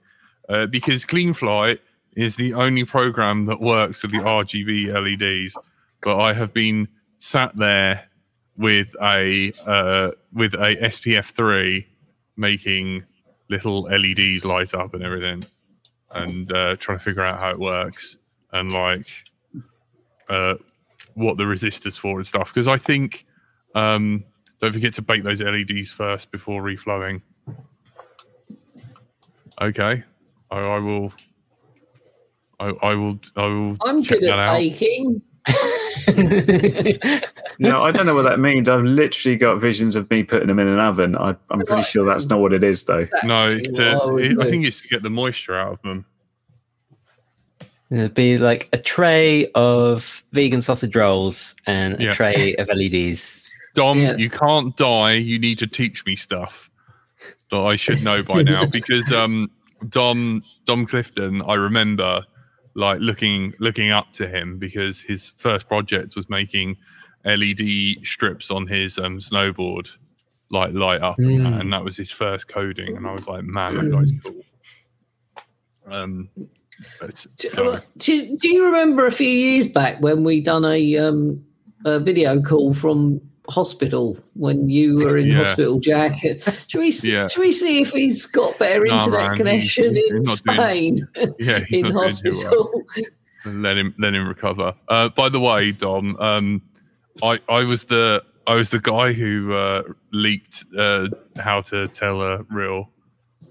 uh, 0.48 0.66
because 0.66 1.04
CleanFlight 1.04 1.80
is 2.16 2.36
the 2.36 2.54
only 2.54 2.84
program 2.84 3.46
that 3.46 3.60
works 3.60 4.02
with 4.02 4.12
the 4.12 4.18
RGB 4.18 4.88
LEDs. 4.92 5.54
But 6.00 6.18
I 6.18 6.32
have 6.32 6.54
been 6.54 6.88
sat 7.18 7.54
there 7.56 8.07
with 8.58 8.94
a 9.00 9.52
uh, 9.66 10.10
with 10.32 10.54
a 10.54 10.76
SPF 10.82 11.26
three 11.26 11.86
making 12.36 13.04
little 13.48 13.82
LEDs 13.82 14.44
light 14.44 14.74
up 14.74 14.92
and 14.94 15.02
everything, 15.02 15.46
and 16.10 16.52
uh, 16.52 16.76
trying 16.76 16.98
to 16.98 17.04
figure 17.04 17.22
out 17.22 17.40
how 17.40 17.50
it 17.50 17.58
works 17.58 18.18
and 18.52 18.72
like 18.72 19.06
uh, 20.28 20.54
what 21.14 21.38
the 21.38 21.44
resistors 21.44 21.96
for 21.96 22.18
and 22.18 22.26
stuff. 22.26 22.52
Because 22.52 22.68
I 22.68 22.76
think 22.76 23.26
um, 23.74 24.24
don't 24.60 24.72
forget 24.72 24.92
to 24.94 25.02
bake 25.02 25.22
those 25.22 25.40
LEDs 25.40 25.90
first 25.92 26.30
before 26.32 26.62
reflowing. 26.62 27.22
Okay, 29.60 30.02
I, 30.50 30.58
I 30.58 30.78
will. 30.78 31.12
I, 32.60 32.66
I 32.82 32.94
will. 32.94 33.20
I 33.36 33.46
will. 33.46 33.76
I'm 33.84 34.02
good 34.02 34.24
at 34.24 34.56
baking. 34.58 35.22
No, 37.60 37.82
I 37.82 37.90
don't 37.90 38.06
know 38.06 38.14
what 38.14 38.22
that 38.22 38.38
means. 38.38 38.68
I've 38.68 38.84
literally 38.84 39.36
got 39.36 39.56
visions 39.60 39.96
of 39.96 40.08
me 40.10 40.22
putting 40.22 40.46
them 40.46 40.60
in 40.60 40.68
an 40.68 40.78
oven. 40.78 41.16
I, 41.16 41.34
I'm 41.50 41.60
pretty 41.66 41.82
sure 41.82 42.04
that's 42.04 42.26
not 42.26 42.38
what 42.40 42.52
it 42.52 42.62
is, 42.62 42.84
though. 42.84 43.06
No, 43.24 43.50
Exactly 43.50 44.28
to, 44.28 44.30
I 44.36 44.42
it, 44.42 44.46
I 44.46 44.48
think 44.50 44.64
it's 44.64 44.80
to 44.82 44.88
get 44.88 45.02
the 45.02 45.10
moisture 45.10 45.56
out 45.58 45.72
of 45.72 45.82
them. 45.82 46.04
It'd 47.90 48.14
be 48.14 48.38
like 48.38 48.68
a 48.72 48.78
tray 48.78 49.50
of 49.56 50.22
vegan 50.32 50.62
sausage 50.62 50.94
rolls 50.94 51.56
and 51.66 51.98
a 51.98 52.04
Yeah. 52.04 52.12
tray 52.12 52.54
of 52.56 52.68
LEDs. 52.68 53.48
Dom, 53.74 53.98
Yeah. 53.98 54.16
you 54.16 54.30
can't 54.30 54.76
die. 54.76 55.14
You 55.14 55.38
need 55.40 55.58
to 55.58 55.66
teach 55.66 56.06
me 56.06 56.14
stuff 56.14 56.70
that 57.50 57.58
I 57.58 57.74
should 57.74 58.04
know 58.04 58.22
by 58.22 58.42
now 58.42 58.66
because 58.70 59.10
um, 59.12 59.50
Dom 59.88 60.44
Dom 60.64 60.86
Clifton, 60.86 61.42
I 61.42 61.54
remember 61.54 62.22
like 62.78 63.00
looking 63.00 63.52
looking 63.58 63.90
up 63.90 64.12
to 64.12 64.28
him 64.28 64.56
because 64.56 65.00
his 65.00 65.32
first 65.36 65.68
project 65.68 66.14
was 66.14 66.30
making 66.30 66.76
LED 67.24 67.96
strips 68.04 68.50
on 68.52 68.68
his 68.68 68.98
um, 68.98 69.18
snowboard, 69.18 69.90
like 70.50 70.72
light 70.72 71.02
up, 71.02 71.18
Mm. 71.18 71.60
and 71.60 71.72
that 71.72 71.82
was 71.84 71.96
his 71.96 72.12
first 72.12 72.46
coding. 72.46 72.96
And 72.96 73.04
I 73.04 73.12
was 73.12 73.26
like, 73.26 73.42
man, 73.42 73.74
that 73.76 73.90
guy's 73.90 74.12
cool. 74.22 74.42
Um, 75.86 76.28
but, 77.00 77.26
Do, 77.36 77.48
so- 77.48 77.80
do, 77.98 78.36
do 78.38 78.48
you 78.48 78.64
remember 78.64 79.06
a 79.06 79.10
few 79.12 79.28
years 79.28 79.66
back 79.68 80.00
when 80.00 80.22
we 80.22 80.40
done 80.40 80.64
a, 80.64 80.96
um, 80.98 81.44
a 81.84 81.98
video 81.98 82.40
call 82.40 82.74
from 82.74 83.20
hospital 83.48 84.18
when 84.34 84.68
you 84.68 84.96
were 84.96 85.16
in 85.18 85.28
Yeah. 85.28 85.44
hospital, 85.44 85.80
Jack? 85.80 86.18
Should 86.66 86.78
we 86.80 86.90
see, 86.90 87.12
Yeah. 87.12 87.28
should 87.28 87.40
we 87.40 87.52
see 87.52 87.80
if 87.80 87.92
he's 87.92 88.26
got 88.26 88.58
better 88.58 88.84
No, 88.84 88.94
internet 88.98 89.28
man, 89.28 89.36
connection 89.36 89.96
he's- 89.96 90.10
in 90.10 90.16
he's 90.18 90.26
not 90.46 90.54
Spain 90.56 91.08
yeah, 91.38 91.64
in 91.70 91.84
too 91.86 91.92
well. 91.94 92.02
hospital? 92.04 92.82
let 93.46 93.78
him 93.78 93.94
let 93.98 94.14
him 94.14 94.26
recover. 94.28 94.74
Uh, 94.88 95.08
by 95.10 95.28
the 95.28 95.40
way, 95.40 95.72
Dom, 95.72 96.16
um, 96.20 96.60
I 97.22 97.38
I 97.48 97.64
was 97.64 97.84
the 97.84 98.22
I 98.46 98.54
was 98.54 98.70
the 98.70 98.80
guy 98.80 99.12
who 99.12 99.52
uh, 99.54 99.82
leaked 100.12 100.64
uh, 100.76 101.08
how 101.38 101.60
to 101.62 101.88
tell 101.88 102.20
a 102.22 102.42
real 102.50 102.90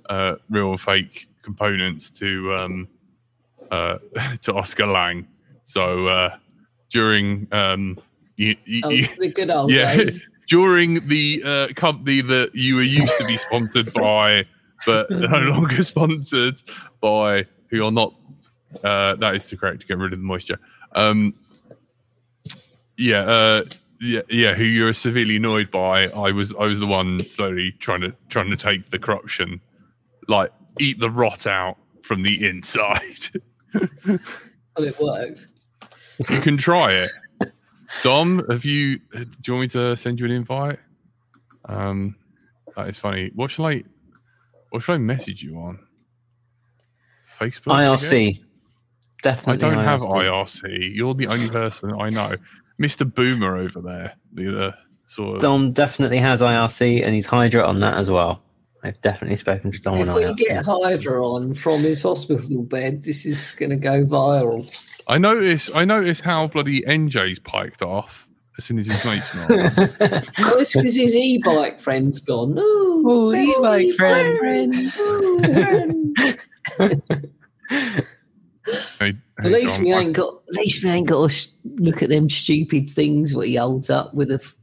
uh, 0.10 0.36
real 0.50 0.72
and 0.72 0.82
fake 0.82 1.28
components 1.42 2.10
to 2.12 2.54
um, 2.54 2.88
uh, 3.72 3.98
to 4.42 4.54
Oscar 4.54 4.86
Liang. 4.88 5.28
So 5.64 6.08
uh, 6.08 6.36
during 6.90 7.48
um, 7.52 7.98
you, 8.38 8.56
you, 8.66 8.82
Oh, 8.86 8.90
you- 8.90 9.08
the 9.20 9.28
good 9.30 9.50
old 9.50 9.72
yeah, 9.72 9.96
days. 9.96 10.26
during 10.48 11.06
the 11.08 11.42
uh, 11.46 11.68
company 11.76 12.22
that 12.22 12.52
you 12.56 12.76
were 12.78 12.82
used 12.82 13.18
to 13.18 13.26
be 13.26 13.36
sponsored 13.36 13.92
by, 13.94 14.46
but 14.86 15.10
no 15.12 15.40
longer 15.40 15.84
sponsored 15.84 16.62
by, 17.02 17.44
who 17.70 17.84
are 17.86 17.92
not. 17.92 18.14
Uh, 18.84 19.16
that 19.16 19.36
is 19.36 19.46
to 19.48 19.58
correct 19.58 19.82
to 19.82 19.88
get 19.88 19.98
rid 19.98 20.14
of 20.14 20.20
the 20.20 20.26
moisture. 20.26 20.60
Um, 20.94 21.34
yeah, 22.98 23.22
uh, 23.22 23.64
yeah, 24.00 24.22
yeah. 24.30 24.54
Who 24.54 24.64
you're 24.64 24.94
severely 24.94 25.36
annoyed 25.38 25.70
by? 25.72 26.08
I 26.10 26.32
was, 26.32 26.54
I 26.56 26.64
was 26.66 26.80
the 26.80 26.88
one 26.88 27.20
slowly 27.20 27.74
trying 27.80 28.02
to 28.02 28.14
trying 28.30 28.50
to 28.50 28.56
take 28.58 28.90
the 28.90 29.00
corruption, 29.00 29.60
like 30.28 30.52
eat 30.80 31.00
the 31.00 31.10
rot 31.10 31.46
out 31.48 31.78
from 32.04 32.24
the 32.24 32.48
inside. 32.48 33.02
Well, 34.78 34.88
it 34.88 35.00
worked. 35.00 35.48
you 36.30 36.40
can 36.42 36.56
try 36.56 36.94
it. 36.94 37.10
Dom, 38.04 38.44
have 38.50 38.66
you? 38.66 39.00
Do 39.12 39.26
you 39.46 39.54
want 39.54 39.62
me 39.62 39.68
to 39.70 39.96
send 39.96 40.20
you 40.20 40.26
an 40.26 40.32
invite? 40.32 40.80
Um, 41.66 42.16
that 42.76 42.88
is 42.90 42.98
funny. 42.98 43.32
What 43.36 43.52
shall 43.52 43.66
I? 43.68 43.84
What 44.72 44.84
shall 44.84 44.96
I 44.96 44.98
message 45.00 45.44
you 45.44 45.58
on? 45.58 45.80
Facebook. 47.40 47.74
I 47.74 47.90
guess? 47.90 48.12
IRC. 48.12 48.38
I 48.38 48.42
Definitely. 49.24 49.58
don't 49.58 49.84
have 49.84 50.02
IRC. 50.02 50.24
IRC. 50.64 50.96
You're 50.96 51.14
the 51.14 51.28
only 51.28 51.50
person 51.50 51.94
I 52.00 52.10
know. 52.10 52.36
Mr. 52.82 53.12
Boomer 53.12 53.58
over 53.58 53.82
there, 53.82 54.14
the 54.34 54.50
other 54.50 54.76
sort 55.08 55.38
of. 55.38 55.42
Dom 55.42 55.72
definitely 55.72 56.20
has 56.20 56.42
IRC 56.42 57.04
and 57.04 57.14
he's 57.16 57.26
Hydra 57.26 57.66
on 57.66 57.80
that 57.80 57.96
as 57.98 58.12
well. 58.12 58.44
I've 58.84 59.02
definitely 59.02 59.38
spoken 59.38 59.72
to 59.72 59.82
Dom 59.82 59.96
on 59.96 60.08
If 60.08 60.14
we 60.14 60.22
IRC. 60.24 60.38
get 60.38 60.66
Hydra 60.66 61.28
on 61.28 61.56
from 61.56 61.82
his 61.82 62.04
hospital 62.04 62.64
bed, 62.64 63.04
this 63.04 63.26
is 63.26 63.54
going 63.58 63.72
to 63.72 63.76
go 63.76 64.04
viral. 64.04 64.62
I 65.08 65.18
notice. 65.18 65.72
I 65.74 65.86
notice 65.86 66.20
how 66.20 66.48
bloody 66.48 66.82
NJ's 66.82 67.40
piked 67.40 67.82
off 67.82 68.28
as 68.58 68.66
soon 68.66 68.80
as 68.80 68.88
his 68.88 69.06
mates 69.06 69.34
know. 69.36 69.48
Oh, 70.40 70.60
it's 70.60 70.76
because 70.76 70.96
his 70.96 71.16
e-bike 71.16 71.80
friend's 71.80 72.20
gone. 72.20 72.56
Oh, 72.58 73.04
Oh, 73.06 73.32
best 73.32 73.58
e-bike 73.60 73.94
friend. 73.96 74.76
Oh, 74.98 75.40
friend. 76.76 77.18
Hey, 79.00 79.14
At 79.40 79.46
hey, 79.46 79.50
least 79.50 79.78
Dom, 79.78 79.86
we 79.86 79.94
I- 79.94 80.00
ain't 80.00 80.14
got. 80.14 80.42
At 80.50 80.56
least 80.56 80.84
we 80.84 80.90
ain't 80.90 81.08
got 81.08 81.30
to 81.30 81.34
sh- 81.34 81.48
look 81.76 82.02
at 82.04 82.10
them 82.10 82.30
stupid 82.30 82.90
things 82.90 83.34
what 83.34 83.48
he 83.48 83.56
holds 83.56 83.90
up 83.90 84.14
with 84.14 84.30
a 84.32 84.36
f- 84.36 84.56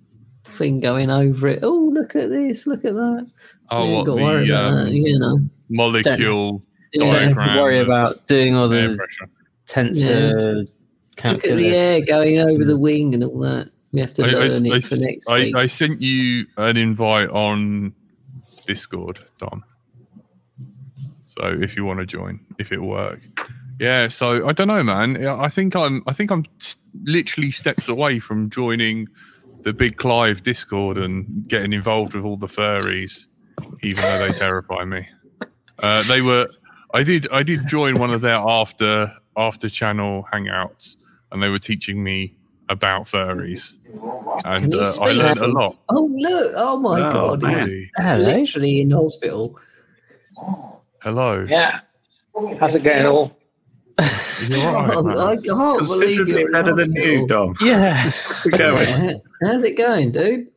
thing 0.44 0.80
going 0.80 1.10
over 1.10 1.48
it. 1.48 1.60
Oh, 1.62 1.90
look 1.94 2.14
at 2.14 2.28
this! 2.28 2.66
Look 2.66 2.84
at 2.84 2.92
that! 2.94 3.32
oh, 3.70 3.82
we 3.84 3.88
ain't 3.92 3.96
what 3.96 4.04
got 4.06 4.16
to 4.18 4.22
worry 4.24 4.46
the 4.48 4.58
um, 4.62 4.84
that, 4.84 4.92
you 4.92 5.18
know. 5.18 5.38
molecule 5.70 6.62
You 6.92 7.00
don't 7.08 7.14
have 7.36 7.54
to 7.56 7.62
worry 7.62 7.78
about 7.80 8.26
doing 8.26 8.54
all 8.54 8.70
air 8.72 8.88
the 8.90 8.96
pressure. 8.96 9.28
Tensor 9.66 10.66
Look 11.24 11.44
at 11.44 11.56
the 11.56 11.68
air 11.74 12.00
going 12.04 12.38
over 12.40 12.64
the 12.64 12.76
wing 12.76 13.14
and 13.14 13.22
all 13.22 13.38
that. 13.40 13.68
We 13.92 14.00
have 14.00 14.12
to 14.14 14.24
I, 14.24 14.28
I- 14.28 14.48
learn 14.48 14.70
I- 14.72 14.76
it 14.76 14.84
for 14.84 14.96
next 14.96 15.28
I, 15.28 15.38
week. 15.38 15.56
I 15.56 15.66
sent 15.68 16.02
you 16.02 16.46
an 16.56 16.76
invite 16.76 17.28
on 17.30 17.94
Discord, 18.66 19.20
Dom. 19.38 19.62
So 21.38 21.46
if 21.60 21.76
you 21.76 21.84
want 21.84 22.00
to 22.00 22.06
join, 22.06 22.40
if 22.58 22.72
it 22.72 22.80
works. 22.80 23.28
yeah. 23.80 24.08
So 24.08 24.46
I 24.46 24.52
don't 24.52 24.68
know, 24.68 24.82
man. 24.82 25.24
I 25.26 25.48
think 25.48 25.74
I'm. 25.76 26.02
I 26.06 26.12
think 26.12 26.30
I'm 26.30 26.44
s- 26.60 26.76
literally 27.04 27.50
steps 27.50 27.88
away 27.88 28.18
from 28.18 28.50
joining 28.50 29.08
the 29.62 29.72
Big 29.72 29.96
Clive 29.96 30.42
Discord 30.42 30.96
and 30.98 31.46
getting 31.48 31.72
involved 31.72 32.14
with 32.14 32.24
all 32.24 32.36
the 32.36 32.46
furries, 32.46 33.26
even 33.82 34.02
though 34.02 34.26
they 34.26 34.32
terrify 34.32 34.84
me. 34.84 35.08
Uh, 35.82 36.02
they 36.04 36.20
were. 36.22 36.48
I 36.92 37.02
did. 37.02 37.26
I 37.32 37.42
did 37.42 37.66
join 37.66 37.98
one 37.98 38.10
of 38.10 38.20
their 38.20 38.34
after 38.36 39.12
after 39.36 39.68
channel 39.68 40.26
hangouts, 40.32 40.96
and 41.32 41.42
they 41.42 41.48
were 41.48 41.58
teaching 41.58 42.02
me 42.02 42.34
about 42.68 43.04
furries, 43.04 43.72
and 44.46 44.74
uh, 44.74 44.92
I 45.00 45.10
learned 45.12 45.38
a 45.38 45.48
lot. 45.48 45.76
oh 45.90 46.10
look! 46.14 46.52
Oh 46.56 46.78
my 46.78 47.00
Oh, 47.08 47.36
god! 47.36 47.42
He's 47.42 47.66
man. 47.66 47.90
Hello. 47.96 48.24
literally 48.38 48.80
in 48.80 48.90
hospital. 48.90 49.58
Hello. 51.02 51.44
Yeah. 51.48 51.80
How's 52.58 52.74
it 52.74 52.82
going 52.82 53.06
all? 53.06 53.36
You're 54.48 54.66
all 54.76 54.86
right, 54.86 55.16
Oh. 55.16 55.26
I 55.28 55.36
can't 55.36 55.44
believe 55.78 55.78
Considerably 55.78 56.40
you're 56.40 56.50
better 56.50 56.74
than 56.74 56.92
you, 56.94 57.20
hospital. 57.20 57.26
Dom. 57.26 57.54
Yeah. 57.60 58.12
We're 58.44 58.50
going. 58.58 59.20
How's 59.42 59.62
it 59.64 59.76
going, 59.76 60.10
dude? 60.10 60.48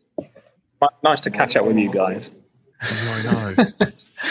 Nice 1.04 1.20
to 1.22 1.32
catch 1.32 1.56
up 1.56 1.66
with 1.66 1.78
you 1.78 1.92
guys. 1.92 2.32
I 2.82 3.24
know. 3.24 3.88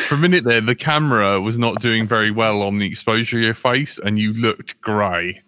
For 0.09 0.15
a 0.15 0.19
minute 0.19 0.45
there, 0.45 0.61
the 0.61 0.75
camera 0.75 1.41
was 1.41 1.59
not 1.59 1.81
doing 1.81 2.07
very 2.07 2.31
well 2.31 2.63
on 2.63 2.79
the 2.79 2.87
exposure 2.87 3.39
of 3.39 3.43
your 3.43 3.55
face, 3.55 3.99
and 3.99 4.19
you 4.19 4.33
looked 4.35 4.81
grey 4.81 5.43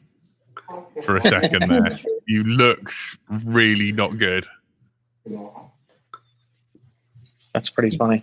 for 1.03 1.17
a 1.17 1.23
second 1.23 1.71
there. 1.71 1.99
You 2.31 2.45
looked 2.45 2.93
really 3.31 3.91
not 3.91 4.19
good. 4.19 4.47
That's 7.55 7.71
pretty 7.71 7.97
funny. 7.97 8.23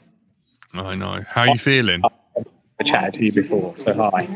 I 0.75 0.93
know. 0.93 1.23
How 1.27 1.41
are 1.41 1.47
you 1.47 1.57
feeling? 1.57 2.03
I 2.79 2.83
chatted 2.83 3.15
to 3.15 3.25
you 3.25 3.31
before, 3.31 3.75
so 3.77 3.93
hi. 3.95 4.27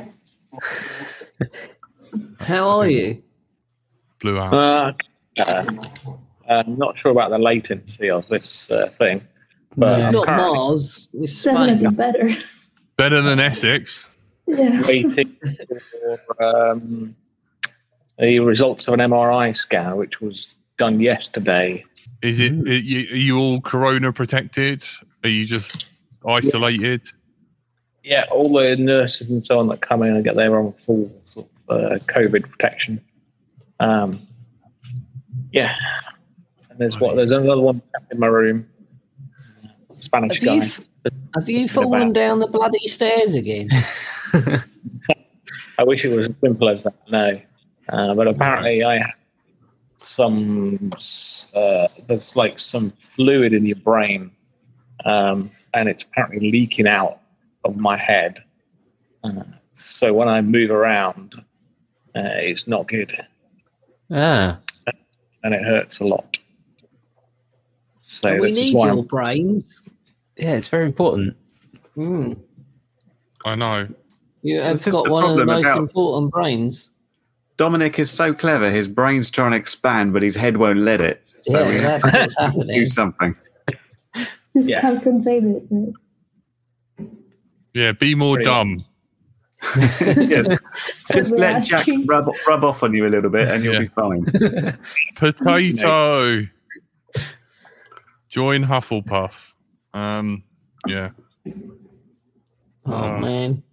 How 2.39 2.67
are 2.79 2.87
you? 2.89 3.21
Blue 4.21 4.39
out. 4.39 4.53
Uh, 4.53 4.93
uh, 5.39 5.63
I'm 6.49 6.77
not 6.79 6.97
sure 6.97 7.11
about 7.11 7.29
the 7.29 7.37
latency 7.37 8.09
of 8.09 8.27
this 8.27 8.71
uh, 8.71 8.89
thing, 8.97 9.21
but 9.77 9.97
it's 9.97 10.11
not 10.11 10.27
currently 10.27 10.53
Mars. 10.57 11.09
It's 11.13 11.43
Definitely 11.43 11.85
Spain. 11.85 11.95
better. 11.95 12.29
Better 12.97 13.21
than 13.21 13.39
Essex. 13.39 14.05
Yeah. 14.47 14.81
waiting 14.87 15.37
for 16.27 16.43
um, 16.43 17.15
the 18.17 18.39
results 18.39 18.87
of 18.87 18.95
an 18.95 18.99
MRI 18.99 19.55
scan, 19.55 19.95
which 19.95 20.19
was 20.21 20.55
done 20.77 20.99
yesterday. 20.99 21.85
Is 22.21 22.39
it? 22.39 22.51
Are 22.51 22.73
you, 22.73 22.99
are 23.11 23.15
you 23.15 23.39
all 23.39 23.61
corona 23.61 24.11
protected? 24.11 24.83
Are 25.23 25.29
you 25.29 25.45
just 25.45 25.85
isolated? 26.27 27.07
Yeah, 28.03 28.25
all 28.31 28.51
the 28.51 28.75
nurses 28.75 29.29
and 29.29 29.45
so 29.45 29.59
on 29.59 29.67
that 29.67 29.81
come 29.81 30.01
in 30.03 30.15
and 30.15 30.23
get 30.23 30.35
their 30.35 30.57
own 30.57 30.73
full 30.73 31.11
sort 31.25 31.47
of, 31.67 31.91
uh, 31.91 31.99
COVID 32.05 32.49
protection. 32.49 32.99
Um, 33.79 34.25
yeah, 35.51 35.75
and 36.69 36.79
there's 36.79 36.99
what? 36.99 37.15
There's 37.15 37.31
another 37.31 37.61
one 37.61 37.81
in 38.11 38.19
my 38.19 38.27
room. 38.27 38.67
Spanish 39.99 40.41
Have 40.41 40.55
you, 40.55 40.61
f- 40.61 40.89
have 41.35 41.49
you 41.49 41.67
fallen 41.67 42.13
down 42.13 42.39
the 42.39 42.47
bloody 42.47 42.87
stairs 42.87 43.35
again? 43.35 43.69
I 44.33 45.83
wish 45.83 46.03
it 46.03 46.09
was 46.09 46.27
as 46.27 46.35
simple 46.41 46.69
as 46.69 46.83
that. 46.83 46.95
No, 47.09 47.39
uh, 47.89 48.13
but 48.13 48.27
apparently 48.27 48.83
I 48.83 48.97
have 48.97 49.13
some. 49.97 50.91
Uh, 51.55 51.87
there's 52.07 52.35
like 52.35 52.59
some 52.59 52.91
fluid 52.99 53.53
in 53.53 53.65
your 53.65 53.77
brain, 53.77 54.31
um, 55.05 55.49
and 55.73 55.87
it's 55.87 56.03
apparently 56.03 56.51
leaking 56.51 56.87
out 56.87 57.19
of 57.63 57.77
my 57.77 57.97
head. 57.97 58.43
Uh, 59.23 59.43
so 59.73 60.13
when 60.13 60.27
I 60.27 60.41
move 60.41 60.71
around, 60.71 61.35
uh, 62.15 62.35
it's 62.35 62.67
not 62.67 62.87
good, 62.87 63.15
Ah, 64.11 64.59
and 65.43 65.53
it 65.53 65.63
hurts 65.63 65.99
a 65.99 66.05
lot. 66.05 66.37
So 68.01 68.37
we 68.41 68.51
need 68.51 68.73
your 68.73 69.03
brains. 69.03 69.81
Yeah, 70.39 70.53
it's 70.55 70.67
very 70.67 70.85
important. 70.85 71.35
Mm. 71.97 72.39
I 73.45 73.55
know. 73.55 73.75
You 74.41 74.61
have 74.61 74.81
This 74.81 74.93
got 74.93 75.09
one 75.09 75.29
of 75.29 75.35
the 75.37 75.45
most 75.45 75.65
about- 75.65 75.77
important 75.77 76.31
brains. 76.31 76.89
Dominic 77.57 77.99
is 77.99 78.09
so 78.09 78.33
clever. 78.33 78.71
His 78.71 78.87
brain's 78.87 79.29
trying 79.29 79.51
to 79.51 79.57
expand, 79.57 80.13
but 80.13 80.23
his 80.23 80.35
head 80.37 80.57
won't 80.57 80.79
let 80.79 81.01
it. 81.01 81.21
So 81.41 81.65
we 81.65 81.75
yeah, 81.75 81.81
have 81.81 82.01
that's 82.01 82.03
to 82.03 82.19
what's 82.21 82.37
happening. 82.39 82.75
do 82.75 82.85
something. 82.85 83.35
Just 84.53 84.69
Yeah. 84.69 84.79
can't 84.81 85.01
contain 85.03 85.55
it. 85.55 85.63
Right? 85.69 87.07
Yeah, 87.73 87.91
be 87.91 88.15
more 88.15 88.35
Pretty 88.35 88.45
dumb. 88.49 88.85
yeah. 89.77 90.55
Just 91.13 91.33
we're 91.33 91.37
let 91.39 91.63
Jack 91.65 91.85
rub, 92.05 92.29
rub 92.47 92.63
off 92.63 92.81
on 92.81 92.93
you 92.93 93.05
a 93.05 93.09
little 93.09 93.29
bit 93.29 93.49
and 93.49 93.61
you'll 93.63 93.73
Yeah. 93.73 93.79
be 93.81 93.87
fine. 93.87 94.25
Potato. 95.15 96.47
Join 98.29 98.63
Hufflepuff. 98.63 99.53
Um, 99.93 100.43
yeah. 100.87 101.09
Oh 102.85 102.91
Uh, 102.93 103.19
man. 103.19 103.63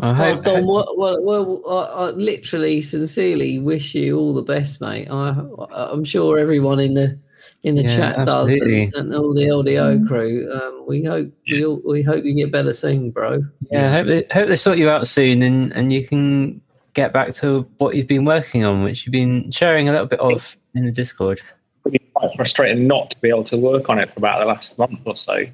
I 0.00 0.18
Well, 0.18 0.34
hope. 0.34 0.44
Dom, 0.44 0.66
well, 0.66 0.94
well, 0.96 1.22
well, 1.22 1.62
I, 1.68 2.06
I 2.06 2.10
literally, 2.10 2.80
sincerely 2.80 3.58
wish 3.58 3.94
you 3.94 4.18
all 4.18 4.32
the 4.32 4.42
best, 4.42 4.80
mate. 4.80 5.08
I, 5.10 5.34
I'm 5.70 6.04
sure 6.04 6.38
everyone 6.38 6.80
in 6.80 6.94
the 6.94 7.18
in 7.64 7.74
the 7.74 7.82
Yeah, 7.82 7.96
chat 7.96 8.18
absolutely. 8.18 8.86
does, 8.86 8.94
and, 8.94 9.12
and 9.12 9.14
all 9.14 9.34
the 9.34 9.42
LDO 9.42 10.06
crew. 10.08 10.50
Um, 10.52 10.84
we 10.88 11.04
hope 11.04 11.30
we 11.48 11.64
all, 11.64 11.82
we 11.84 12.02
hope 12.02 12.24
you 12.24 12.34
get 12.34 12.50
better 12.50 12.72
soon, 12.72 13.10
bro. 13.10 13.44
Yeah, 13.70 13.88
I 13.88 13.90
hope 13.90 14.06
they, 14.06 14.26
hope 14.32 14.48
they 14.48 14.56
sort 14.56 14.78
you 14.78 14.88
out 14.88 15.06
soon, 15.06 15.42
and 15.42 15.72
and 15.72 15.92
you 15.92 16.06
can 16.06 16.60
get 16.94 17.12
back 17.12 17.30
to 17.34 17.62
what 17.78 17.94
you've 17.94 18.06
been 18.06 18.24
working 18.24 18.64
on, 18.64 18.82
which 18.82 19.04
you've 19.06 19.12
been 19.12 19.50
sharing 19.50 19.88
a 19.88 19.92
little 19.92 20.06
bit 20.06 20.20
of 20.20 20.56
in 20.74 20.84
the 20.84 20.92
Discord. 20.92 21.40
It's 21.84 21.92
been 21.98 22.10
quite 22.14 22.34
frustrating 22.36 22.86
not 22.86 23.10
to 23.12 23.20
be 23.20 23.28
able 23.28 23.44
to 23.44 23.56
work 23.56 23.88
on 23.88 23.98
it 23.98 24.08
for 24.10 24.18
about 24.18 24.40
the 24.40 24.46
last 24.46 24.78
month 24.78 25.00
or 25.04 25.16
so. 25.16 25.44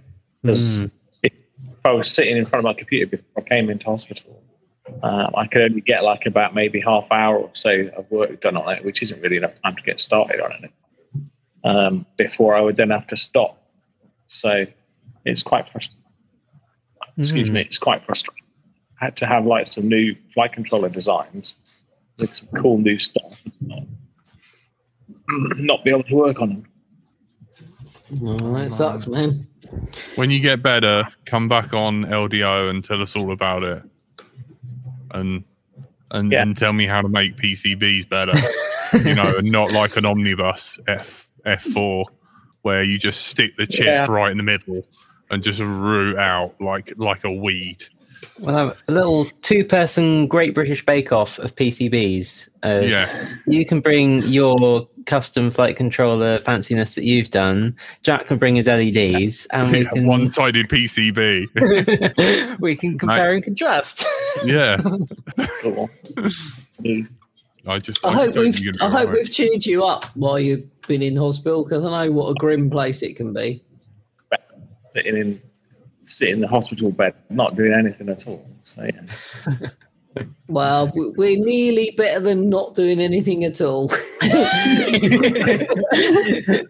Because 0.42 0.80
Mm. 0.80 0.90
if 1.22 1.32
I 1.84 1.92
was 1.92 2.10
sitting 2.10 2.36
in 2.36 2.46
front 2.46 2.60
of 2.60 2.64
my 2.64 2.74
computer 2.74 3.06
before 3.06 3.42
I 3.44 3.48
came 3.48 3.70
into 3.70 3.86
hospital, 3.86 4.42
um, 5.02 5.30
I 5.36 5.46
could 5.46 5.62
only 5.62 5.80
get 5.80 6.04
like 6.04 6.26
about 6.26 6.54
maybe 6.54 6.80
half 6.80 7.10
hour 7.10 7.36
or 7.36 7.50
so 7.54 7.88
of 7.96 8.10
work 8.10 8.40
done 8.40 8.56
on 8.56 8.74
it, 8.74 8.84
which 8.84 9.02
isn't 9.02 9.20
really 9.20 9.36
enough 9.36 9.60
time 9.62 9.76
to 9.76 9.82
get 9.82 10.00
started 10.00 10.40
on 10.40 10.52
it. 10.64 10.70
Um, 11.64 12.06
before 12.16 12.54
I 12.54 12.60
would 12.60 12.76
then 12.76 12.90
have 12.90 13.06
to 13.08 13.16
stop. 13.16 13.60
So 14.28 14.66
it's 15.24 15.42
quite 15.42 15.66
frustrating. 15.66 16.04
Excuse 17.18 17.48
Mm. 17.48 17.52
me, 17.54 17.60
it's 17.62 17.78
quite 17.78 18.04
frustrating. 18.04 18.44
I 19.00 19.06
had 19.06 19.16
to 19.16 19.26
have 19.26 19.44
like 19.44 19.66
some 19.66 19.88
new 19.88 20.14
flight 20.32 20.52
controller 20.52 20.88
designs 20.88 21.54
with 22.18 22.32
some 22.32 22.48
cool 22.54 22.78
new 22.78 22.98
stuff. 22.98 23.42
Not 25.28 25.84
be 25.84 25.90
able 25.90 26.04
to 26.04 26.14
work 26.14 26.40
on 26.40 26.48
them. 26.48 26.66
Oh, 28.22 28.54
that 28.54 28.70
sucks, 28.70 29.06
man. 29.06 29.46
When 30.16 30.30
you 30.30 30.40
get 30.40 30.62
better, 30.62 31.06
come 31.26 31.48
back 31.48 31.74
on 31.74 32.04
LDO 32.06 32.70
and 32.70 32.82
tell 32.82 33.02
us 33.02 33.14
all 33.14 33.32
about 33.32 33.62
it. 33.62 33.82
And 35.12 35.44
and, 36.10 36.32
Yeah. 36.32 36.40
and 36.42 36.56
tell 36.56 36.72
me 36.72 36.86
how 36.86 37.02
to 37.02 37.08
make 37.08 37.36
PCBs 37.36 38.08
better. 38.08 38.32
you 39.06 39.14
know, 39.14 39.36
and 39.36 39.52
not 39.52 39.72
like 39.72 39.96
an 39.98 40.06
omnibus 40.06 40.78
F 40.88 41.28
F4 41.44 42.04
where 42.62 42.82
you 42.82 42.98
just 42.98 43.26
stick 43.26 43.54
the 43.56 43.66
chip 43.66 43.84
Yeah. 43.84 44.06
right 44.06 44.30
in 44.30 44.38
the 44.38 44.42
middle 44.42 44.86
and 45.30 45.42
just 45.42 45.60
root 45.60 46.16
out 46.16 46.54
like 46.62 46.94
like 46.96 47.24
a 47.24 47.30
weed. 47.32 47.84
We'll 48.40 48.54
have 48.54 48.82
a 48.88 48.92
little 48.92 49.26
two-person 49.42 50.28
Great 50.28 50.54
British 50.54 50.84
Bake 50.86 51.12
Off 51.12 51.38
of 51.40 51.54
PCBs. 51.54 52.48
Uh, 52.64 52.80
Yeah. 52.84 53.28
You 53.46 53.66
can 53.66 53.80
bring 53.80 54.22
your 54.24 54.88
custom 55.08 55.50
flight 55.50 55.74
controller 55.76 56.38
fanciness 56.38 56.94
that 56.94 57.02
you've 57.02 57.30
done. 57.30 57.74
Jack 58.02 58.26
can 58.26 58.36
bring 58.38 58.54
his 58.54 58.68
LEDs, 58.68 59.46
and 59.46 59.72
we 59.72 59.80
yeah 59.80 59.90
can 59.92 60.06
one-sided 60.06 60.68
PCB. 60.68 62.58
we 62.60 62.76
can 62.76 62.96
compare 62.96 63.32
and 63.32 63.42
contrast. 63.42 64.06
yeah. 64.44 64.80
Cool. 65.62 65.90
I 67.66 67.78
just 67.78 68.04
I 68.04 68.10
I, 68.10 68.12
hope 68.12 68.26
just 68.26 68.38
we've 68.38 68.54
think 68.54 68.64
you're 68.64 68.74
I 68.80 68.90
hope 68.90 69.10
do 69.10 69.14
we've 69.14 69.32
cheered 69.32 69.66
you 69.66 69.82
up 69.84 70.04
while 70.14 70.38
you've 70.38 70.64
been 70.82 71.02
in 71.02 71.16
hospital 71.16 71.64
because 71.64 71.84
I 71.84 72.04
know 72.04 72.12
what 72.12 72.30
a 72.30 72.34
grim 72.34 72.70
place 72.70 73.02
it 73.02 73.16
can 73.16 73.32
be. 73.32 73.64
sitting 74.94 75.16
in 75.16 75.42
sitting 76.04 76.34
in 76.34 76.40
the 76.40 76.48
hospital 76.48 76.90
bed, 76.92 77.14
not 77.30 77.56
doing 77.56 77.72
anything 77.72 78.08
at 78.08 78.26
all. 78.26 78.46
So 78.62 78.84
yeah. 78.84 79.00
Well, 80.48 80.92
we're 80.94 81.38
nearly 81.38 81.92
better 81.96 82.20
than 82.20 82.48
not 82.48 82.74
doing 82.74 83.00
anything 83.00 83.44
at 83.44 83.60
all. 83.60 83.88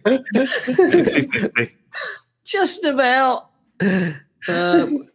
50-50. 0.09 1.71
Just 2.45 2.85
about. 2.85 3.51
Um, 4.49 5.09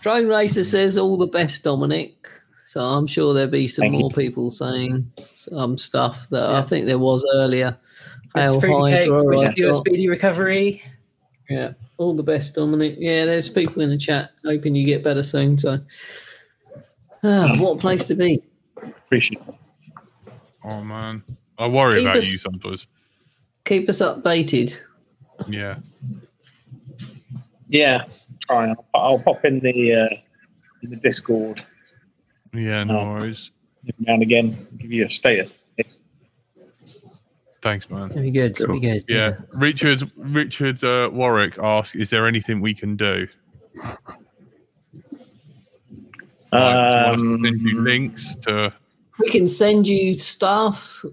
Drone 0.00 0.28
Racer 0.28 0.64
says 0.64 0.96
all 0.96 1.16
the 1.16 1.26
best, 1.26 1.62
Dominic. 1.64 2.30
So 2.64 2.80
I'm 2.80 3.06
sure 3.06 3.34
there'll 3.34 3.50
be 3.50 3.66
some 3.66 3.82
Thank 3.82 3.94
you. 3.94 4.00
more 4.00 4.10
people 4.10 4.50
saying 4.50 5.10
some 5.36 5.78
stuff 5.78 6.28
that 6.30 6.54
I 6.54 6.62
think 6.62 6.86
there 6.86 6.98
was 6.98 7.24
earlier. 7.34 7.76
Hail 8.34 8.60
Mr. 8.60 8.60
Fruity 8.60 8.92
Cakes, 8.92 9.22
wish 9.24 9.56
you 9.56 9.70
a 9.70 9.74
speedy 9.74 10.08
recovery. 10.08 10.82
Yeah, 11.48 11.72
all 11.96 12.14
the 12.14 12.22
best, 12.22 12.54
Dominic. 12.54 12.96
Yeah, 12.98 13.24
there's 13.24 13.48
people 13.48 13.80
in 13.80 13.88
the 13.88 13.96
chat 13.96 14.32
hoping 14.44 14.74
you 14.74 14.84
get 14.84 15.02
better 15.02 15.22
soon. 15.22 15.58
So, 15.58 15.80
ah, 17.24 17.56
what 17.58 17.76
a 17.76 17.80
place 17.80 18.04
to 18.06 18.14
be. 18.14 18.42
Appreciate 18.76 19.40
it. 19.48 19.54
Oh 20.64 20.82
man. 20.82 21.22
I 21.58 21.66
worry 21.66 21.94
Keep 21.94 22.02
about 22.02 22.16
us- 22.18 22.32
you 22.32 22.38
sometimes. 22.38 22.86
Keep 23.64 23.88
us 23.88 24.00
updated. 24.00 24.78
Yeah. 25.48 25.76
Yeah, 27.68 28.04
try. 28.40 28.68
I'll, 28.70 28.86
I'll 28.94 29.18
pop 29.18 29.44
in 29.44 29.60
the 29.60 29.94
uh, 29.94 30.08
in 30.82 30.90
the 30.90 30.96
Discord 30.96 31.62
Yeah, 32.54 32.84
no 32.84 32.98
Oh. 33.00 33.08
worries. 33.12 33.50
every 33.84 34.04
now 34.06 34.14
and 34.14 34.22
again, 34.22 34.66
give 34.78 34.90
you 34.92 35.06
a 35.06 35.10
status. 35.10 35.52
Thanks, 37.60 37.90
man. 37.90 38.08
Very 38.10 38.30
good. 38.30 38.56
Very 38.56 38.78
good. 38.80 39.02
Yeah, 39.08 39.34
Richard 39.54 40.10
Richard 40.16 40.82
uh, 40.84 41.10
Warwick 41.12 41.58
asks, 41.58 41.96
"Is 41.96 42.08
there 42.08 42.26
anything 42.26 42.60
we 42.60 42.72
can 42.72 42.96
do?" 42.96 43.26
Like, 46.52 46.92
do 46.92 46.98
you 46.98 47.04
want 47.04 47.16
us 47.16 47.22
to 47.22 47.38
send 47.44 47.60
you 47.62 47.78
Um, 47.78 47.84
links 47.84 48.36
to? 48.36 48.72
We 49.18 49.28
can 49.30 49.48
send 49.48 49.86
you 49.86 50.14
stuff. 50.14 51.04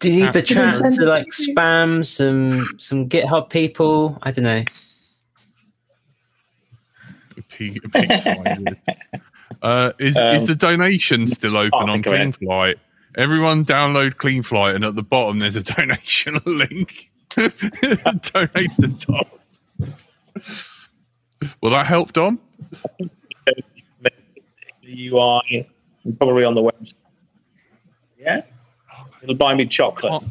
Do 0.00 0.10
you 0.12 0.24
need 0.24 0.32
the 0.32 0.42
Can 0.42 0.74
you 0.74 0.80
chat 0.80 0.92
to 0.92 1.04
like 1.06 1.26
spam 1.28 2.04
some 2.06 2.76
some 2.78 3.08
GitHub 3.08 3.50
people? 3.50 4.18
I 4.22 4.30
don't 4.30 4.44
know. 4.44 4.64
P- 7.50 7.80
uh, 9.62 9.92
is 9.98 10.16
is 10.16 10.42
Um, 10.42 10.46
the 10.46 10.54
donation 10.54 11.26
still 11.26 11.56
open 11.56 11.88
oh, 11.88 11.92
on 11.92 12.00
go 12.02 12.12
ahead. 12.12 12.32
CleanFlight? 12.34 12.76
Everyone 13.16 13.64
download 13.64 14.14
CleanFlight, 14.14 14.76
and 14.76 14.84
at 14.84 14.94
the 14.94 15.02
bottom 15.02 15.40
there's 15.40 15.56
a 15.56 15.62
donation 15.74 16.40
link. 16.46 17.10
Donate 17.34 18.70
to 18.80 18.88
Dom. 18.88 19.24
Will 21.60 21.70
that 21.70 21.86
help, 21.86 22.12
Dom? 22.12 22.40
The 24.98 25.08
UI, 25.08 25.66
and 26.04 26.18
probably 26.18 26.44
on 26.44 26.54
the 26.54 26.62
website. 26.62 26.94
Yeah, 28.18 28.40
it'll 29.22 29.34
buy 29.34 29.54
me 29.54 29.66
chocolate. 29.66 30.22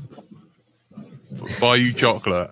Buy 1.59 1.75
you 1.75 1.93
chocolate. 1.93 2.51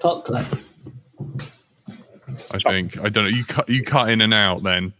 Chocolate. 0.00 0.46
I 2.52 2.58
think. 2.58 2.98
I 2.98 3.08
don't 3.08 3.24
know. 3.24 3.30
You 3.30 3.44
cut. 3.44 3.68
You 3.68 3.82
cut 3.82 4.10
in 4.10 4.20
and 4.20 4.34
out 4.34 4.62
then. 4.62 4.92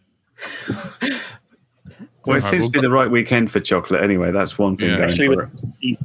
Well, 2.26 2.38
it 2.38 2.42
seems 2.42 2.66
to 2.66 2.72
be 2.72 2.80
the 2.80 2.90
right 2.90 3.10
weekend 3.10 3.52
for 3.52 3.60
chocolate 3.60 4.02
anyway. 4.02 4.32
That's 4.32 4.58
one 4.58 4.76
thing 4.76 4.90
Yeah. 4.90 4.96
going 4.96 5.10
Actually, 5.10 5.34
for 5.36 5.50
it. 5.82 5.98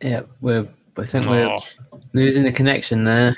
Yeah, 0.00 0.22
we're. 0.40 0.68
I 0.98 1.04
think 1.04 1.26
Oh, 1.26 1.30
we're 1.30 1.48
ah. 1.48 1.58
losing 2.12 2.44
the 2.44 2.52
connection 2.52 3.04
there. 3.04 3.36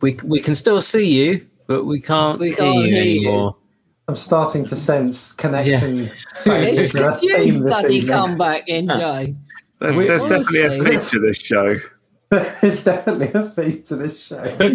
We 0.00 0.16
we 0.24 0.40
can 0.40 0.54
still 0.54 0.80
see 0.80 1.06
you, 1.06 1.46
but 1.72 1.84
we 1.84 2.00
can't, 2.00 2.38
We 2.38 2.52
can't 2.54 2.74
you 2.76 2.82
hear 2.94 3.04
you. 3.04 3.20
anymore. 3.28 3.56
I'm 4.08 4.16
starting 4.16 4.64
to 4.64 4.74
sense 4.76 5.32
connection. 5.32 6.10
It's 6.44 6.92
factors 6.92 6.96
are 6.96 7.10
a 7.10 7.20
you 7.22 7.36
theme 7.36 7.54
this 7.62 7.80
bloody 7.80 7.94
evening. 7.96 8.12
comeback, 8.16 8.66
NJ. 8.66 9.36
There's, 9.78 9.96
We- 9.96 10.06
there's 10.06 10.22
definitely 10.24 10.60
a 10.60 10.72
honestly- 10.72 10.96
theme 10.98 11.08
to 11.10 11.18
this 11.20 11.36
show. 11.38 11.76
It's 12.62 12.82
definitely 12.82 13.28
a 13.34 13.42
theme 13.48 13.82
to 13.82 13.96
this 13.96 14.26
show. 14.26 14.42
We, 14.60 14.68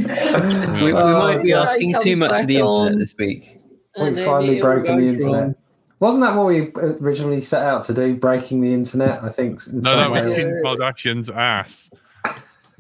we 0.84 0.92
Oh, 0.94 1.20
might 1.20 1.42
be 1.44 1.50
yeah, 1.50 1.62
asking 1.64 1.96
too 2.02 2.16
much 2.16 2.40
of 2.42 2.48
the 2.48 2.58
internet 2.58 2.94
on. 2.94 3.00
this 3.00 3.16
week. 3.18 3.58
We've 4.00 4.16
finally 4.24 4.58
it'll 4.60 4.70
broken 4.74 4.98
the 4.98 5.08
internet. 5.08 5.42
wrong. 5.42 5.56
Wasn't 6.00 6.24
that 6.24 6.36
what 6.36 6.46
we 6.46 6.72
originally 7.02 7.42
set 7.42 7.64
out 7.64 7.82
to 7.86 7.94
do? 7.96 8.16
Breaking 8.16 8.62
the 8.62 8.72
internet, 8.74 9.24
I 9.24 9.30
think. 9.30 9.60
In 9.68 9.80
No, 9.82 9.90
some 9.90 9.98
that 10.00 10.12
was 10.12 10.26
way. 10.28 10.36
Kim 10.36 10.50
Kardashian's 10.64 11.30
ass. 11.32 11.90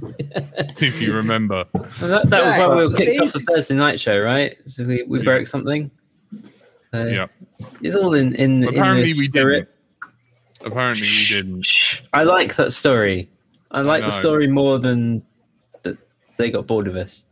If 0.02 1.02
you 1.02 1.14
remember. 1.14 1.66
Well, 1.74 1.84
that, 2.02 2.30
that 2.30 2.46
was 2.46 2.58
Right, 2.58 2.60
why 2.60 2.68
we 2.68 2.76
were 2.76 2.90
that's- 2.90 2.96
kicked 2.98 3.20
off 3.22 3.34
the 3.34 3.40
Thursday 3.40 3.76
night 3.76 4.00
show, 4.00 4.20
right? 4.20 4.56
So 4.66 4.84
we, 4.84 5.04
we 5.04 5.20
Yeah. 5.20 5.24
broke 5.26 5.48
something. 5.48 5.90
So 6.92 7.06
Yeah. 7.08 7.28
It's 7.82 7.96
all 7.96 8.14
in 8.14 8.36
in, 8.36 8.64
in 8.64 8.70
Apparently 8.70 9.12
the 9.14 9.20
we 9.20 9.28
spirit. 9.28 9.70
didn't. 10.62 10.72
Apparently 10.72 11.08
we 11.08 11.26
didn't. 11.28 12.02
I 12.14 12.24
like 12.24 12.56
that 12.56 12.72
story. 12.72 13.30
I 13.72 13.82
like 13.82 14.04
the 14.04 14.12
story 14.12 14.48
more 14.48 14.80
than 14.80 15.22
that 15.84 15.98
they 16.38 16.52
got 16.52 16.68
bored 16.68 16.88
of 16.88 16.96
us. 16.96 17.26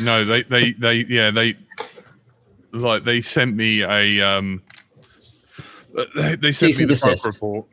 No, 0.00 0.24
they, 0.24 0.42
they, 0.42 0.72
they, 0.72 1.04
yeah, 1.08 1.30
they, 1.30 1.54
like, 2.72 3.04
they 3.04 3.22
sent 3.22 3.54
me 3.54 3.82
a, 3.84 4.20
um, 4.20 4.60
they, 6.16 6.34
they 6.34 6.50
sent 6.50 6.74
Cease 6.74 6.80
me 6.80 6.86
the 6.86 6.96
prep 7.00 7.18
report. 7.24 7.66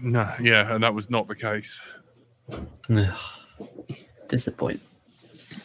No, 0.00 0.28
yeah, 0.40 0.74
and 0.74 0.82
that 0.82 0.94
was 0.94 1.10
not 1.10 1.28
the 1.28 1.34
case. 1.36 1.78
Disappoint. 4.34 4.80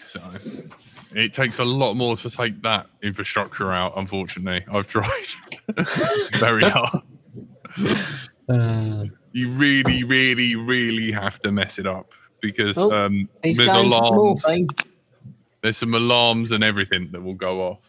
So 0.05 0.21
it 1.15 1.33
takes 1.33 1.57
a 1.57 1.63
lot 1.65 1.95
more 1.95 2.15
to 2.17 2.29
take 2.29 2.61
that 2.61 2.85
infrastructure 3.01 3.71
out. 3.73 3.93
Unfortunately, 3.97 4.63
I've 4.71 4.85
tried 4.87 5.25
very 6.39 6.61
hard. 6.69 7.01
Uh, 8.47 9.05
You 9.31 9.49
really, 9.51 10.03
really, 10.03 10.55
really 10.55 11.11
have 11.11 11.39
to 11.39 11.51
mess 11.51 11.79
it 11.79 11.87
up 11.87 12.11
because 12.41 12.77
Oh, 12.77 12.91
um, 12.91 13.27
there's 13.41 13.57
alarms. 13.57 14.43
morphine. 14.45 14.67
There's 15.61 15.77
some 15.77 15.95
alarms 15.95 16.51
and 16.51 16.63
everything 16.63 17.09
that 17.11 17.21
will 17.23 17.33
go 17.33 17.61
off. 17.61 17.79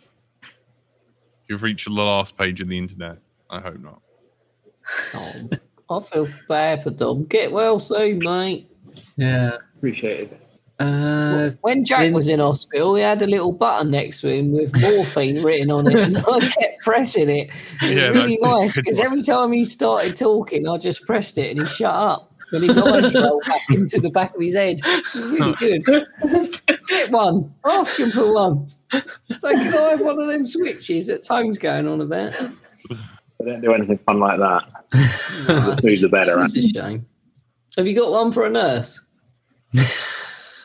You've 1.49 1.63
reached 1.63 1.87
the 1.87 1.93
last 1.93 2.39
page 2.39 2.63
of 2.63 2.69
the 2.69 2.79
internet. 2.79 3.19
I 3.51 3.61
hope 3.61 3.81
not. 3.81 4.01
Oh, 5.15 5.99
I 5.99 6.01
feel 6.05 6.29
bad 6.49 6.83
for 6.83 6.91
Dom. 6.91 7.25
Get 7.25 7.53
well 7.53 7.81
soon, 7.81 8.19
mate. 8.21 8.67
yeah. 9.17 9.59
Appreciate 9.77 10.33
it. 10.33 10.47
Uh, 10.81 11.51
when 11.61 11.85
Jack 11.85 12.07
in- 12.07 12.15
was 12.15 12.31
in 12.31 12.41
hospital, 12.41 12.95
he 12.95 13.03
had 13.03 13.21
a 13.21 13.27
little 13.27 13.53
button 13.53 13.91
next 13.91 14.23
to 14.23 14.29
him 14.29 14.51
with 14.51 14.75
morphine 14.81 15.43
written 15.45 15.71
on 15.71 15.87
it, 15.87 15.95
and 15.95 16.17
I 16.17 16.41
kept 16.41 16.81
pressing 16.81 17.29
it. 17.29 17.51
It 17.83 18.13
was 18.13 18.23
really 18.23 18.39
that's 18.43 18.53
nice 18.53 18.77
because 18.77 18.99
every 18.99 19.23
time 19.23 19.53
he 19.53 19.67
started 19.67 20.17
talking, 20.17 20.67
I 20.67 20.79
just 20.79 21.05
pressed 21.05 21.37
it 21.37 21.51
and 21.51 21.61
he 21.61 21.67
shut 21.67 21.95
up. 21.95 22.33
And 22.53 22.65
his 22.65 22.77
eyes 22.79 23.15
rolled 23.15 23.45
back 23.47 23.61
into 23.71 24.01
the 24.01 24.11
back 24.11 24.35
of 24.35 24.41
his 24.41 24.55
head. 24.55 24.81
It 24.83 25.15
really 25.15 25.53
good. 25.83 26.81
Get 26.89 27.11
one. 27.13 27.55
Ask 27.69 28.01
him 28.01 28.11
for 28.11 28.35
one. 28.35 28.67
So 29.37 29.51
can 29.53 29.77
I 29.77 29.91
have 29.91 30.01
one 30.01 30.21
of 30.21 30.27
them 30.29 30.45
switches 30.45 31.07
that 31.07 31.23
Tone's 31.23 31.59
going 31.59 31.87
on 31.87 32.01
about? 32.01 32.35
I 32.41 33.45
don't 33.45 33.61
do 33.61 33.73
anything 33.73 33.99
fun 33.99 34.19
like 34.19 34.39
that. 34.41 34.65
the 35.47 35.73
smoother 35.75 36.01
the 36.01 36.09
better. 36.09 36.37
That's 36.37 36.57
a 36.57 36.69
shame. 36.69 37.07
Have 37.77 37.87
you 37.87 37.95
got 37.95 38.11
one 38.11 38.33
for 38.33 38.47
a 38.47 38.51
nurse? 38.51 39.01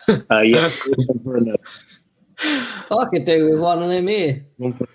Uh, 0.31 0.39
yeah, 0.41 0.69
one 0.95 1.19
for 1.23 1.37
a 1.37 1.57
I 2.91 3.05
could 3.09 3.25
do 3.25 3.49
with 3.49 3.59
one 3.59 3.81
of 3.81 3.89
them 3.89 4.07
here. 4.07 4.43
one 4.57 4.73
for- 4.77 4.87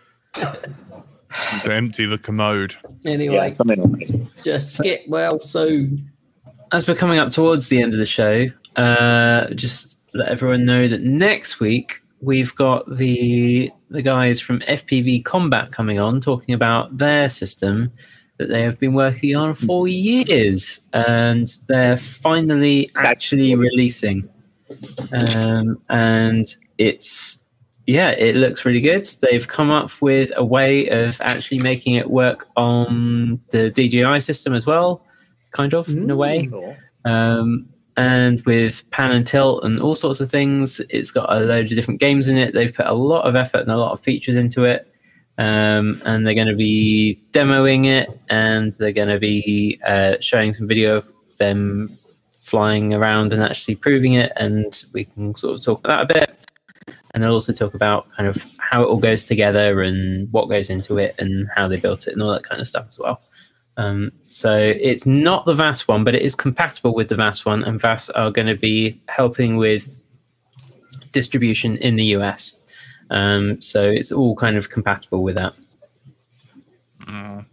To 1.62 1.72
empty 1.74 2.06
the 2.06 2.18
commode. 2.18 2.76
Anyway, 3.06 3.34
yeah, 3.34 3.50
something 3.50 3.80
like 3.92 4.10
just 4.44 4.80
get 4.82 5.08
well 5.08 5.38
soon. 5.40 6.10
as 6.72 6.86
we're 6.88 6.94
coming 6.94 7.18
up 7.18 7.32
towards 7.32 7.68
the 7.68 7.80
end 7.82 7.92
of 7.92 7.98
the 7.98 8.06
show, 8.06 8.46
uh, 8.76 9.48
just 9.54 9.98
let 10.14 10.28
everyone 10.28 10.64
know 10.64 10.86
that 10.88 11.02
next 11.02 11.60
week 11.60 12.02
we've 12.20 12.54
got 12.54 12.84
the 12.96 13.70
the 13.90 14.02
guys 14.02 14.40
from 14.40 14.60
FPV 14.60 15.24
Combat 15.24 15.72
coming 15.72 15.98
on 15.98 16.20
talking 16.20 16.54
about 16.54 16.96
their 16.96 17.28
system 17.28 17.90
that 18.38 18.48
they 18.48 18.62
have 18.62 18.78
been 18.78 18.92
working 18.92 19.36
on 19.36 19.54
for 19.54 19.86
years, 19.88 20.80
and 20.92 21.48
they're 21.68 21.96
finally 21.96 22.90
actually 22.96 23.54
releasing. 23.54 24.28
Um, 25.36 25.80
and 25.88 26.46
it's 26.78 27.42
yeah, 27.86 28.10
it 28.10 28.36
looks 28.36 28.64
really 28.64 28.80
good. 28.80 29.04
They've 29.20 29.46
come 29.46 29.70
up 29.70 29.90
with 30.00 30.30
a 30.36 30.44
way 30.44 30.88
of 30.88 31.20
actually 31.20 31.58
making 31.58 31.94
it 31.94 32.08
work 32.08 32.46
on 32.56 33.40
the 33.50 33.70
DJI 33.70 34.20
system 34.20 34.54
as 34.54 34.64
well, 34.64 35.04
kind 35.50 35.74
of 35.74 35.88
in 35.88 36.08
a 36.10 36.16
way. 36.16 36.48
Um, 37.04 37.68
and 37.96 38.40
with 38.42 38.88
pan 38.90 39.10
and 39.10 39.26
tilt 39.26 39.64
and 39.64 39.80
all 39.80 39.94
sorts 39.94 40.20
of 40.20 40.30
things, 40.30 40.80
it's 40.88 41.10
got 41.10 41.32
a 41.32 41.40
load 41.40 41.66
of 41.66 41.70
different 41.70 42.00
games 42.00 42.28
in 42.28 42.36
it. 42.36 42.54
They've 42.54 42.72
put 42.72 42.86
a 42.86 42.94
lot 42.94 43.26
of 43.26 43.34
effort 43.34 43.62
and 43.62 43.70
a 43.70 43.76
lot 43.76 43.92
of 43.92 44.00
features 44.00 44.36
into 44.36 44.64
it. 44.64 44.86
Um, 45.38 46.00
and 46.04 46.26
they're 46.26 46.34
going 46.34 46.46
to 46.46 46.54
be 46.54 47.20
demoing 47.32 47.86
it 47.86 48.08
and 48.28 48.72
they're 48.74 48.92
going 48.92 49.08
to 49.08 49.18
be 49.18 49.80
uh, 49.86 50.16
showing 50.20 50.52
some 50.52 50.68
video 50.68 50.98
of 50.98 51.08
them 51.38 51.98
flying 52.40 52.92
around 52.92 53.32
and 53.32 53.42
actually 53.42 53.76
proving 53.76 54.14
it. 54.14 54.32
And 54.36 54.84
we 54.92 55.04
can 55.04 55.34
sort 55.34 55.56
of 55.56 55.64
talk 55.64 55.84
about 55.84 56.08
that 56.08 56.16
a 56.16 56.20
bit. 56.20 56.36
And 57.12 57.22
they'll 57.22 57.32
also 57.32 57.52
talk 57.52 57.74
about 57.74 58.10
kind 58.16 58.28
of 58.28 58.44
how 58.58 58.82
it 58.82 58.86
all 58.86 58.98
goes 58.98 59.24
together 59.24 59.82
and 59.82 60.32
what 60.32 60.48
goes 60.48 60.70
into 60.70 60.98
it 60.98 61.14
and 61.18 61.48
how 61.54 61.68
they 61.68 61.76
built 61.76 62.06
it 62.06 62.12
and 62.12 62.22
all 62.22 62.32
that 62.32 62.44
kind 62.44 62.60
of 62.60 62.68
stuff 62.68 62.86
as 62.88 62.98
well. 62.98 63.20
Um, 63.76 64.12
so 64.26 64.56
it's 64.56 65.06
not 65.06 65.46
the 65.46 65.54
VAS 65.54 65.88
one, 65.88 66.04
but 66.04 66.14
it 66.14 66.22
is 66.22 66.34
compatible 66.34 66.94
with 66.94 67.08
the 67.08 67.16
VAS 67.16 67.44
one, 67.44 67.64
and 67.64 67.80
VAS 67.80 68.10
are 68.10 68.30
going 68.30 68.46
to 68.46 68.56
be 68.56 69.00
helping 69.08 69.56
with 69.56 69.96
distribution 71.12 71.76
in 71.78 71.96
the 71.96 72.04
US. 72.16 72.56
Um, 73.10 73.60
so 73.60 73.82
it's 73.82 74.12
all 74.12 74.36
kind 74.36 74.56
of 74.56 74.70
compatible 74.70 75.22
with 75.22 75.36
that. 75.36 75.54
Mm. 77.06 77.46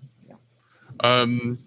Um, 0.99 1.59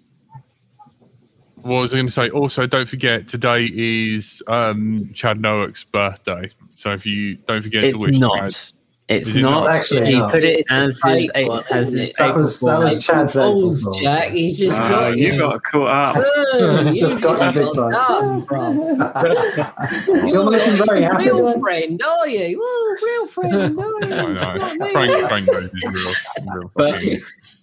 what 1.63 1.83
was 1.83 1.93
I 1.93 1.97
going 1.97 2.07
to 2.07 2.13
say? 2.13 2.31
Also, 2.31 2.67
don't 2.67 2.89
forget 2.89 3.29
today 3.29 3.71
is 3.73 4.43
um, 4.47 5.11
Chad 5.15 5.41
Nowak's 5.41 5.85
birthday. 5.85 6.51
So 6.69 6.93
if 6.93 7.07
you 7.07 7.37
don't 7.37 7.63
forget 7.63 7.85
It's 7.85 8.01
to 8.01 8.07
wish 8.07 8.19
Chad. 8.19 8.73
Not. 9.11 9.17
It's 9.17 9.29
Is 9.31 9.35
not. 9.37 9.65
not? 9.65 9.75
Actually 9.75 10.07
he 10.13 10.19
not. 10.19 10.31
put 10.33 10.45
it 10.45 10.59
It's 10.61 10.73
as 10.73 11.01
his 11.05 11.31
fake 11.35 11.49
a- 11.49 11.65
as 11.75 11.89
isn't 11.89 12.01
his? 12.01 12.13
That 12.19 12.25
April 12.29 12.37
was- 12.39 12.61
that 12.61 12.79
was 12.79 13.05
Chad's 13.05 13.35
Balls, 13.35 13.99
Jack. 14.01 14.29
He's 14.33 14.59
just 14.59 14.81
Uh, 14.81 14.89
got 14.89 15.17
you 15.19 15.37
got 15.39 15.63
caught 15.65 15.89
up. 15.89 16.17
Oh, 16.53 16.93
Just 16.97 17.21
got 17.21 17.39
you 17.55 17.63
big 17.63 17.73
time. 17.75 18.47
You're 20.29 20.51
making 20.51 20.85
very 20.87 21.03
happy. 21.03 21.25
real 21.25 21.61
friend, 21.61 22.03
are 22.03 22.29
you? 22.29 22.61
Oh, 22.63 22.97
real 23.03 23.27
friend, 23.27 23.55
are 23.55 23.69
you? 23.69 24.15
I 24.15 24.33
know. 24.33 24.57
Not 24.57 24.79
me. 24.79 24.91
Frank, 24.93 25.29
Frank 25.29 25.47
knows 25.53 25.71
he's 25.73 25.93
real. 25.93 26.15
real 26.55 26.71
But 26.75 27.03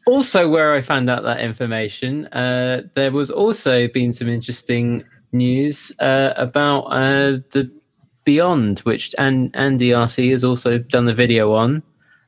also, 0.05 0.49
where 0.49 0.73
I 0.73 0.81
found 0.81 1.09
out 1.09 1.23
that 1.23 1.39
information, 1.41 2.25
uh, 2.27 2.83
there 2.95 3.11
was 3.11 3.29
also 3.31 3.87
been 3.87 4.13
some 4.13 4.27
interesting 4.29 5.03
news 5.33 5.91
uh, 5.99 6.33
about 6.37 6.81
uh, 6.85 7.39
the 7.51 7.69
Beyond, 8.28 8.80
which 8.80 9.15
and 9.17 9.51
and 9.53 9.80
DRC 9.80 10.32
has 10.32 10.43
also 10.43 10.80
done 10.80 11.05
the 11.05 11.13
video 11.13 11.53
on. 11.53 11.82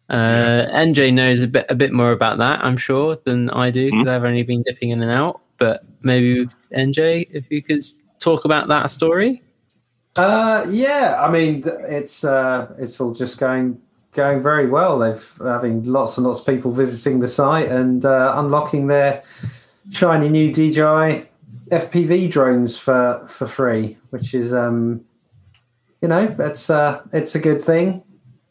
Uh, 0.10 0.66
NJ 0.72 1.14
knows 1.14 1.42
a 1.42 1.48
bit 1.48 1.66
a 1.68 1.76
bit 1.76 1.92
more 1.92 2.14
about 2.14 2.38
that, 2.38 2.64
I'm 2.64 2.78
sure, 2.78 3.18
than 3.26 3.50
I 3.50 3.70
do 3.70 3.92
because 3.92 4.08
I've 4.08 4.24
only 4.24 4.44
been 4.44 4.64
dipping 4.64 4.92
in 4.92 5.02
and 5.02 5.12
out. 5.12 5.42
But 5.58 5.84
maybe 6.02 6.48
NJ, 6.74 7.28
if 7.32 7.52
you 7.52 7.62
could 7.62 7.82
talk 8.18 8.46
about 8.46 8.70
that 8.70 8.90
story. 8.90 9.44
Uh, 10.16 10.66
yeah, 10.70 11.18
I 11.20 11.30
mean, 11.30 11.64
it's 11.66 12.24
uh, 12.24 12.74
it's 12.80 13.02
all 13.02 13.14
just 13.14 13.38
going 13.38 13.82
going 14.14 14.42
very 14.42 14.68
well. 14.68 15.00
They've 15.00 15.38
having 15.44 15.84
lots 15.84 16.18
and 16.18 16.26
lots 16.26 16.40
of 16.40 16.46
people 16.46 16.72
visiting 16.72 17.20
the 17.20 17.28
site 17.28 17.68
and 17.68 18.06
uh, 18.06 18.36
unlocking 18.38 18.88
their 18.88 19.22
shiny 19.92 20.30
new 20.30 20.50
DJI 20.50 21.26
FPV 21.72 22.32
drones 22.32 22.78
for 22.78 23.22
for 23.28 23.48
free, 23.48 23.98
which 24.12 24.34
is 24.34 24.54
um, 24.54 25.04
you 26.02 26.08
know, 26.08 26.36
it's 26.40 26.70
uh, 26.70 27.02
it's 27.14 27.36
a 27.36 27.40
good 27.40 27.62
thing. 27.62 28.04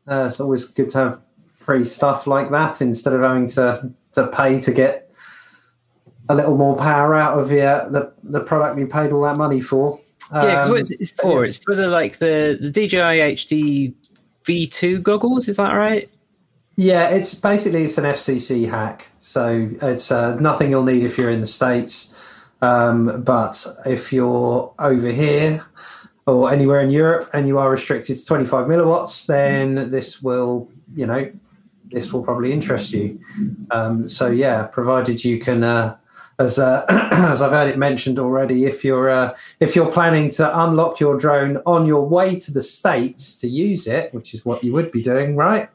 Uh, 0.07 0.24
it's 0.26 0.40
always 0.40 0.64
good 0.64 0.88
to 0.90 0.99
have 0.99 1.20
free 1.55 1.84
stuff 1.84 2.26
like 2.26 2.51
that 2.51 2.80
instead 2.80 3.12
of 3.12 3.22
having 3.22 3.49
to 3.49 3.90
to 4.12 4.26
pay 4.28 4.61
to 4.61 4.72
get 4.72 5.11
a 6.28 6.34
little 6.34 6.57
more 6.57 6.76
power 6.76 7.14
out 7.14 7.38
of 7.38 7.51
your, 7.51 7.88
the 7.90 8.12
the 8.22 8.40
product 8.40 8.78
you 8.78 8.86
paid 8.86 9.12
all 9.12 9.22
that 9.22 9.36
money 9.36 9.61
for. 9.61 9.99
yeah, 10.32 10.40
because 10.40 10.66
Um, 10.66 10.72
what 10.72 10.80
is 10.80 10.90
it 10.90 11.01
it's 11.01 11.12
for? 11.12 11.44
It's 11.44 11.57
for 11.57 11.74
the 11.74 11.88
like 11.88 12.18
the 12.18 12.59
the 12.61 12.70
DJI 12.70 13.34
HD 13.34 13.94
V2 14.44 15.03
goggles. 15.03 15.49
Is 15.49 15.57
that 15.57 15.72
right? 15.72 16.11
Yeah, 16.76 17.09
it's 17.11 17.34
basically 17.34 17.84
it's 17.84 17.99
an 17.99 18.05
FCC 18.05 18.68
hack. 18.68 19.11
So 19.18 19.68
it's 19.82 20.12
uh, 20.12 20.36
nothing 20.36 20.70
you'll 20.70 20.84
need 20.84 21.03
if 21.03 21.18
you're 21.18 21.30
in 21.30 21.40
the 21.40 21.46
states, 21.46 22.14
um, 22.62 23.22
but 23.24 23.66
if 23.84 24.12
you're 24.12 24.72
over 24.78 25.09
here 25.09 25.64
or 26.28 26.50
anywhere 26.50 26.80
in 26.80 26.90
Europe 26.90 27.30
and 27.32 27.48
you 27.48 27.58
are 27.58 27.70
restricted 27.70 28.18
to 28.18 28.26
25 28.26 28.66
milliwatts, 28.66 29.26
then 29.26 29.90
this 29.90 30.22
will, 30.22 30.68
you 30.94 31.06
know, 31.06 31.32
this 31.90 32.12
will 32.12 32.22
probably 32.22 32.52
interest 32.52 32.92
you. 32.92 33.18
Um, 33.70 34.06
so 34.06 34.28
yeah, 34.28 34.66
provided 34.66 35.24
you 35.24 35.38
can, 35.38 35.64
uh, 35.64 35.96
as 36.38 36.58
uh, 36.58 36.84
as 37.12 37.40
I've 37.40 37.52
heard 37.52 37.70
it 37.70 37.78
mentioned 37.78 38.18
already, 38.18 38.66
if 38.66 38.84
you're 38.84 39.08
uh, 39.08 39.34
if 39.58 39.74
you're 39.74 39.90
planning 39.90 40.28
to 40.32 40.64
unlock 40.64 41.00
your 41.00 41.16
drone 41.16 41.62
on 41.64 41.86
your 41.86 42.06
way 42.06 42.38
to 42.40 42.52
the 42.52 42.62
states 42.62 43.34
to 43.40 43.48
use 43.48 43.86
it, 43.86 44.12
which 44.12 44.34
is 44.34 44.44
what 44.44 44.62
you 44.62 44.72
would 44.74 44.92
be 44.92 45.02
doing, 45.02 45.34
right? 45.34 45.68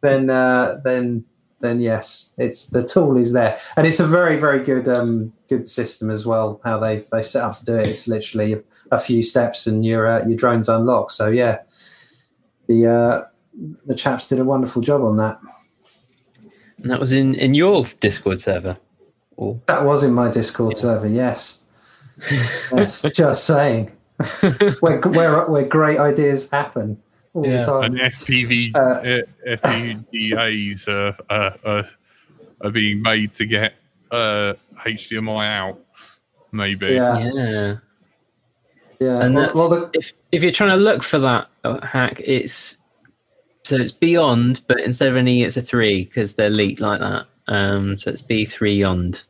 Then 0.00 0.30
uh, 0.30 0.80
then 0.84 1.24
then 1.60 1.80
yes, 1.80 2.30
it's 2.38 2.66
the 2.66 2.84
tool 2.84 3.16
is 3.16 3.32
there, 3.32 3.56
and 3.76 3.86
it's 3.86 4.00
a 4.00 4.06
very 4.06 4.36
very 4.36 4.62
good 4.62 4.88
um, 4.88 5.32
good 5.48 5.68
system 5.68 6.10
as 6.10 6.24
well. 6.24 6.60
How 6.64 6.78
they 6.78 7.04
they 7.10 7.22
set 7.22 7.44
up 7.44 7.54
to 7.56 7.64
do 7.64 7.76
it, 7.76 7.86
it's 7.86 8.06
literally 8.06 8.54
a, 8.54 8.62
a 8.92 8.98
few 8.98 9.22
steps 9.22 9.66
and 9.66 9.84
your 9.84 10.06
uh, 10.06 10.26
your 10.26 10.36
drone's 10.36 10.68
unlocked. 10.68 11.12
So 11.12 11.28
yeah, 11.28 11.58
the 12.68 12.86
uh, 12.86 13.22
the 13.86 13.94
chaps 13.94 14.28
did 14.28 14.38
a 14.38 14.44
wonderful 14.44 14.82
job 14.82 15.02
on 15.02 15.16
that. 15.16 15.38
And 16.78 16.90
that 16.90 17.00
was 17.00 17.12
in, 17.12 17.34
in 17.34 17.54
your 17.54 17.86
Discord 17.98 18.38
server. 18.38 18.78
Or 19.36 19.60
That 19.66 19.84
was 19.84 20.04
in 20.04 20.12
my 20.12 20.30
Discord 20.30 20.76
server. 20.76 21.08
Yes, 21.08 21.60
yes. 22.72 23.02
just 23.02 23.44
saying, 23.44 23.90
where 24.80 25.00
where 25.00 25.44
where 25.46 25.64
great 25.64 25.98
ideas 25.98 26.48
happen 26.50 27.02
all 27.34 27.46
Yeah. 27.46 27.58
the 27.58 27.64
time. 27.64 27.82
And 27.84 28.00
FPV, 28.00 28.72
Uh, 28.74 29.22
FPGAs 29.46 30.88
are, 30.88 31.16
uh, 31.30 31.50
are, 31.64 31.88
are 32.62 32.70
being 32.70 33.02
made 33.02 33.34
to 33.34 33.46
get 33.46 33.74
uh, 34.10 34.54
HDMI 34.84 35.46
out, 35.46 35.78
maybe. 36.52 36.88
Yeah, 36.88 37.18
yeah. 37.18 37.76
yeah. 39.00 39.20
and 39.20 39.34
well, 39.34 39.46
that's 39.46 39.58
well, 39.58 39.68
the, 39.68 39.90
if 39.94 40.12
if 40.32 40.42
you're 40.42 40.52
trying 40.52 40.70
to 40.70 40.76
look 40.76 41.02
for 41.02 41.18
that 41.18 41.48
uh, 41.64 41.84
hack, 41.86 42.20
it's 42.24 42.78
so 43.64 43.76
it's 43.76 43.92
beyond, 43.92 44.62
but 44.66 44.80
instead 44.80 45.08
of 45.08 45.16
an 45.16 45.28
E, 45.28 45.44
it's 45.44 45.56
a 45.56 45.62
three 45.62 46.04
because 46.04 46.34
they're 46.34 46.50
leaked 46.50 46.80
like 46.80 47.00
that. 47.00 47.26
Um, 47.48 47.98
so 47.98 48.10
it's 48.10 48.22
B 48.22 48.44
three 48.44 48.74
yond 48.74 49.24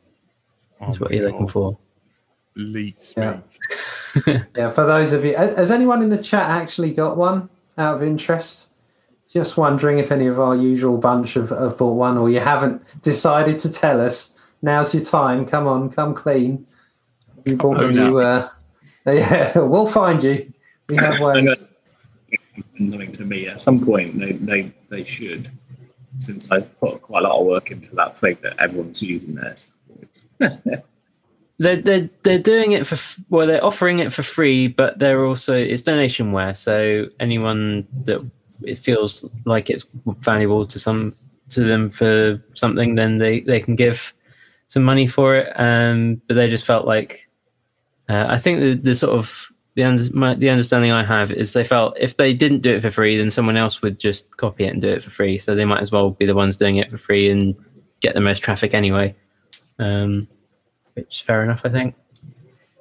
Oh 0.81 0.91
is 0.91 0.99
what 0.99 1.11
you're 1.11 1.29
looking 1.29 1.47
for. 1.47 1.77
Leak. 2.55 2.97
Yeah. 3.15 3.39
yeah, 4.55 4.71
for 4.71 4.85
those 4.85 5.13
of 5.13 5.23
you, 5.23 5.35
has 5.35 5.57
has 5.57 5.71
anyone 5.71 6.01
in 6.01 6.09
the 6.09 6.21
chat 6.21 6.49
actually 6.49 6.91
got 6.91 7.17
one 7.17 7.49
out 7.79 7.95
of 7.95 8.03
interest? 8.03 8.67
Just 9.27 9.57
wondering 9.57 9.99
if 9.99 10.11
any 10.11 10.25
of 10.25 10.39
our 10.39 10.55
usual 10.55 10.97
bunch 10.97 11.35
have, 11.35 11.49
have 11.49 11.77
bought 11.77 11.93
one 11.93 12.17
or 12.17 12.29
you 12.29 12.39
haven't 12.39 13.01
decided 13.01 13.59
to 13.59 13.71
tell 13.71 14.01
us. 14.01 14.33
Now's 14.61 14.93
your 14.93 15.03
time. 15.03 15.45
Come 15.45 15.67
on, 15.67 15.89
come 15.89 16.13
clean. 16.13 16.65
You 17.45 17.55
bought 17.55 17.81
a 17.81 17.85
Oh, 17.85 17.89
no. 17.89 18.17
Uh, 18.17 18.49
yeah, 19.05 19.57
we'll 19.57 19.85
find 19.85 20.21
you. 20.21 20.51
We 20.87 20.97
have 20.97 21.19
ways. 21.21 21.59
Nothing 22.77 23.11
to 23.13 23.25
me. 23.25 23.47
At 23.47 23.59
some 23.59 23.83
point, 23.85 24.19
they, 24.19 24.33
they, 24.33 24.71
they 24.89 25.03
should, 25.03 25.49
since 26.17 26.51
I 26.51 26.61
put 26.61 27.01
quite 27.01 27.23
a 27.23 27.27
lot 27.27 27.39
of 27.39 27.45
work 27.45 27.71
into 27.71 27.93
that 27.95 28.17
thing 28.17 28.37
that 28.41 28.59
everyone's 28.59 29.01
using 29.01 29.35
there. 29.35 30.83
They're, 31.59 31.75
they're 31.75 32.09
they're 32.23 32.39
doing 32.39 32.71
it 32.71 32.87
for 32.87 32.97
well, 33.29 33.45
they're 33.45 33.63
offering 33.63 33.99
it 33.99 34.13
for 34.13 34.23
free, 34.23 34.67
but 34.67 34.97
they're 34.97 35.25
also 35.25 35.53
it's 35.53 35.81
donationware. 35.81 36.55
So 36.55 37.07
anyone 37.19 37.85
that 38.05 38.25
it 38.63 38.77
feels 38.77 39.25
like 39.45 39.69
it's 39.69 39.85
valuable 40.19 40.65
to 40.65 40.79
some 40.79 41.15
to 41.49 41.63
them 41.63 41.89
for 41.89 42.41
something, 42.53 42.95
then 42.95 43.17
they 43.17 43.41
they 43.41 43.59
can 43.59 43.75
give 43.75 44.13
some 44.67 44.83
money 44.83 45.05
for 45.07 45.35
it. 45.35 45.51
Um, 45.59 46.21
but 46.27 46.35
they 46.35 46.47
just 46.47 46.65
felt 46.65 46.87
like 46.87 47.27
uh, 48.07 48.25
I 48.29 48.37
think 48.37 48.59
the, 48.59 48.73
the 48.75 48.95
sort 48.95 49.17
of 49.17 49.51
the 49.75 49.83
under, 49.83 50.03
my, 50.13 50.35
the 50.35 50.49
understanding 50.49 50.91
I 50.91 51.03
have 51.03 51.31
is 51.31 51.53
they 51.53 51.63
felt 51.63 51.97
if 51.99 52.17
they 52.17 52.33
didn't 52.33 52.61
do 52.61 52.71
it 52.71 52.81
for 52.81 52.91
free, 52.91 53.17
then 53.17 53.29
someone 53.29 53.57
else 53.57 53.81
would 53.81 53.99
just 53.99 54.37
copy 54.37 54.63
it 54.63 54.73
and 54.73 54.81
do 54.81 54.89
it 54.89 55.03
for 55.03 55.09
free. 55.09 55.37
So 55.37 55.55
they 55.55 55.65
might 55.65 55.81
as 55.81 55.91
well 55.91 56.11
be 56.11 56.25
the 56.25 56.35
ones 56.35 56.57
doing 56.57 56.77
it 56.77 56.89
for 56.89 56.97
free 56.97 57.29
and 57.29 57.55
get 58.01 58.15
the 58.15 58.21
most 58.21 58.39
traffic 58.39 58.73
anyway. 58.73 59.15
Um, 59.77 60.27
which 61.05 61.15
is 61.15 61.21
fair 61.21 61.43
enough, 61.43 61.61
I 61.65 61.69
think. 61.69 61.95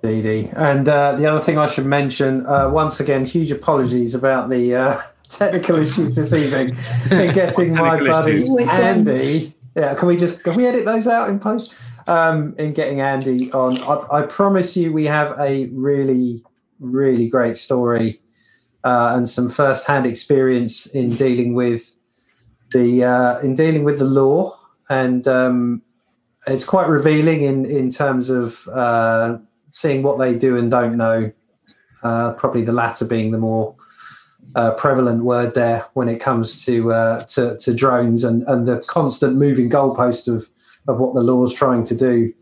DD. 0.02 0.52
And 0.56 0.88
uh, 0.88 1.12
the 1.12 1.26
other 1.26 1.40
thing 1.40 1.58
I 1.58 1.66
should 1.66 1.86
mention, 1.86 2.46
uh, 2.46 2.70
once 2.70 3.00
again, 3.00 3.24
huge 3.24 3.50
apologies 3.50 4.14
about 4.14 4.48
the 4.48 4.74
uh, 4.74 5.00
technical 5.28 5.76
issues 5.78 6.14
this 6.14 6.32
evening 6.32 6.76
in 7.10 7.34
getting 7.34 7.74
my 7.74 7.98
buddy 7.98 8.42
issues? 8.42 8.56
Andy. 8.68 9.54
Yeah, 9.76 9.94
can 9.94 10.08
we 10.08 10.16
just 10.16 10.42
can 10.42 10.56
we 10.56 10.66
edit 10.66 10.84
those 10.84 11.06
out 11.06 11.28
in 11.28 11.38
post? 11.38 11.74
Um, 12.08 12.54
in 12.58 12.72
getting 12.72 13.00
Andy 13.00 13.52
on, 13.52 13.78
I, 13.82 14.20
I 14.20 14.22
promise 14.22 14.76
you, 14.76 14.92
we 14.92 15.04
have 15.04 15.38
a 15.38 15.66
really, 15.66 16.42
really 16.80 17.28
great 17.28 17.58
story 17.58 18.20
uh, 18.82 19.12
and 19.14 19.28
some 19.28 19.50
first-hand 19.50 20.06
experience 20.06 20.86
in 20.86 21.14
dealing 21.16 21.52
with 21.52 21.98
the 22.72 23.04
uh, 23.04 23.38
in 23.40 23.54
dealing 23.54 23.84
with 23.84 23.98
the 23.98 24.06
law, 24.06 24.58
and 24.88 25.28
um, 25.28 25.82
it's 26.48 26.64
quite 26.64 26.88
revealing 26.88 27.42
in 27.42 27.64
in 27.64 27.90
terms 27.90 28.30
of 28.30 28.68
uh, 28.68 29.38
seeing 29.72 30.02
what 30.02 30.18
they 30.18 30.34
do 30.34 30.56
and 30.56 30.70
don't 30.70 30.96
know. 30.96 31.32
Uh, 32.04 32.32
probably 32.34 32.62
the 32.62 32.72
latter 32.72 33.04
being 33.04 33.32
the 33.32 33.38
more 33.38 33.74
uh, 34.54 34.70
prevalent 34.74 35.24
word 35.24 35.54
there 35.54 35.84
when 35.94 36.08
it 36.08 36.20
comes 36.20 36.64
to 36.64 36.92
uh, 36.92 37.24
to, 37.24 37.56
to 37.58 37.74
drones 37.74 38.22
and, 38.22 38.42
and 38.42 38.66
the 38.68 38.80
constant 38.86 39.36
moving 39.36 39.68
goalpost 39.68 40.32
of 40.32 40.48
of 40.86 41.00
what 41.00 41.12
the 41.14 41.20
law 41.20 41.42
is 41.44 41.52
trying 41.52 41.82
to 41.82 41.94
do 41.96 42.32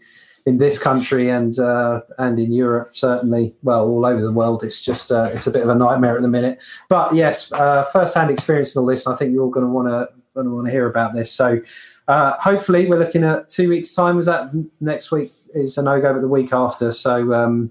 in 0.44 0.58
this 0.58 0.78
country 0.78 1.30
and 1.30 1.58
uh, 1.58 2.02
and 2.18 2.38
in 2.38 2.52
Europe 2.52 2.94
certainly. 2.94 3.54
Well, 3.62 3.88
all 3.88 4.04
over 4.04 4.20
the 4.20 4.32
world, 4.32 4.62
it's 4.62 4.84
just 4.84 5.10
uh, 5.10 5.30
it's 5.32 5.46
a 5.46 5.50
bit 5.50 5.62
of 5.62 5.70
a 5.70 5.74
nightmare 5.74 6.16
at 6.16 6.22
the 6.22 6.28
minute. 6.28 6.62
But 6.90 7.14
yes, 7.14 7.48
first 7.92 8.14
hand 8.14 8.30
experience 8.30 8.76
in 8.76 8.80
all 8.80 8.86
this. 8.86 9.06
I 9.06 9.16
think 9.16 9.32
you're 9.32 9.42
all 9.42 9.50
going 9.50 9.66
to 9.66 9.72
want 9.72 9.88
to 9.88 10.08
want 10.34 10.66
to 10.66 10.72
hear 10.72 10.86
about 10.86 11.14
this. 11.14 11.32
So. 11.32 11.60
Uh, 12.08 12.34
hopefully, 12.38 12.86
we're 12.86 12.98
looking 12.98 13.24
at 13.24 13.48
two 13.48 13.68
weeks' 13.68 13.92
time. 13.92 14.16
Was 14.16 14.26
that 14.26 14.50
next 14.80 15.10
week? 15.10 15.30
Is 15.54 15.78
a 15.78 15.82
no 15.82 16.00
go, 16.00 16.12
but 16.12 16.20
the 16.20 16.28
week 16.28 16.52
after. 16.52 16.92
So, 16.92 17.32
um, 17.32 17.70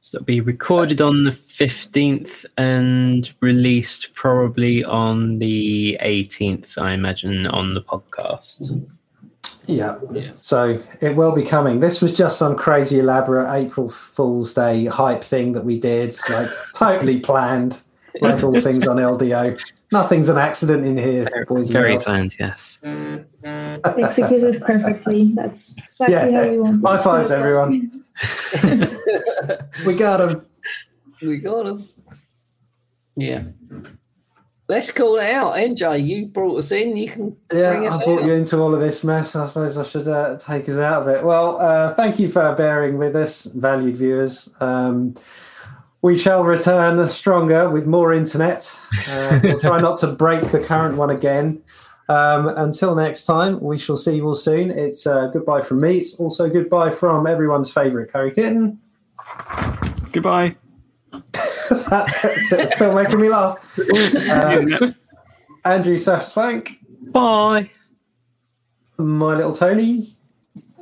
So 0.00 0.16
it'll 0.16 0.24
be 0.24 0.40
recorded 0.40 1.00
on 1.00 1.24
the 1.24 1.30
15th 1.30 2.46
and 2.56 3.30
released 3.40 4.14
probably 4.14 4.82
on 4.84 5.38
the 5.38 5.98
18th, 6.00 6.78
I 6.78 6.92
imagine, 6.92 7.46
on 7.48 7.74
the 7.74 7.82
podcast. 7.82 8.86
yeah. 10.12 10.30
So 10.36 10.82
it 11.02 11.14
will 11.14 11.32
be 11.32 11.42
coming. 11.42 11.80
This 11.80 12.00
was 12.00 12.10
just 12.10 12.38
some 12.38 12.56
crazy, 12.56 13.00
elaborate 13.00 13.52
April 13.52 13.86
Fool's 13.86 14.54
Day 14.54 14.86
hype 14.86 15.22
thing 15.22 15.52
that 15.52 15.64
we 15.64 15.78
did, 15.78 16.16
like 16.30 16.48
totally 16.74 17.20
planned, 17.20 17.82
like 18.20 18.42
all 18.42 18.60
things 18.60 18.86
on 18.86 18.96
LDO. 18.96 19.60
Nothing's 19.92 20.28
an 20.28 20.36
accident 20.38 20.84
in 20.86 20.96
here, 20.98 21.46
boys 21.48 21.70
and 21.70 21.72
Very 21.78 21.92
girls. 21.92 22.04
planned, 22.04 22.36
yes. 22.38 22.78
Executed 23.84 24.62
perfectly. 24.62 25.32
That's 25.34 25.74
exactly 25.78 26.32
Yeah. 26.32 26.44
how 26.44 26.50
we 26.50 26.58
want. 26.60 26.84
High 26.86 26.98
fives, 26.98 27.30
everyone. 27.30 28.04
We 29.86 29.94
got 29.94 30.20
him. 30.20 30.42
We 31.22 31.38
got 31.38 31.66
him. 31.66 31.88
Yeah. 33.16 33.44
Let's 34.68 34.90
call 34.90 35.16
it 35.18 35.30
out. 35.30 35.54
NJ, 35.54 36.04
you 36.06 36.26
brought 36.26 36.58
us 36.58 36.72
in. 36.72 36.96
You 36.96 37.08
can 37.08 37.36
Yeah, 37.52 37.72
bring 37.76 37.88
us 37.88 37.94
I 37.94 38.04
brought 38.04 38.20
out. 38.20 38.26
you 38.26 38.32
into 38.32 38.58
all 38.58 38.74
of 38.74 38.80
this 38.80 39.02
mess. 39.02 39.34
I 39.34 39.46
suppose 39.48 39.78
I 39.78 39.82
should 39.84 40.08
uh, 40.08 40.36
take 40.36 40.68
us 40.68 40.78
out 40.78 41.02
of 41.02 41.08
it. 41.08 41.24
Well, 41.24 41.56
uh, 41.58 41.94
thank 41.94 42.18
you 42.18 42.28
for 42.28 42.54
bearing 42.54 42.98
with 42.98 43.16
us, 43.16 43.44
valued 43.46 43.96
viewers. 43.96 44.50
Um, 44.60 45.14
we 46.02 46.16
shall 46.16 46.44
return 46.44 47.08
stronger 47.08 47.68
with 47.68 47.86
more 47.86 48.12
internet. 48.12 48.78
Uh, 49.08 49.40
we'll 49.42 49.60
try 49.60 49.80
not 49.88 49.98
to 49.98 50.06
break 50.08 50.50
the 50.50 50.60
current 50.60 50.96
one 50.96 51.10
again. 51.10 51.62
Um, 52.08 52.48
until 52.48 52.94
next 52.94 53.26
time, 53.26 53.60
we 53.60 53.78
shall 53.78 53.96
see 53.96 54.16
you 54.16 54.26
all 54.26 54.34
soon. 54.34 54.70
It's 54.70 55.06
uh, 55.06 55.26
goodbye 55.26 55.60
from 55.60 55.80
me. 55.80 55.98
It's 55.98 56.14
also 56.14 56.48
goodbye 56.48 56.90
from 56.90 57.26
everyone's 57.26 57.70
favourite 57.72 58.10
curry 58.10 58.30
kitten. 58.32 58.80
Goodbye. 60.12 60.56
That's 61.90 62.74
still 62.74 62.94
making 62.94 63.20
me 63.20 63.28
laugh. 63.28 63.78
Um, 64.30 64.94
Andrew 65.64 65.98
Swank, 65.98 66.72
Bye. 67.12 67.70
my 68.96 69.34
little 69.34 69.52
Tony, 69.52 70.16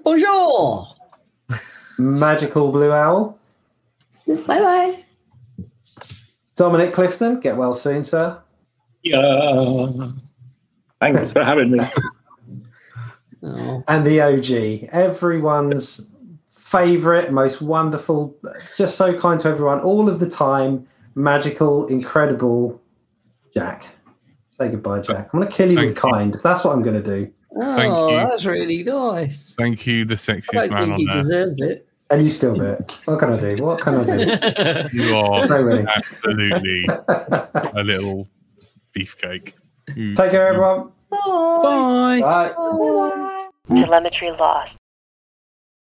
Bonjour. 0.05 0.87
Magical 1.99 2.71
Blue 2.71 2.93
Owl. 2.93 3.39
Bye 4.27 4.61
bye. 4.61 5.03
Dominic 6.57 6.93
Clifton, 6.95 7.39
get 7.41 7.57
well 7.57 7.75
soon, 7.75 8.03
sir. 8.05 8.39
Yeah. 9.03 10.11
Thanks 11.01 11.33
for 11.33 11.45
having 11.45 11.71
me. 11.71 11.81
Oh, 13.43 13.85
And 13.87 14.05
the 14.07 14.21
OG, 14.21 14.89
everyone's 14.93 16.09
favorite, 16.51 17.31
most 17.31 17.61
wonderful, 17.63 18.35
just 18.77 18.97
so 18.97 19.17
kind 19.17 19.39
to 19.41 19.49
everyone 19.49 19.81
all 19.81 20.09
of 20.09 20.19
the 20.19 20.29
time, 20.29 20.85
magical, 21.15 21.87
incredible 21.87 22.81
Jack. 23.55 23.87
Say 24.51 24.69
goodbye, 24.71 25.01
Jack. 25.01 25.29
I'm 25.33 25.41
going 25.41 25.51
to 25.51 25.55
kill 25.57 25.71
you 25.71 25.77
with 25.79 25.95
Thank 25.95 26.05
you. 26.05 26.11
kind. 26.13 26.35
That's 26.43 26.65
what 26.65 26.73
I'm 26.75 26.83
going 26.83 27.01
to 27.01 27.03
do. 27.03 27.31
Oh, 27.55 27.75
Thank 27.75 27.93
oh 27.95 28.11
you. 28.11 28.17
that's 28.17 28.45
really 28.47 28.83
nice. 28.83 29.55
Thank 29.57 29.87
you, 29.87 30.05
the 30.07 30.17
I 30.59 30.67
don't 30.67 30.71
man 30.73 30.79
think 30.81 30.93
on 30.93 30.99
he 30.99 31.07
there. 31.07 31.23
deserves 31.23 31.61
it. 31.61 31.86
And 32.11 32.23
you 32.23 32.31
still 32.31 32.55
do 32.55 32.65
it. 32.67 32.91
What 33.05 33.19
can 33.19 33.33
I 33.33 33.37
do? 33.39 33.65
What 33.65 33.81
can 33.81 33.95
I 33.97 34.05
do? 34.05 34.89
You 34.97 35.17
are 35.17 35.49
No 35.49 35.85
absolutely 35.89 36.87
a 37.09 37.83
little 37.83 38.29
beefcake. 38.97 39.55
Take 39.89 40.31
care, 40.31 40.49
everyone. 40.49 40.93
Bye. 41.11 42.21
Bye. 42.21 42.55
Bye. 42.57 43.49
Telemetry 43.69 44.31
lost. 44.31 44.77